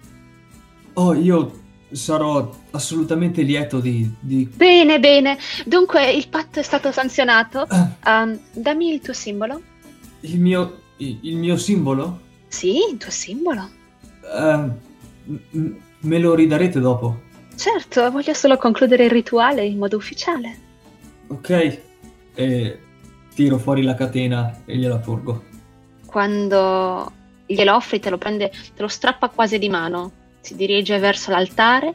Oh, 0.93 1.13
io 1.13 1.61
sarò 1.91 2.51
assolutamente 2.71 3.43
lieto 3.43 3.79
di... 3.79 4.09
di... 4.19 4.45
Bene, 4.45 4.99
bene. 4.99 5.37
Dunque, 5.65 6.11
il 6.11 6.27
patto 6.29 6.59
è 6.59 6.63
stato 6.63 6.91
sanzionato. 6.91 7.67
Um, 8.05 8.39
dammi 8.53 8.93
il 8.93 9.01
tuo 9.01 9.13
simbolo. 9.13 9.61
il 10.21 10.39
mio... 10.39 10.81
il 10.97 11.37
mio 11.37 11.57
simbolo? 11.57 12.21
Sì, 12.47 12.77
il 12.91 12.97
tuo 12.97 13.11
simbolo. 13.11 13.69
M- 14.23 14.73
m- 15.51 15.75
me 15.99 16.19
lo 16.19 16.33
ridarete 16.33 16.79
dopo. 16.79 17.21
Certo, 17.55 18.09
voglio 18.09 18.33
solo 18.33 18.57
concludere 18.57 19.05
il 19.05 19.11
rituale 19.11 19.63
in 19.63 19.77
modo 19.77 19.95
ufficiale. 19.95 20.57
Ok. 21.27 21.79
E 22.33 22.79
tiro 23.35 23.57
fuori 23.59 23.83
la 23.83 23.93
catena 23.93 24.63
e 24.65 24.77
gliela 24.77 24.97
porgo. 24.97 25.43
Quando 26.05 27.11
glielo 27.45 27.75
offri, 27.75 27.99
te 27.99 28.09
lo 28.09 28.17
prende, 28.17 28.49
te 28.49 28.81
lo 28.81 28.87
strappa 28.87 29.29
quasi 29.29 29.59
di 29.59 29.69
mano. 29.69 30.11
Si 30.39 30.55
dirige 30.55 30.97
verso 30.97 31.31
l'altare, 31.31 31.93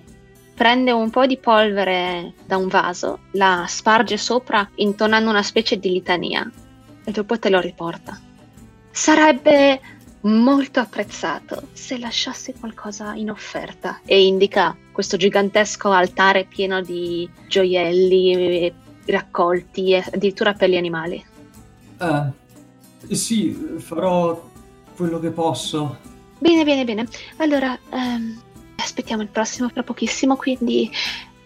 prende 0.55 0.93
un 0.93 1.09
po' 1.11 1.27
di 1.27 1.39
polvere 1.39 2.35
da 2.45 2.57
un 2.57 2.69
vaso, 2.69 3.21
la 3.33 3.65
sparge 3.67 4.17
sopra 4.19 4.69
intonando 4.77 5.31
una 5.31 5.43
specie 5.43 5.79
di 5.79 5.91
litania 5.91 6.49
e 7.05 7.11
dopo 7.11 7.39
te 7.39 7.49
lo 7.49 7.61
riporta. 7.61 8.21
Sarebbe 8.91 9.81
molto 10.23 10.81
apprezzato 10.81 11.69
se 11.73 11.99
lasciassi 11.99 12.53
qualcosa 12.53 13.15
in 13.15 13.31
offerta 13.31 14.01
e 14.05 14.27
indica 14.27 14.77
questo 14.93 15.17
gigantesco 15.17 15.91
altare 15.91 16.45
pieno 16.45 16.83
di 16.83 17.27
gioielli 17.49 18.71
raccolti 19.07 19.95
addirittura 19.95 20.53
per 20.53 20.69
gli 20.69 20.77
animali. 20.77 21.25
Eh, 22.01 23.15
sì, 23.15 23.53
farò 23.79 24.49
quello 24.97 25.19
che 25.19 25.31
posso. 25.31 25.99
Bene, 26.39 26.65
bene, 26.65 26.85
bene. 26.85 27.07
Allora, 27.37 27.79
ehm, 27.91 28.41
aspettiamo 28.77 29.23
il 29.23 29.29
prossimo 29.29 29.69
fra 29.69 29.83
pochissimo, 29.83 30.37
quindi 30.37 30.91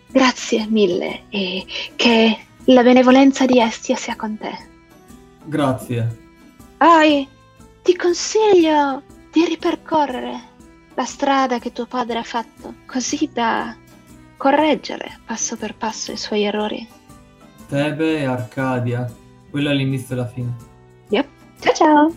grazie 0.09 0.67
mille 0.69 1.23
e 1.29 1.67
che 1.97 2.39
la 2.67 2.83
benevolenza 2.83 3.47
di 3.47 3.61
Estia 3.61 3.97
sia 3.97 4.15
con 4.15 4.39
te. 4.39 4.73
Grazie. 5.45 6.23
Poi 6.77 7.29
ti 7.83 7.97
consiglio 7.97 9.03
di 9.33 9.45
ripercorrere 9.45 10.53
la 10.95 11.05
strada 11.05 11.59
che 11.59 11.73
tuo 11.73 11.87
padre 11.87 12.19
ha 12.19 12.23
fatto, 12.23 12.75
così 12.87 13.29
da 13.33 13.77
correggere 14.37 15.19
passo 15.25 15.57
per 15.57 15.75
passo 15.75 16.13
i 16.13 16.17
suoi 16.17 16.45
errori. 16.45 16.87
Tebe 17.69 18.19
e 18.19 18.25
Arcadia. 18.25 19.23
Quello 19.55 19.71
è 19.71 19.75
l'inizio 19.75 20.17
e 20.17 20.19
la 20.19 20.27
fine. 20.27 20.57
Ciao 21.61 21.73
ciao! 21.73 22.15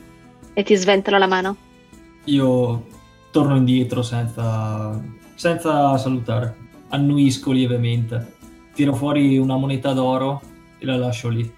E 0.55 0.63
ti 0.63 0.73
sventolo 0.73 1.19
la 1.19 1.27
mano. 1.27 1.55
Io 2.23 2.87
torno 3.29 3.55
indietro 3.55 4.01
senza, 4.01 4.99
senza 5.35 5.95
salutare. 5.99 6.57
Annuisco 6.89 7.51
lievemente. 7.51 8.37
Tiro 8.73 8.95
fuori 8.95 9.37
una 9.37 9.55
moneta 9.55 9.93
d'oro 9.93 10.41
e 10.79 10.85
la 10.87 10.97
lascio 10.97 11.29
lì. 11.29 11.55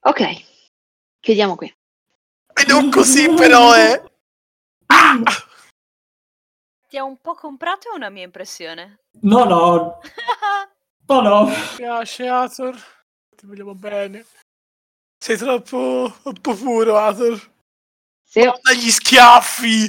Ok, 0.00 0.44
chiudiamo 1.18 1.56
qui. 1.56 1.68
E 1.68 2.64
non 2.68 2.90
così 2.90 3.30
però, 3.30 3.74
eh. 3.74 4.02
Ti 6.90 6.98
ha 6.98 7.04
un 7.04 7.16
po' 7.22 7.32
comprato 7.32 7.88
o 7.88 7.96
una 7.96 8.10
mia 8.10 8.24
impressione? 8.24 8.98
No, 9.22 9.44
no, 9.44 9.98
no, 11.08 11.20
no. 11.22 11.46
Mi 11.46 11.54
piace, 11.76 12.28
Ator. 12.28 12.95
Ti 13.36 13.44
vogliamo 13.44 13.74
bene. 13.74 14.24
Sei 15.22 15.36
troppo, 15.36 16.10
troppo 16.22 16.54
puro, 16.54 16.96
Ator. 16.96 17.54
Sì, 18.24 18.40
Dagli 18.62 18.90
schiaffi! 18.90 19.88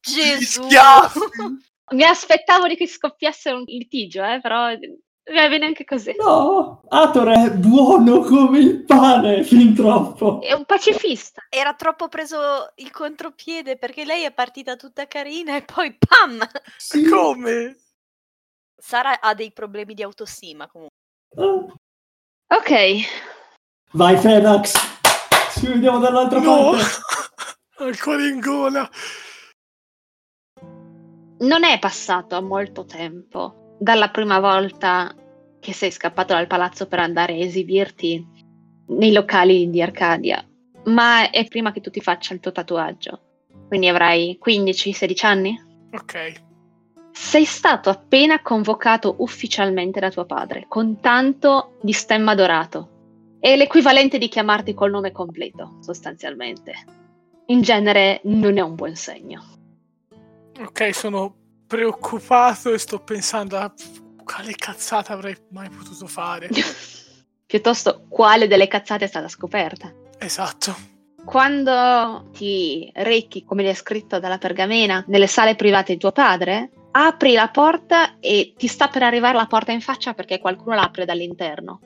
Gli 0.00 0.36
Gesù! 0.38 0.64
schiaffi! 0.64 1.18
mi 1.94 2.04
aspettavo 2.04 2.68
di 2.68 2.76
che 2.76 2.86
scoppiasse 2.86 3.50
un 3.52 3.62
litigio, 3.64 4.22
eh, 4.22 4.38
però 4.40 4.66
va 4.68 5.48
bene 5.48 5.64
anche 5.64 5.84
così. 5.84 6.14
No, 6.18 6.82
Ator 6.88 7.28
è 7.28 7.50
buono 7.52 8.20
come 8.20 8.58
il 8.58 8.84
pane, 8.84 9.44
fin 9.44 9.74
troppo. 9.74 10.42
È 10.42 10.52
un 10.52 10.66
pacifista. 10.66 11.46
Era 11.48 11.72
troppo 11.74 12.08
preso 12.08 12.70
il 12.76 12.90
contropiede 12.90 13.78
perché 13.78 14.04
lei 14.04 14.24
è 14.24 14.32
partita 14.32 14.76
tutta 14.76 15.06
carina 15.06 15.56
e 15.56 15.62
poi 15.62 15.96
pam! 15.96 16.46
Sì. 16.76 17.08
Come? 17.08 17.78
Sara 18.76 19.20
ha 19.20 19.32
dei 19.32 19.52
problemi 19.52 19.94
di 19.94 20.02
autostima 20.02 20.66
comunque. 20.66 20.96
Ah. 21.36 21.74
Ok, 22.56 22.70
Vai 23.92 24.16
Fenax, 24.16 24.74
ci 25.58 25.66
vediamo 25.66 25.98
dall'altra 25.98 26.40
No! 26.40 26.70
parte. 26.72 26.84
Ancora 27.84 28.26
in 28.26 28.40
gola. 28.40 28.88
non 31.40 31.64
è 31.64 31.78
passato 31.78 32.40
molto 32.42 32.84
tempo 32.84 33.76
dalla 33.78 34.08
prima 34.10 34.38
volta 34.40 35.14
che 35.60 35.72
sei 35.72 35.90
scappato 35.90 36.32
dal 36.32 36.46
palazzo 36.46 36.86
per 36.86 37.00
andare 37.00 37.34
a 37.34 37.38
esibirti 37.44 38.24
nei 38.88 39.12
locali 39.12 39.68
di 39.70 39.82
Arcadia, 39.82 40.46
ma 40.84 41.30
è 41.30 41.46
prima 41.48 41.72
che 41.72 41.80
tu 41.80 41.90
ti 41.90 42.00
faccia 42.00 42.34
il 42.34 42.40
tuo 42.40 42.52
tatuaggio. 42.52 43.20
Quindi 43.66 43.88
avrai 43.88 44.38
15-16 44.44 45.26
anni? 45.26 45.58
Ok. 45.92 46.42
Sei 47.16 47.44
stato 47.44 47.90
appena 47.90 48.42
convocato 48.42 49.14
ufficialmente 49.18 50.00
da 50.00 50.10
tuo 50.10 50.26
padre, 50.26 50.66
con 50.66 50.98
tanto 50.98 51.76
di 51.80 51.92
stemma 51.92 52.34
dorato. 52.34 53.36
È 53.38 53.54
l'equivalente 53.54 54.18
di 54.18 54.26
chiamarti 54.26 54.74
col 54.74 54.90
nome 54.90 55.12
completo, 55.12 55.76
sostanzialmente. 55.80 56.74
In 57.46 57.62
genere 57.62 58.20
non 58.24 58.58
è 58.58 58.62
un 58.62 58.74
buon 58.74 58.96
segno. 58.96 59.44
Ok, 60.58 60.92
sono 60.92 61.36
preoccupato 61.68 62.72
e 62.72 62.78
sto 62.78 62.98
pensando 62.98 63.58
a 63.58 63.72
quale 64.24 64.52
cazzata 64.56 65.12
avrei 65.12 65.36
mai 65.50 65.68
potuto 65.70 66.08
fare. 66.08 66.48
Piuttosto, 67.46 68.06
quale 68.08 68.48
delle 68.48 68.66
cazzate 68.66 69.04
è 69.04 69.08
stata 69.08 69.28
scoperta? 69.28 69.94
Esatto. 70.18 70.74
Quando 71.24 72.28
ti 72.32 72.90
rechi, 72.92 73.44
come 73.44 73.62
gli 73.62 73.68
è 73.68 73.74
scritto 73.74 74.18
dalla 74.18 74.38
pergamena, 74.38 75.04
nelle 75.06 75.28
sale 75.28 75.54
private 75.54 75.92
di 75.92 75.98
tuo 76.00 76.10
padre, 76.10 76.70
apri 76.96 77.32
la 77.32 77.48
porta 77.48 78.18
e 78.20 78.54
ti 78.56 78.66
sta 78.68 78.88
per 78.88 79.02
arrivare 79.02 79.36
la 79.36 79.46
porta 79.46 79.72
in 79.72 79.80
faccia 79.80 80.14
perché 80.14 80.38
qualcuno 80.38 80.76
l'apre 80.76 81.04
dall'interno. 81.04 81.80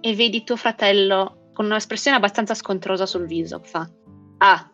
E 0.00 0.14
vedi 0.14 0.44
tuo 0.44 0.56
fratello 0.56 1.50
con 1.52 1.66
un'espressione 1.66 2.16
abbastanza 2.16 2.54
scontrosa 2.54 3.04
sul 3.04 3.26
viso. 3.26 3.60
Fa: 3.64 3.88
Ah, 4.38 4.70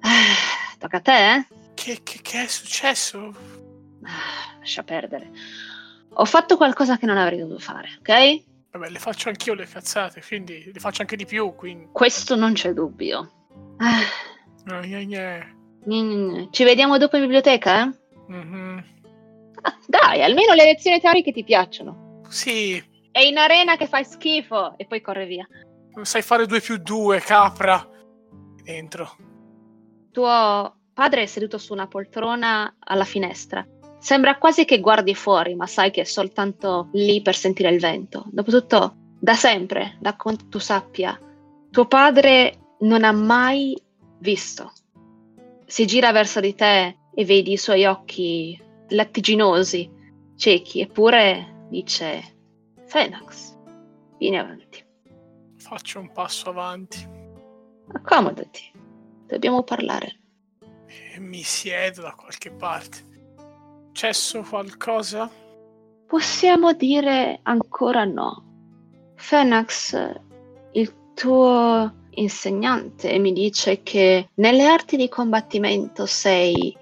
ah, 0.00 0.08
tocca 0.78 0.98
a 0.98 1.00
te, 1.00 1.34
eh? 1.34 1.46
Che, 1.74 2.00
che- 2.02 2.20
che 2.22 2.42
è 2.44 2.46
successo? 2.46 3.34
Ah, 4.04 4.58
lascia 4.58 4.82
perdere. 4.82 5.30
Ho 6.14 6.24
fatto 6.24 6.56
qualcosa 6.56 6.98
che 6.98 7.06
non 7.06 7.16
avrei 7.18 7.38
dovuto 7.38 7.58
fare, 7.58 7.88
ok? 7.98 8.42
Vabbè, 8.72 8.90
le 8.90 8.98
faccio 8.98 9.28
anch'io 9.28 9.54
le 9.54 9.66
cazzate, 9.66 10.22
quindi 10.26 10.70
le 10.72 10.78
faccio 10.80 11.00
anche 11.00 11.16
di 11.16 11.24
più, 11.24 11.54
quindi... 11.54 11.88
Questo 11.92 12.36
non 12.36 12.52
c'è 12.52 12.72
dubbio. 12.72 13.30
Ah, 13.78 14.00
No, 14.64 14.80
gni, 14.80 15.06
gni. 15.84 16.48
Ci 16.50 16.64
vediamo 16.64 16.98
dopo 16.98 17.16
in 17.16 17.22
biblioteca, 17.22 17.84
eh? 17.84 17.92
Mhm. 18.28 18.84
Ah, 19.62 19.76
dai, 19.86 20.22
almeno 20.22 20.54
le 20.54 20.64
lezioni 20.64 21.00
teoriche 21.00 21.32
ti 21.32 21.42
piacciono. 21.44 22.20
Sì, 22.28 22.82
È 23.10 23.20
in 23.20 23.38
arena 23.38 23.76
che 23.76 23.86
fai 23.88 24.04
schifo 24.04 24.76
e 24.78 24.86
poi 24.86 25.00
corre 25.00 25.26
via. 25.26 25.46
sai 26.02 26.22
fare 26.22 26.46
due 26.46 26.60
più 26.60 26.76
due, 26.78 27.18
capra. 27.20 27.84
Dentro. 28.62 29.16
Tuo 30.12 30.76
padre 30.94 31.22
è 31.22 31.26
seduto 31.26 31.58
su 31.58 31.72
una 31.72 31.88
poltrona 31.88 32.76
alla 32.78 33.04
finestra. 33.04 33.66
Sembra 33.98 34.36
quasi 34.38 34.64
che 34.64 34.78
guardi 34.78 35.14
fuori, 35.14 35.54
ma 35.56 35.66
sai 35.66 35.90
che 35.90 36.02
è 36.02 36.04
soltanto 36.04 36.88
lì 36.92 37.20
per 37.22 37.34
sentire 37.34 37.70
il 37.70 37.80
vento. 37.80 38.24
Dopotutto, 38.30 38.94
da 39.18 39.34
sempre, 39.34 39.96
da 40.00 40.14
quanto 40.14 40.46
tu 40.48 40.58
sappia, 40.58 41.18
tuo 41.70 41.86
padre 41.86 42.74
non 42.80 43.02
ha 43.02 43.10
mai 43.12 43.76
visto. 44.20 44.72
Si 45.66 45.84
gira 45.86 46.12
verso 46.12 46.38
di 46.40 46.54
te 46.54 46.96
e 47.18 47.24
vedi 47.24 47.54
i 47.54 47.56
suoi 47.56 47.84
occhi 47.84 48.56
lattiginosi, 48.90 49.90
ciechi, 50.36 50.82
eppure 50.82 51.66
dice: 51.68 52.22
Fenax, 52.86 53.56
vieni 54.18 54.38
avanti. 54.38 54.86
Faccio 55.56 55.98
un 55.98 56.12
passo 56.12 56.50
avanti 56.50 57.04
Accomodati, 57.92 58.70
dobbiamo 59.26 59.64
parlare. 59.64 60.20
mi 61.18 61.42
siedo 61.42 62.02
da 62.02 62.14
qualche 62.14 62.52
parte. 62.52 62.98
Cesso 63.90 64.42
qualcosa? 64.42 65.28
Possiamo 66.06 66.72
dire 66.72 67.40
ancora 67.42 68.04
no. 68.04 68.44
Fenax, 69.16 70.20
il 70.70 70.94
tuo 71.14 71.92
insegnante 72.10 73.18
mi 73.18 73.32
dice 73.32 73.82
che 73.82 74.28
nelle 74.34 74.66
arti 74.66 74.96
di 74.96 75.08
combattimento 75.08 76.06
sei 76.06 76.76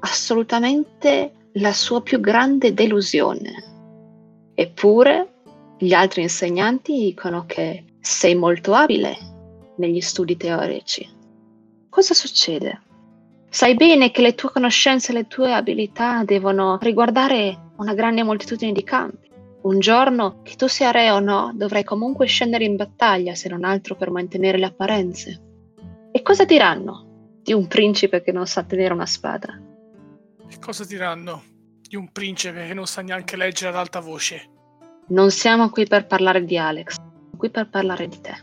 assolutamente 0.00 1.32
la 1.54 1.72
sua 1.72 2.02
più 2.02 2.20
grande 2.20 2.74
delusione. 2.74 3.64
Eppure 4.54 5.34
gli 5.78 5.92
altri 5.92 6.22
insegnanti 6.22 6.92
dicono 6.92 7.44
che 7.46 7.84
sei 8.00 8.34
molto 8.34 8.74
abile 8.74 9.16
negli 9.76 10.00
studi 10.00 10.36
teorici. 10.36 11.08
Cosa 11.88 12.14
succede? 12.14 12.82
Sai 13.50 13.74
bene 13.74 14.10
che 14.10 14.20
le 14.20 14.34
tue 14.34 14.50
conoscenze 14.50 15.12
e 15.12 15.14
le 15.14 15.26
tue 15.26 15.52
abilità 15.52 16.22
devono 16.24 16.78
riguardare 16.80 17.72
una 17.76 17.94
grande 17.94 18.22
moltitudine 18.22 18.72
di 18.72 18.84
campi. 18.84 19.30
Un 19.62 19.78
giorno, 19.80 20.40
che 20.42 20.54
tu 20.54 20.68
sia 20.68 20.90
re 20.90 21.10
o 21.10 21.18
no, 21.18 21.52
dovrai 21.54 21.82
comunque 21.82 22.26
scendere 22.26 22.64
in 22.64 22.76
battaglia, 22.76 23.34
se 23.34 23.48
non 23.48 23.64
altro 23.64 23.96
per 23.96 24.10
mantenere 24.10 24.58
le 24.58 24.66
apparenze. 24.66 25.40
E 26.12 26.22
cosa 26.22 26.44
diranno 26.44 27.38
di 27.42 27.52
un 27.52 27.66
principe 27.66 28.22
che 28.22 28.32
non 28.32 28.46
sa 28.46 28.62
tenere 28.62 28.94
una 28.94 29.06
spada? 29.06 29.58
E 30.50 30.58
cosa 30.58 30.84
diranno 30.84 31.42
di 31.80 31.96
un 31.96 32.10
principe 32.10 32.66
che 32.66 32.74
non 32.74 32.86
sa 32.86 33.02
neanche 33.02 33.36
leggere 33.36 33.68
ad 33.70 33.76
alta 33.76 34.00
voce? 34.00 34.50
Non 35.08 35.30
siamo 35.30 35.68
qui 35.68 35.86
per 35.86 36.06
parlare 36.06 36.44
di 36.44 36.56
Alex, 36.56 36.94
siamo 36.94 37.36
qui 37.36 37.50
per 37.50 37.68
parlare 37.68 38.08
di 38.08 38.20
te. 38.20 38.34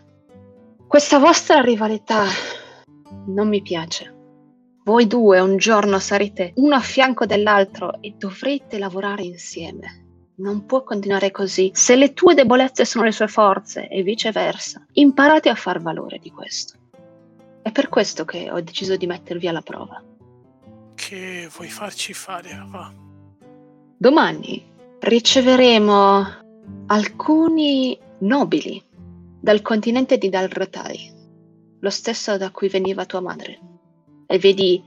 Questa 0.88 1.18
vostra 1.18 1.62
rivalità 1.62 2.26
non 3.26 3.47
mi 3.47 3.62
piace. 3.64 4.14
Voi 4.84 5.08
due 5.08 5.39
un 5.39 5.58
giorno 5.58 5.97
sarete 5.97 6.53
uno 6.58 6.76
a 6.76 6.80
fianco 6.80 7.26
dell'altro 7.26 7.99
e 8.01 8.14
dovrete 8.18 8.78
lavorare 8.78 9.24
insieme. 9.24 10.06
Non 10.38 10.68
può 10.68 10.84
continuare 10.84 11.32
così. 11.32 11.72
Se 11.74 11.95
le 11.95 12.14
tue 12.14 12.36
debolezze 12.36 12.86
sono 12.86 13.06
le 13.06 13.12
sue 13.12 13.28
forze 13.28 13.88
e 13.88 14.03
viceversa, 14.03 14.86
imparate 14.93 15.49
a 15.49 15.56
far 15.56 15.82
valore 15.82 16.20
di 16.20 16.30
questo. 16.30 16.78
È 17.64 17.72
per 17.72 17.89
questo 17.89 18.26
che 18.26 18.51
ho 18.51 18.62
deciso 18.62 18.95
di 18.95 19.08
mettervi 19.08 19.47
alla 19.47 19.62
prova. 19.62 20.03
Che 20.96 21.50
vuoi 21.54 21.70
farci 21.70 22.14
fare, 22.14 22.50
papà? 22.50 22.93
Domani 23.98 24.66
riceveremo 25.00 26.26
alcuni 26.88 28.00
nobili 28.20 28.82
dal 29.39 29.62
continente 29.62 30.18
di 30.18 30.30
Dalrotai, 30.30 31.14
lo 31.80 31.89
stesso 31.89 32.38
da 32.38 32.50
cui 32.50 32.70
veniva 32.70 33.06
tua 33.06 33.20
madre, 33.20 33.60
e 34.26 34.39
vedi 34.39 34.82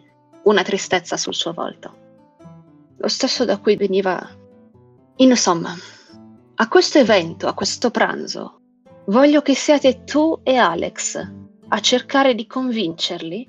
una 0.45 0.63
tristezza 0.63 1.17
sul 1.17 1.35
suo 1.35 1.53
volto, 1.53 1.97
lo 2.97 3.09
stesso 3.09 3.45
da 3.45 3.59
cui 3.59 3.77
veniva. 3.77 4.29
Insomma, 5.17 5.75
a 6.55 6.69
questo 6.69 6.99
evento, 6.99 7.47
a 7.47 7.55
questo 7.55 7.91
pranzo, 7.91 8.61
voglio 9.07 9.43
che 9.43 9.55
siate 9.55 10.05
tu 10.05 10.41
e 10.43 10.57
Alex 10.57 11.33
a 11.69 11.81
cercare 11.81 12.35
di 12.35 12.47
convincerli 12.47 13.49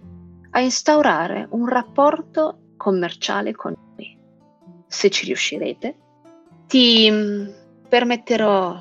a 0.51 0.59
instaurare 0.59 1.47
un 1.51 1.67
rapporto 1.67 2.73
commerciale 2.77 3.53
con 3.53 3.75
noi. 3.95 4.17
Se 4.87 5.09
ci 5.09 5.25
riuscirete, 5.25 5.97
ti 6.67 7.09
mm, 7.09 7.47
permetterò 7.87 8.79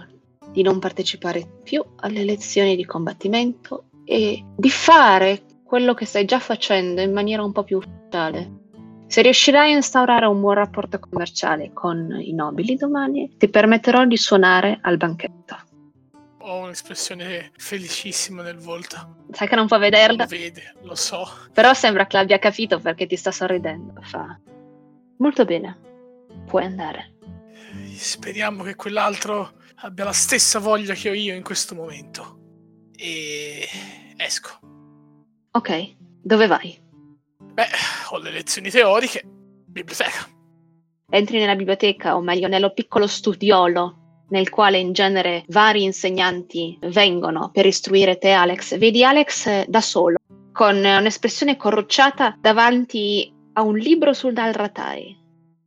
di 0.50 0.62
non 0.62 0.78
partecipare 0.78 1.60
più 1.62 1.84
alle 1.96 2.24
lezioni 2.24 2.76
di 2.76 2.84
combattimento 2.84 3.84
e 4.04 4.44
di 4.56 4.70
fare 4.70 5.42
quello 5.64 5.92
che 5.92 6.06
stai 6.06 6.24
già 6.24 6.38
facendo 6.38 7.02
in 7.02 7.12
maniera 7.12 7.44
un 7.44 7.52
po' 7.52 7.64
più 7.64 7.76
ufficiale. 7.76 8.56
Se 9.06 9.22
riuscirai 9.22 9.72
a 9.72 9.76
instaurare 9.76 10.26
un 10.26 10.40
buon 10.40 10.54
rapporto 10.54 10.98
commerciale 10.98 11.72
con 11.72 12.16
i 12.20 12.32
nobili 12.32 12.76
domani, 12.76 13.36
ti 13.36 13.48
permetterò 13.48 14.04
di 14.04 14.16
suonare 14.16 14.78
al 14.82 14.96
banchetto. 14.96 15.67
Ho 16.48 16.60
un'espressione 16.62 17.50
felicissima 17.58 18.42
nel 18.42 18.56
volto. 18.56 19.26
Sai 19.32 19.46
che 19.46 19.54
non 19.54 19.66
può 19.66 19.78
vederla, 19.78 20.22
Lo 20.22 20.28
vede, 20.30 20.74
lo 20.80 20.94
so. 20.94 21.28
però 21.52 21.74
sembra 21.74 22.06
che 22.06 22.16
l'abbia 22.16 22.38
capito 22.38 22.80
perché 22.80 23.06
ti 23.06 23.16
sta 23.16 23.30
sorridendo. 23.30 24.00
Fa 24.00 24.40
molto 25.18 25.44
bene, 25.44 25.78
puoi 26.46 26.64
andare. 26.64 27.16
Speriamo 27.94 28.62
che 28.62 28.76
quell'altro 28.76 29.56
abbia 29.80 30.04
la 30.04 30.12
stessa 30.12 30.58
voglia 30.58 30.94
che 30.94 31.10
ho 31.10 31.12
io 31.12 31.34
in 31.34 31.42
questo 31.42 31.74
momento. 31.74 32.38
E 32.96 33.68
esco. 34.16 34.58
Ok, 35.50 35.96
dove 36.22 36.46
vai? 36.46 36.78
Beh, 37.42 37.66
ho 38.08 38.18
le 38.20 38.30
lezioni 38.30 38.70
teoriche. 38.70 39.22
Biblioteca. 39.66 40.26
Entri 41.10 41.38
nella 41.38 41.56
biblioteca, 41.56 42.16
o 42.16 42.22
meglio 42.22 42.48
nello 42.48 42.72
piccolo 42.72 43.06
studiolo 43.06 44.07
nel 44.30 44.50
quale 44.50 44.78
in 44.78 44.92
genere 44.92 45.44
vari 45.48 45.82
insegnanti 45.82 46.78
vengono 46.82 47.50
per 47.52 47.66
istruire 47.66 48.18
te, 48.18 48.30
Alex. 48.32 48.76
Vedi 48.78 49.04
Alex 49.04 49.46
eh, 49.46 49.64
da 49.68 49.80
solo, 49.80 50.16
con 50.52 50.76
eh, 50.84 50.98
un'espressione 50.98 51.56
corrucciata 51.56 52.36
davanti 52.40 53.32
a 53.54 53.62
un 53.62 53.76
libro 53.76 54.12
sul 54.12 54.32
Dalratai 54.32 55.16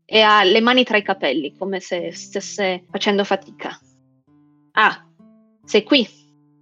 e 0.05 0.21
ha 0.21 0.43
le 0.43 0.61
mani 0.61 0.83
tra 0.83 0.97
i 0.97 1.03
capelli, 1.03 1.55
come 1.57 1.79
se 1.79 2.11
stesse 2.11 2.85
facendo 2.89 3.23
fatica. 3.23 3.79
Ah, 4.73 5.05
sei 5.63 5.83
qui, 5.83 6.07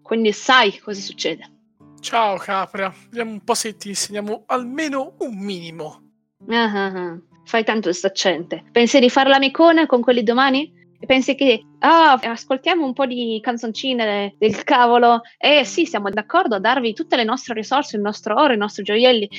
quindi 0.01 0.31
sai 0.31 0.77
cosa 0.79 1.01
succede. 1.01 1.57
Ciao 1.99 2.37
Capra. 2.37 2.93
Vediamo 3.09 3.31
un 3.31 3.43
po' 3.43 3.53
se 3.53 3.75
ti 3.75 3.89
insegniamo 3.89 4.43
almeno 4.47 5.15
un 5.19 5.37
minimo. 5.37 6.01
Ah, 6.47 6.71
ah, 6.71 6.85
ah. 6.85 7.19
Fai 7.43 7.63
tanto 7.63 7.89
il 7.89 7.95
saccente. 7.95 8.63
Pensi 8.71 8.99
di 8.99 9.09
fare 9.09 9.29
l'amicona 9.29 9.85
con 9.85 10.01
quelli 10.01 10.23
domani? 10.23 10.71
E 11.01 11.05
pensi 11.05 11.35
che, 11.35 11.63
ah, 11.79 12.19
ascoltiamo 12.21 12.85
un 12.85 12.93
po' 12.93 13.05
di 13.05 13.39
canzoncine 13.41 14.35
del 14.37 14.63
cavolo? 14.63 15.21
Eh 15.37 15.63
sì, 15.63 15.85
siamo 15.85 16.09
d'accordo 16.09 16.55
a 16.55 16.59
darvi 16.59 16.93
tutte 16.93 17.15
le 17.15 17.23
nostre 17.23 17.53
risorse, 17.53 17.95
il 17.95 18.01
nostro 18.01 18.35
oro, 18.39 18.53
i 18.53 18.57
nostri 18.57 18.83
gioielli. 18.83 19.29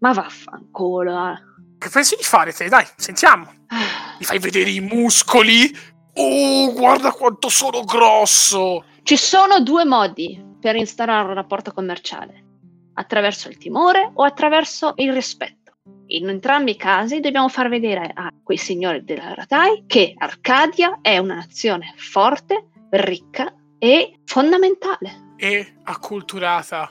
Ma 0.00 0.12
vaffanculo. 0.12 1.30
eh. 1.32 1.36
Che 1.78 1.88
pensi 1.88 2.16
di 2.16 2.24
fare 2.24 2.52
te? 2.52 2.68
Dai, 2.68 2.84
sentiamo. 2.96 3.48
Mi 4.18 4.24
fai 4.24 4.40
vedere 4.40 4.70
i 4.70 4.80
muscoli? 4.80 5.72
Oh, 6.14 6.72
guarda 6.72 7.12
quanto 7.12 7.48
sono 7.48 7.82
grosso! 7.84 8.84
Ci 9.04 9.16
sono 9.16 9.60
due 9.60 9.84
modi 9.84 10.44
per 10.60 10.74
instaurare 10.74 11.28
un 11.28 11.34
rapporto 11.34 11.72
commerciale. 11.72 12.44
Attraverso 12.94 13.48
il 13.48 13.56
timore 13.58 14.10
o 14.12 14.24
attraverso 14.24 14.94
il 14.96 15.12
rispetto. 15.12 15.57
In 16.10 16.28
entrambi 16.28 16.70
i 16.70 16.76
casi 16.76 17.20
dobbiamo 17.20 17.48
far 17.48 17.68
vedere 17.68 18.10
a 18.14 18.32
quei 18.42 18.56
signori 18.56 19.04
della 19.04 19.34
Ratai 19.34 19.84
che 19.86 20.14
Arcadia 20.16 21.00
è 21.02 21.18
una 21.18 21.34
nazione 21.34 21.92
forte, 21.96 22.68
ricca 22.90 23.54
e 23.78 24.20
fondamentale. 24.24 25.34
E 25.36 25.74
acculturata. 25.84 26.88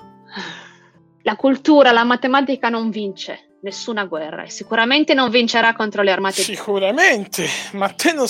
La 1.23 1.35
cultura, 1.35 1.91
la 1.91 2.03
matematica 2.03 2.69
non 2.69 2.91
vince 2.91 3.57
nessuna 3.61 4.05
guerra 4.05 4.43
e 4.43 4.51
sicuramente 4.51 5.15
non 5.15 5.31
vincerà 5.31 5.73
contro 5.73 6.03
le 6.03 6.11
armate 6.11 6.43
Sicuramente, 6.43 7.47
ma 7.73 7.89
te 7.89 8.13
non... 8.13 8.27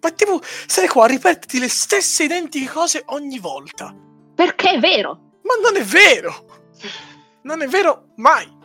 Ma 0.00 0.10
tipo, 0.12 0.40
sei 0.42 0.86
qua 0.86 1.06
a 1.06 1.08
ripeterti 1.08 1.58
le 1.58 1.68
stesse 1.68 2.22
identiche 2.22 2.70
cose 2.70 3.02
ogni 3.06 3.40
volta. 3.40 3.92
Perché 4.32 4.74
è 4.74 4.78
vero. 4.78 5.40
Ma 5.42 5.54
non 5.60 5.76
è 5.76 5.84
vero! 5.84 6.46
Non 7.42 7.62
è 7.62 7.66
vero 7.66 8.12
mai! 8.16 8.57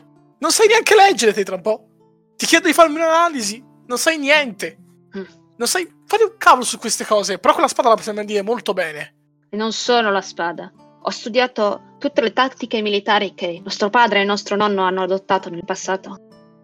Non 0.43 0.51
sai 0.51 0.67
neanche 0.67 0.93
leggere 0.93 1.31
te 1.31 1.45
tra 1.45 1.55
un 1.55 1.61
po'. 1.61 1.87
Ti 2.35 2.45
chiedo 2.45 2.67
di 2.67 2.73
farmi 2.73 2.95
un'analisi, 2.95 3.63
non 3.87 3.97
sai 3.97 4.17
niente. 4.17 4.77
Mm. 5.17 5.23
Non 5.55 5.67
sai 5.69 5.89
fare 6.05 6.25
un 6.25 6.35
cavolo 6.37 6.65
su 6.65 6.77
queste 6.77 7.05
cose, 7.05 7.39
però 7.39 7.53
con 7.53 7.61
la 7.61 7.69
spada 7.69 7.87
la 7.87 7.95
possiamo 7.95 8.25
dire 8.25 8.41
molto 8.41 8.73
bene. 8.73 9.15
E 9.49 9.55
non 9.55 9.71
solo 9.71 10.11
la 10.11 10.19
spada. 10.19 10.69
Ho 11.03 11.09
studiato 11.11 11.95
tutte 11.97 12.19
le 12.19 12.33
tattiche 12.33 12.81
militari 12.81 13.33
che 13.33 13.61
nostro 13.63 13.89
padre 13.89 14.19
e 14.19 14.25
nostro 14.25 14.57
nonno 14.57 14.83
hanno 14.83 15.03
adottato 15.03 15.49
nel 15.49 15.63
passato. 15.63 16.09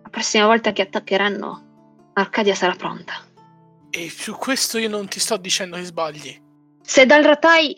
La 0.03 0.09
prossima 0.09 0.45
volta 0.45 0.73
che 0.73 0.81
attaccheranno, 0.81 2.11
Arcadia 2.15 2.55
sarà 2.55 2.75
pronta. 2.75 3.13
E 3.91 4.09
su 4.09 4.35
questo 4.35 4.77
io 4.77 4.89
non 4.89 5.07
ti 5.07 5.21
sto 5.21 5.37
dicendo 5.37 5.77
che 5.77 5.85
sbagli. 5.85 6.37
Se 6.81 7.05
dal 7.05 7.23
Ratai. 7.23 7.77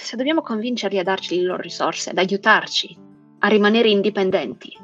Se 0.00 0.16
dobbiamo 0.16 0.40
convincerli 0.40 0.98
a 0.98 1.02
darci 1.02 1.36
le 1.36 1.42
loro 1.42 1.60
risorse, 1.60 2.08
ad 2.08 2.16
aiutarci 2.16 2.96
a 3.40 3.48
rimanere 3.48 3.90
indipendenti, 3.90 4.74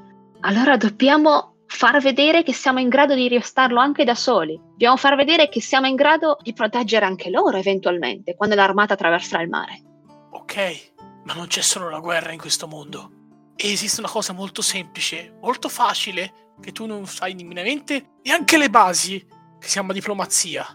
allora 0.41 0.76
dobbiamo 0.76 1.57
far 1.66 2.01
vedere 2.01 2.43
che 2.43 2.53
siamo 2.53 2.80
in 2.80 2.88
grado 2.88 3.14
di 3.14 3.28
restarlo 3.28 3.78
anche 3.78 4.05
da 4.05 4.14
soli. 4.14 4.57
Dobbiamo 4.57 4.97
far 4.97 5.16
vedere 5.16 5.49
che 5.49 5.61
siamo 5.61 5.86
in 5.86 5.95
grado 5.95 6.36
di 6.43 6.53
proteggere 6.53 7.05
anche 7.05 7.30
loro 7.30 7.57
eventualmente 7.57 8.34
quando 8.34 8.55
l'armata 8.55 8.95
attraverserà 8.95 9.43
il 9.43 9.49
mare. 9.49 9.82
Ok, 10.30 10.93
ma 11.24 11.34
non 11.34 11.47
c'è 11.47 11.61
solo 11.61 11.88
la 11.88 12.01
guerra 12.01 12.32
in 12.32 12.38
questo 12.38 12.66
mondo. 12.66 13.18
E 13.55 13.72
esiste 13.72 14.01
una 14.01 14.11
cosa 14.11 14.32
molto 14.32 14.62
semplice, 14.62 15.36
molto 15.41 15.68
facile, 15.68 16.55
che 16.61 16.72
tu 16.72 16.86
non 16.86 17.07
sai 17.07 17.34
minimamente 17.34 18.14
neanche 18.22 18.57
le 18.59 18.70
basi, 18.70 19.18
che 19.59 19.66
si 19.66 19.72
chiama 19.72 19.93
diplomazia. 19.93 20.66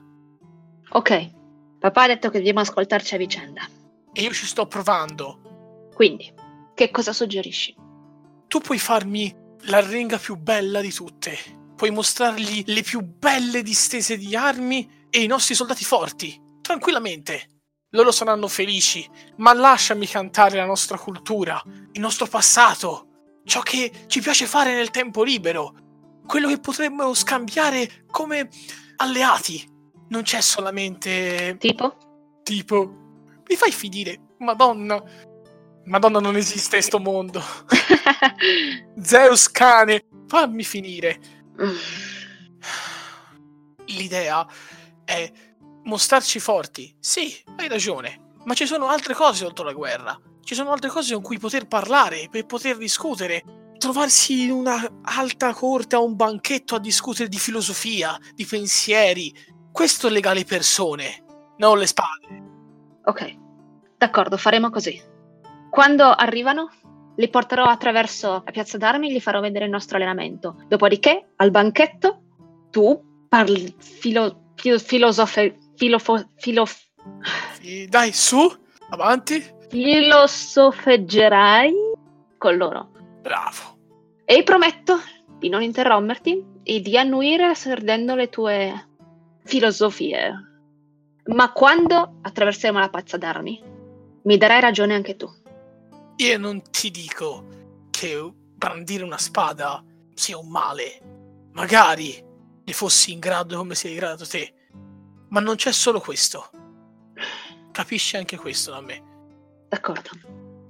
Ok, 0.90 1.32
papà 1.80 2.04
ha 2.04 2.08
detto 2.08 2.30
che 2.30 2.38
dobbiamo 2.38 2.60
ascoltarci 2.60 3.16
a 3.16 3.18
vicenda. 3.18 3.68
E 4.14 4.22
io 4.22 4.32
ci 4.32 4.46
sto 4.46 4.68
provando. 4.68 5.90
Quindi, 5.94 6.32
che 6.74 6.92
cosa 6.92 7.12
suggerisci? 7.12 7.76
Tu 8.48 8.60
puoi 8.60 8.78
farmi 8.78 9.44
la 9.66 9.80
ringa 9.80 10.18
più 10.18 10.36
bella 10.36 10.82
di 10.82 10.94
tutte. 10.94 11.38
Puoi 11.76 11.92
mostrargli 11.92 12.64
le 12.68 12.82
più 12.82 13.02
belle 13.02 13.62
distese 13.62 14.18
di 14.18 14.36
armi 14.36 15.08
e 15.10 15.22
i 15.24 15.28
nostri 15.28 15.56
soldati 15.56 15.84
forti. 15.84 16.40
Tranquillamente. 16.62 17.50
Loro 17.92 18.12
saranno 18.12 18.48
felici, 18.48 19.08
ma 19.38 19.54
lasciami 19.54 20.06
cantare 20.08 20.58
la 20.58 20.66
nostra 20.66 20.98
cultura, 20.98 21.62
il 21.94 22.02
nostro 22.02 22.26
passato, 22.28 23.40
ciò 23.46 23.62
che 23.62 23.92
ci 24.08 24.20
piace 24.20 24.48
fare 24.48 24.74
nel 24.74 24.92
tempo 24.92 25.24
libero, 25.24 25.74
quello 26.26 26.50
che 26.50 26.60
potremmo 26.60 27.14
scambiare 27.14 28.06
come 28.08 28.50
alleati. 28.98 29.66
Non 30.10 30.24
c'è 30.24 30.42
solamente 30.42 31.56
Tipo? 31.58 31.98
tipo 32.44 33.04
mi 33.48 33.56
fai 33.56 33.72
finire, 33.72 34.20
Madonna. 34.40 35.02
Madonna 35.86 36.20
non 36.20 36.36
esiste 36.36 36.82
sto 36.82 37.00
mondo. 37.00 37.42
Zeus 39.00 39.52
cane, 39.52 40.08
fammi 40.28 40.64
finire. 40.64 41.20
L'idea 43.86 44.48
è 45.04 45.32
mostrarci 45.84 46.40
forti. 46.40 46.96
Sì, 47.00 47.36
hai 47.58 47.68
ragione, 47.68 48.34
ma 48.46 48.56
ci 48.56 48.66
sono 48.66 48.88
altre 48.88 49.14
cose 49.14 49.46
oltre 49.46 49.66
la 49.66 49.74
guerra. 49.74 50.20
Ci 50.42 50.56
sono 50.56 50.72
altre 50.72 50.90
cose 50.90 51.14
con 51.14 51.22
cui 51.22 51.38
poter 51.38 51.68
parlare, 51.68 52.28
per 52.32 52.46
poter 52.46 52.78
discutere. 52.78 53.44
Trovarsi 53.78 54.44
in 54.44 54.52
una 54.52 54.90
alta 55.04 55.54
corte 55.54 55.96
a 55.96 56.00
un 56.00 56.16
banchetto 56.16 56.76
a 56.76 56.80
discutere 56.80 57.30
di 57.30 57.38
filosofia, 57.38 58.18
di 58.34 58.46
pensieri. 58.46 59.36
Questo 59.72 60.10
lega 60.10 60.34
le 60.34 60.46
persone, 60.46 61.24
non 61.58 61.78
le 61.78 61.86
spade. 61.86 62.44
Ok, 63.04 63.38
d'accordo, 63.98 64.38
faremo 64.38 64.72
così. 64.72 65.14
Quando 65.76 66.06
arrivano, 66.06 66.70
li 67.18 67.28
porterò 67.28 67.66
attraverso 67.66 68.42
la 68.46 68.52
piazza 68.52 68.78
d'armi 68.78 69.10
e 69.10 69.12
gli 69.12 69.20
farò 69.20 69.42
vedere 69.42 69.66
il 69.66 69.72
nostro 69.72 69.98
allenamento. 69.98 70.64
Dopodiché, 70.70 71.32
al 71.36 71.52
banchetto, 71.52 72.22
tu 72.72 73.26
parli 73.28 73.76
filo, 73.78 74.54
filo, 74.56 74.80
filosofe, 74.80 75.58
filofo, 75.76 76.30
filo, 76.38 76.64
Sì, 77.60 77.88
Dai, 77.90 78.14
su, 78.14 78.50
avanti. 78.92 79.44
filosofeggerai 79.70 81.74
con 82.38 82.56
loro. 82.56 82.92
Bravo. 83.22 83.76
E 84.24 84.44
prometto 84.44 84.98
di 85.40 85.50
non 85.50 85.62
interromperti 85.62 86.42
e 86.64 86.80
di 86.80 86.98
annuire 86.98 87.48
asservendo 87.48 88.16
le 88.16 88.30
tue 88.30 88.88
filosofie. 89.44 90.34
Ma 91.26 91.52
quando 91.52 92.20
attraverseremo 92.22 92.80
la 92.80 92.88
piazza 92.88 93.18
d'armi, 93.18 93.62
mi 94.24 94.38
darai 94.38 94.62
ragione 94.62 94.94
anche 94.94 95.18
tu. 95.18 95.30
Io 96.18 96.38
non 96.38 96.62
ti 96.72 96.92
dico 96.92 97.46
che 97.92 98.32
brandire 98.34 99.04
una 99.04 99.18
spada 99.18 99.84
sia 100.14 100.38
un 100.38 100.50
male. 100.50 101.02
Magari 101.54 102.24
ne 102.64 102.74
fossi 102.74 103.12
in 103.12 103.20
grado 103.20 103.58
come 103.58 103.76
sei 103.76 103.92
in 103.92 103.98
grado 103.98 104.26
te. 104.26 104.54
Ma 105.30 105.40
non 105.40 105.56
c'è 105.56 105.72
solo 105.72 106.00
questo. 106.00 106.50
Capisci 107.72 108.16
anche 108.16 108.38
questo 108.38 108.72
da 108.72 108.82
me. 108.82 109.04
D'accordo. 109.68 110.10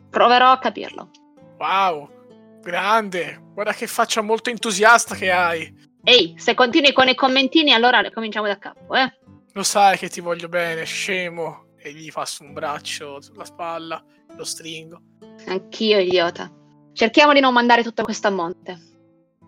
Proverò 0.10 0.52
a 0.52 0.60
capirlo. 0.60 1.12
Wow, 1.60 2.60
grande. 2.62 3.42
Guarda 3.54 3.74
che 3.74 3.88
faccia 3.88 4.22
molto 4.22 4.50
entusiasta 4.50 5.16
che 5.16 5.32
hai. 5.32 5.74
Ehi, 6.04 6.36
se 6.38 6.54
continui 6.54 6.94
con 6.94 7.08
i 7.08 7.16
commentini, 7.16 7.74
allora 7.74 8.10
cominciamo 8.12 8.48
da 8.48 8.58
capo, 8.58 8.96
eh? 8.96 9.12
Lo 9.54 9.64
sai 9.64 9.98
che 9.98 10.10
ti 10.10 10.22
voglio 10.22 10.50
bene, 10.50 10.84
scemo. 10.86 11.64
e 11.78 11.94
gli 11.94 12.12
passo 12.12 12.44
un 12.44 12.52
braccio 12.52 13.22
sulla 13.22 13.46
spalla, 13.46 14.04
lo 14.36 14.44
stringo. 14.44 15.02
Anch'io, 15.48 16.00
idiota. 16.00 16.52
Cerchiamo 16.94 17.34
di 17.34 17.40
non 17.40 17.54
mandare 17.54 17.84
tutto 17.84 18.04
questo 18.04 18.28
a 18.28 18.32
monte. 18.32 18.80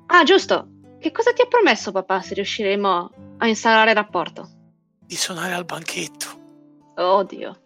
Ah, 0.07 0.23
giusto. 0.23 0.67
Che 0.99 1.11
cosa 1.11 1.31
ti 1.31 1.41
ha 1.41 1.47
promesso 1.47 1.91
papà 1.91 2.21
se 2.21 2.33
riusciremo 2.33 3.11
a 3.37 3.47
installare 3.47 3.91
il 3.91 3.95
rapporto? 3.95 4.49
Di 4.99 5.15
suonare 5.15 5.53
al 5.53 5.65
banchetto. 5.65 6.27
Oddio. 6.95 7.61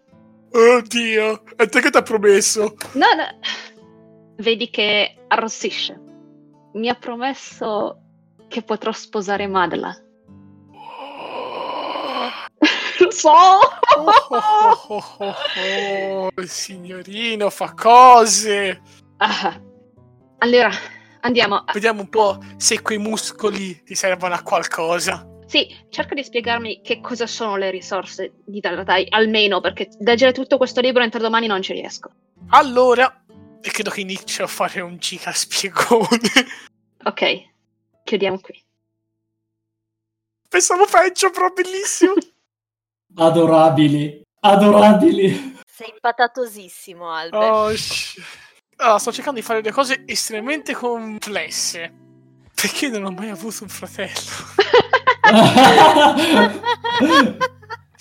Oddio, 0.52 1.44
e 1.56 1.68
te 1.68 1.80
che 1.80 1.90
ti 1.90 1.98
ha 1.98 2.02
promesso? 2.02 2.76
No, 2.94 3.08
no. 3.16 3.40
Vedi 4.36 4.70
che 4.70 5.24
arrossisce. 5.28 6.00
Mi 6.74 6.90
ha 6.90 6.96
promesso 6.96 8.02
che 8.48 8.62
potrò 8.62 8.92
sposare 8.92 9.48
Madla. 9.48 9.96
Lo 13.12 13.18
so! 13.18 13.30
Oh, 13.30 14.14
oh, 14.30 14.82
oh, 14.88 15.16
oh, 15.18 15.36
oh, 15.58 16.42
il 16.42 16.50
signorino 16.50 17.50
fa 17.50 17.74
cose. 17.74 18.82
Ah. 19.18 19.62
Allora, 20.38 20.72
andiamo. 21.20 21.66
Vediamo 21.74 22.02
un 22.02 22.10
po' 22.10 22.40
se 22.56 22.82
quei 22.82 23.00
muscoli 23.00 23.84
ti 23.84 23.96
servono 23.96 24.34
a 24.34 24.42
qualcosa. 24.42 25.28
Sì, 25.46 25.76
cerca 25.90 26.16
di 26.16 26.24
spiegarmi 26.24 26.80
che 26.82 27.02
cosa 27.02 27.28
sono 27.28 27.58
le 27.58 27.70
risorse 27.70 28.36
di 28.46 28.62
Dalatai, 28.62 29.08
almeno 29.10 29.60
perché 29.60 29.90
leggere 30.00 30.32
tutto 30.32 30.56
questo 30.56 30.80
libro 30.80 31.04
entro 31.04 31.20
domani 31.20 31.48
non 31.48 31.62
ci 31.62 31.74
riesco. 31.74 32.12
Allora, 32.52 33.24
e 33.60 33.70
credo 33.72 33.90
che 33.90 34.00
inizio 34.00 34.46
a 34.46 34.48
fare 34.48 34.80
un 34.80 34.98
giga 35.00 35.34
spiegone. 35.34 36.30
Ok, 37.04 37.50
chiudiamo 38.06 38.40
qui. 38.40 38.64
Pensavo 40.48 40.86
peggio, 40.86 41.30
però 41.30 41.50
bellissimo. 41.50 42.14
Adorabili, 43.16 44.22
adorabili. 44.40 45.56
Sei 45.66 45.94
patatosissimo, 46.00 47.10
Albert. 47.12 47.44
Oh, 47.44 47.76
sh- 47.76 48.22
allora, 48.78 49.00
sto 49.00 49.12
cercando 49.12 49.40
di 49.40 49.46
fare 49.46 49.62
delle 49.62 49.74
cose 49.74 50.04
estremamente 50.06 50.74
complesse. 50.74 51.94
Perché 52.54 52.90
non 52.90 53.06
ho 53.06 53.12
mai 53.12 53.30
avuto 53.30 53.64
un 53.64 53.70
fratello. 53.70 54.20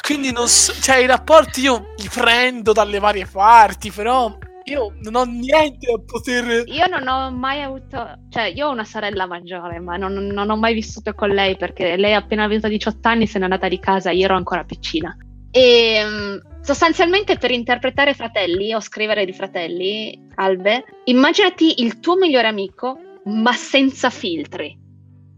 Quindi 0.02 0.32
non 0.32 0.48
so, 0.48 0.72
cioè 0.80 0.96
i 0.96 1.06
rapporti 1.06 1.60
io 1.60 1.94
li 1.96 2.08
prendo 2.08 2.72
dalle 2.72 2.98
varie 2.98 3.26
parti, 3.26 3.90
però 3.90 4.36
io 4.70 4.92
non 5.02 5.14
ho 5.16 5.24
niente 5.24 5.90
da 5.90 6.00
poter... 6.04 6.64
Io 6.66 6.86
non 6.86 7.06
ho 7.06 7.30
mai 7.30 7.62
avuto, 7.62 8.18
cioè 8.28 8.44
io 8.44 8.68
ho 8.68 8.72
una 8.72 8.84
sorella 8.84 9.26
maggiore, 9.26 9.80
ma 9.80 9.96
non, 9.96 10.14
non 10.14 10.50
ho 10.50 10.56
mai 10.56 10.74
vissuto 10.74 11.12
con 11.14 11.30
lei 11.30 11.56
perché 11.56 11.96
lei 11.96 12.14
appena 12.14 12.44
avuto 12.44 12.68
18 12.68 13.08
anni 13.08 13.26
se 13.26 13.38
n'è 13.38 13.44
andata 13.44 13.68
di 13.68 13.78
casa, 13.78 14.10
io 14.10 14.24
ero 14.24 14.36
ancora 14.36 14.64
piccina. 14.64 15.16
E 15.50 16.00
mm, 16.04 16.62
sostanzialmente 16.62 17.36
per 17.36 17.50
interpretare 17.50 18.14
fratelli 18.14 18.72
o 18.72 18.80
scrivere 18.80 19.24
di 19.24 19.32
fratelli, 19.32 20.28
Albe, 20.36 20.84
immaginati 21.04 21.82
il 21.82 21.98
tuo 21.98 22.16
migliore 22.16 22.46
amico, 22.46 22.98
ma 23.24 23.52
senza 23.52 24.08
filtri. 24.10 24.79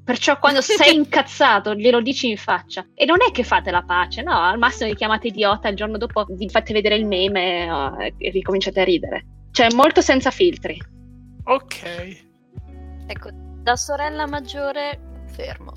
Perciò 0.05 0.39
quando 0.39 0.61
sei 0.61 0.95
incazzato 0.97 1.75
glielo 1.75 2.01
dici 2.01 2.29
in 2.29 2.37
faccia. 2.37 2.87
E 2.95 3.05
non 3.05 3.19
è 3.27 3.31
che 3.31 3.45
fate 3.45 3.71
la 3.71 3.83
pace, 3.83 4.23
no, 4.23 4.37
al 4.37 4.59
massimo 4.59 4.89
vi 4.89 4.97
chiamate 4.97 5.29
idiota, 5.29 5.69
il 5.69 5.77
giorno 5.77 5.99
dopo 5.99 6.27
vi 6.31 6.49
fate 6.49 6.73
vedere 6.73 6.97
il 6.97 7.07
meme 7.07 7.71
oh, 7.71 7.97
e 8.01 8.31
ricominciate 8.31 8.81
a 8.81 8.85
ridere. 8.85 9.27
Cioè, 9.53 9.73
molto 9.75 10.01
senza 10.01 10.31
filtri. 10.31 10.81
Ok. 11.45 11.83
Ecco, 13.07 13.29
da 13.63 13.77
sorella 13.77 14.27
maggiore, 14.27 14.99
fermo. 15.35 15.73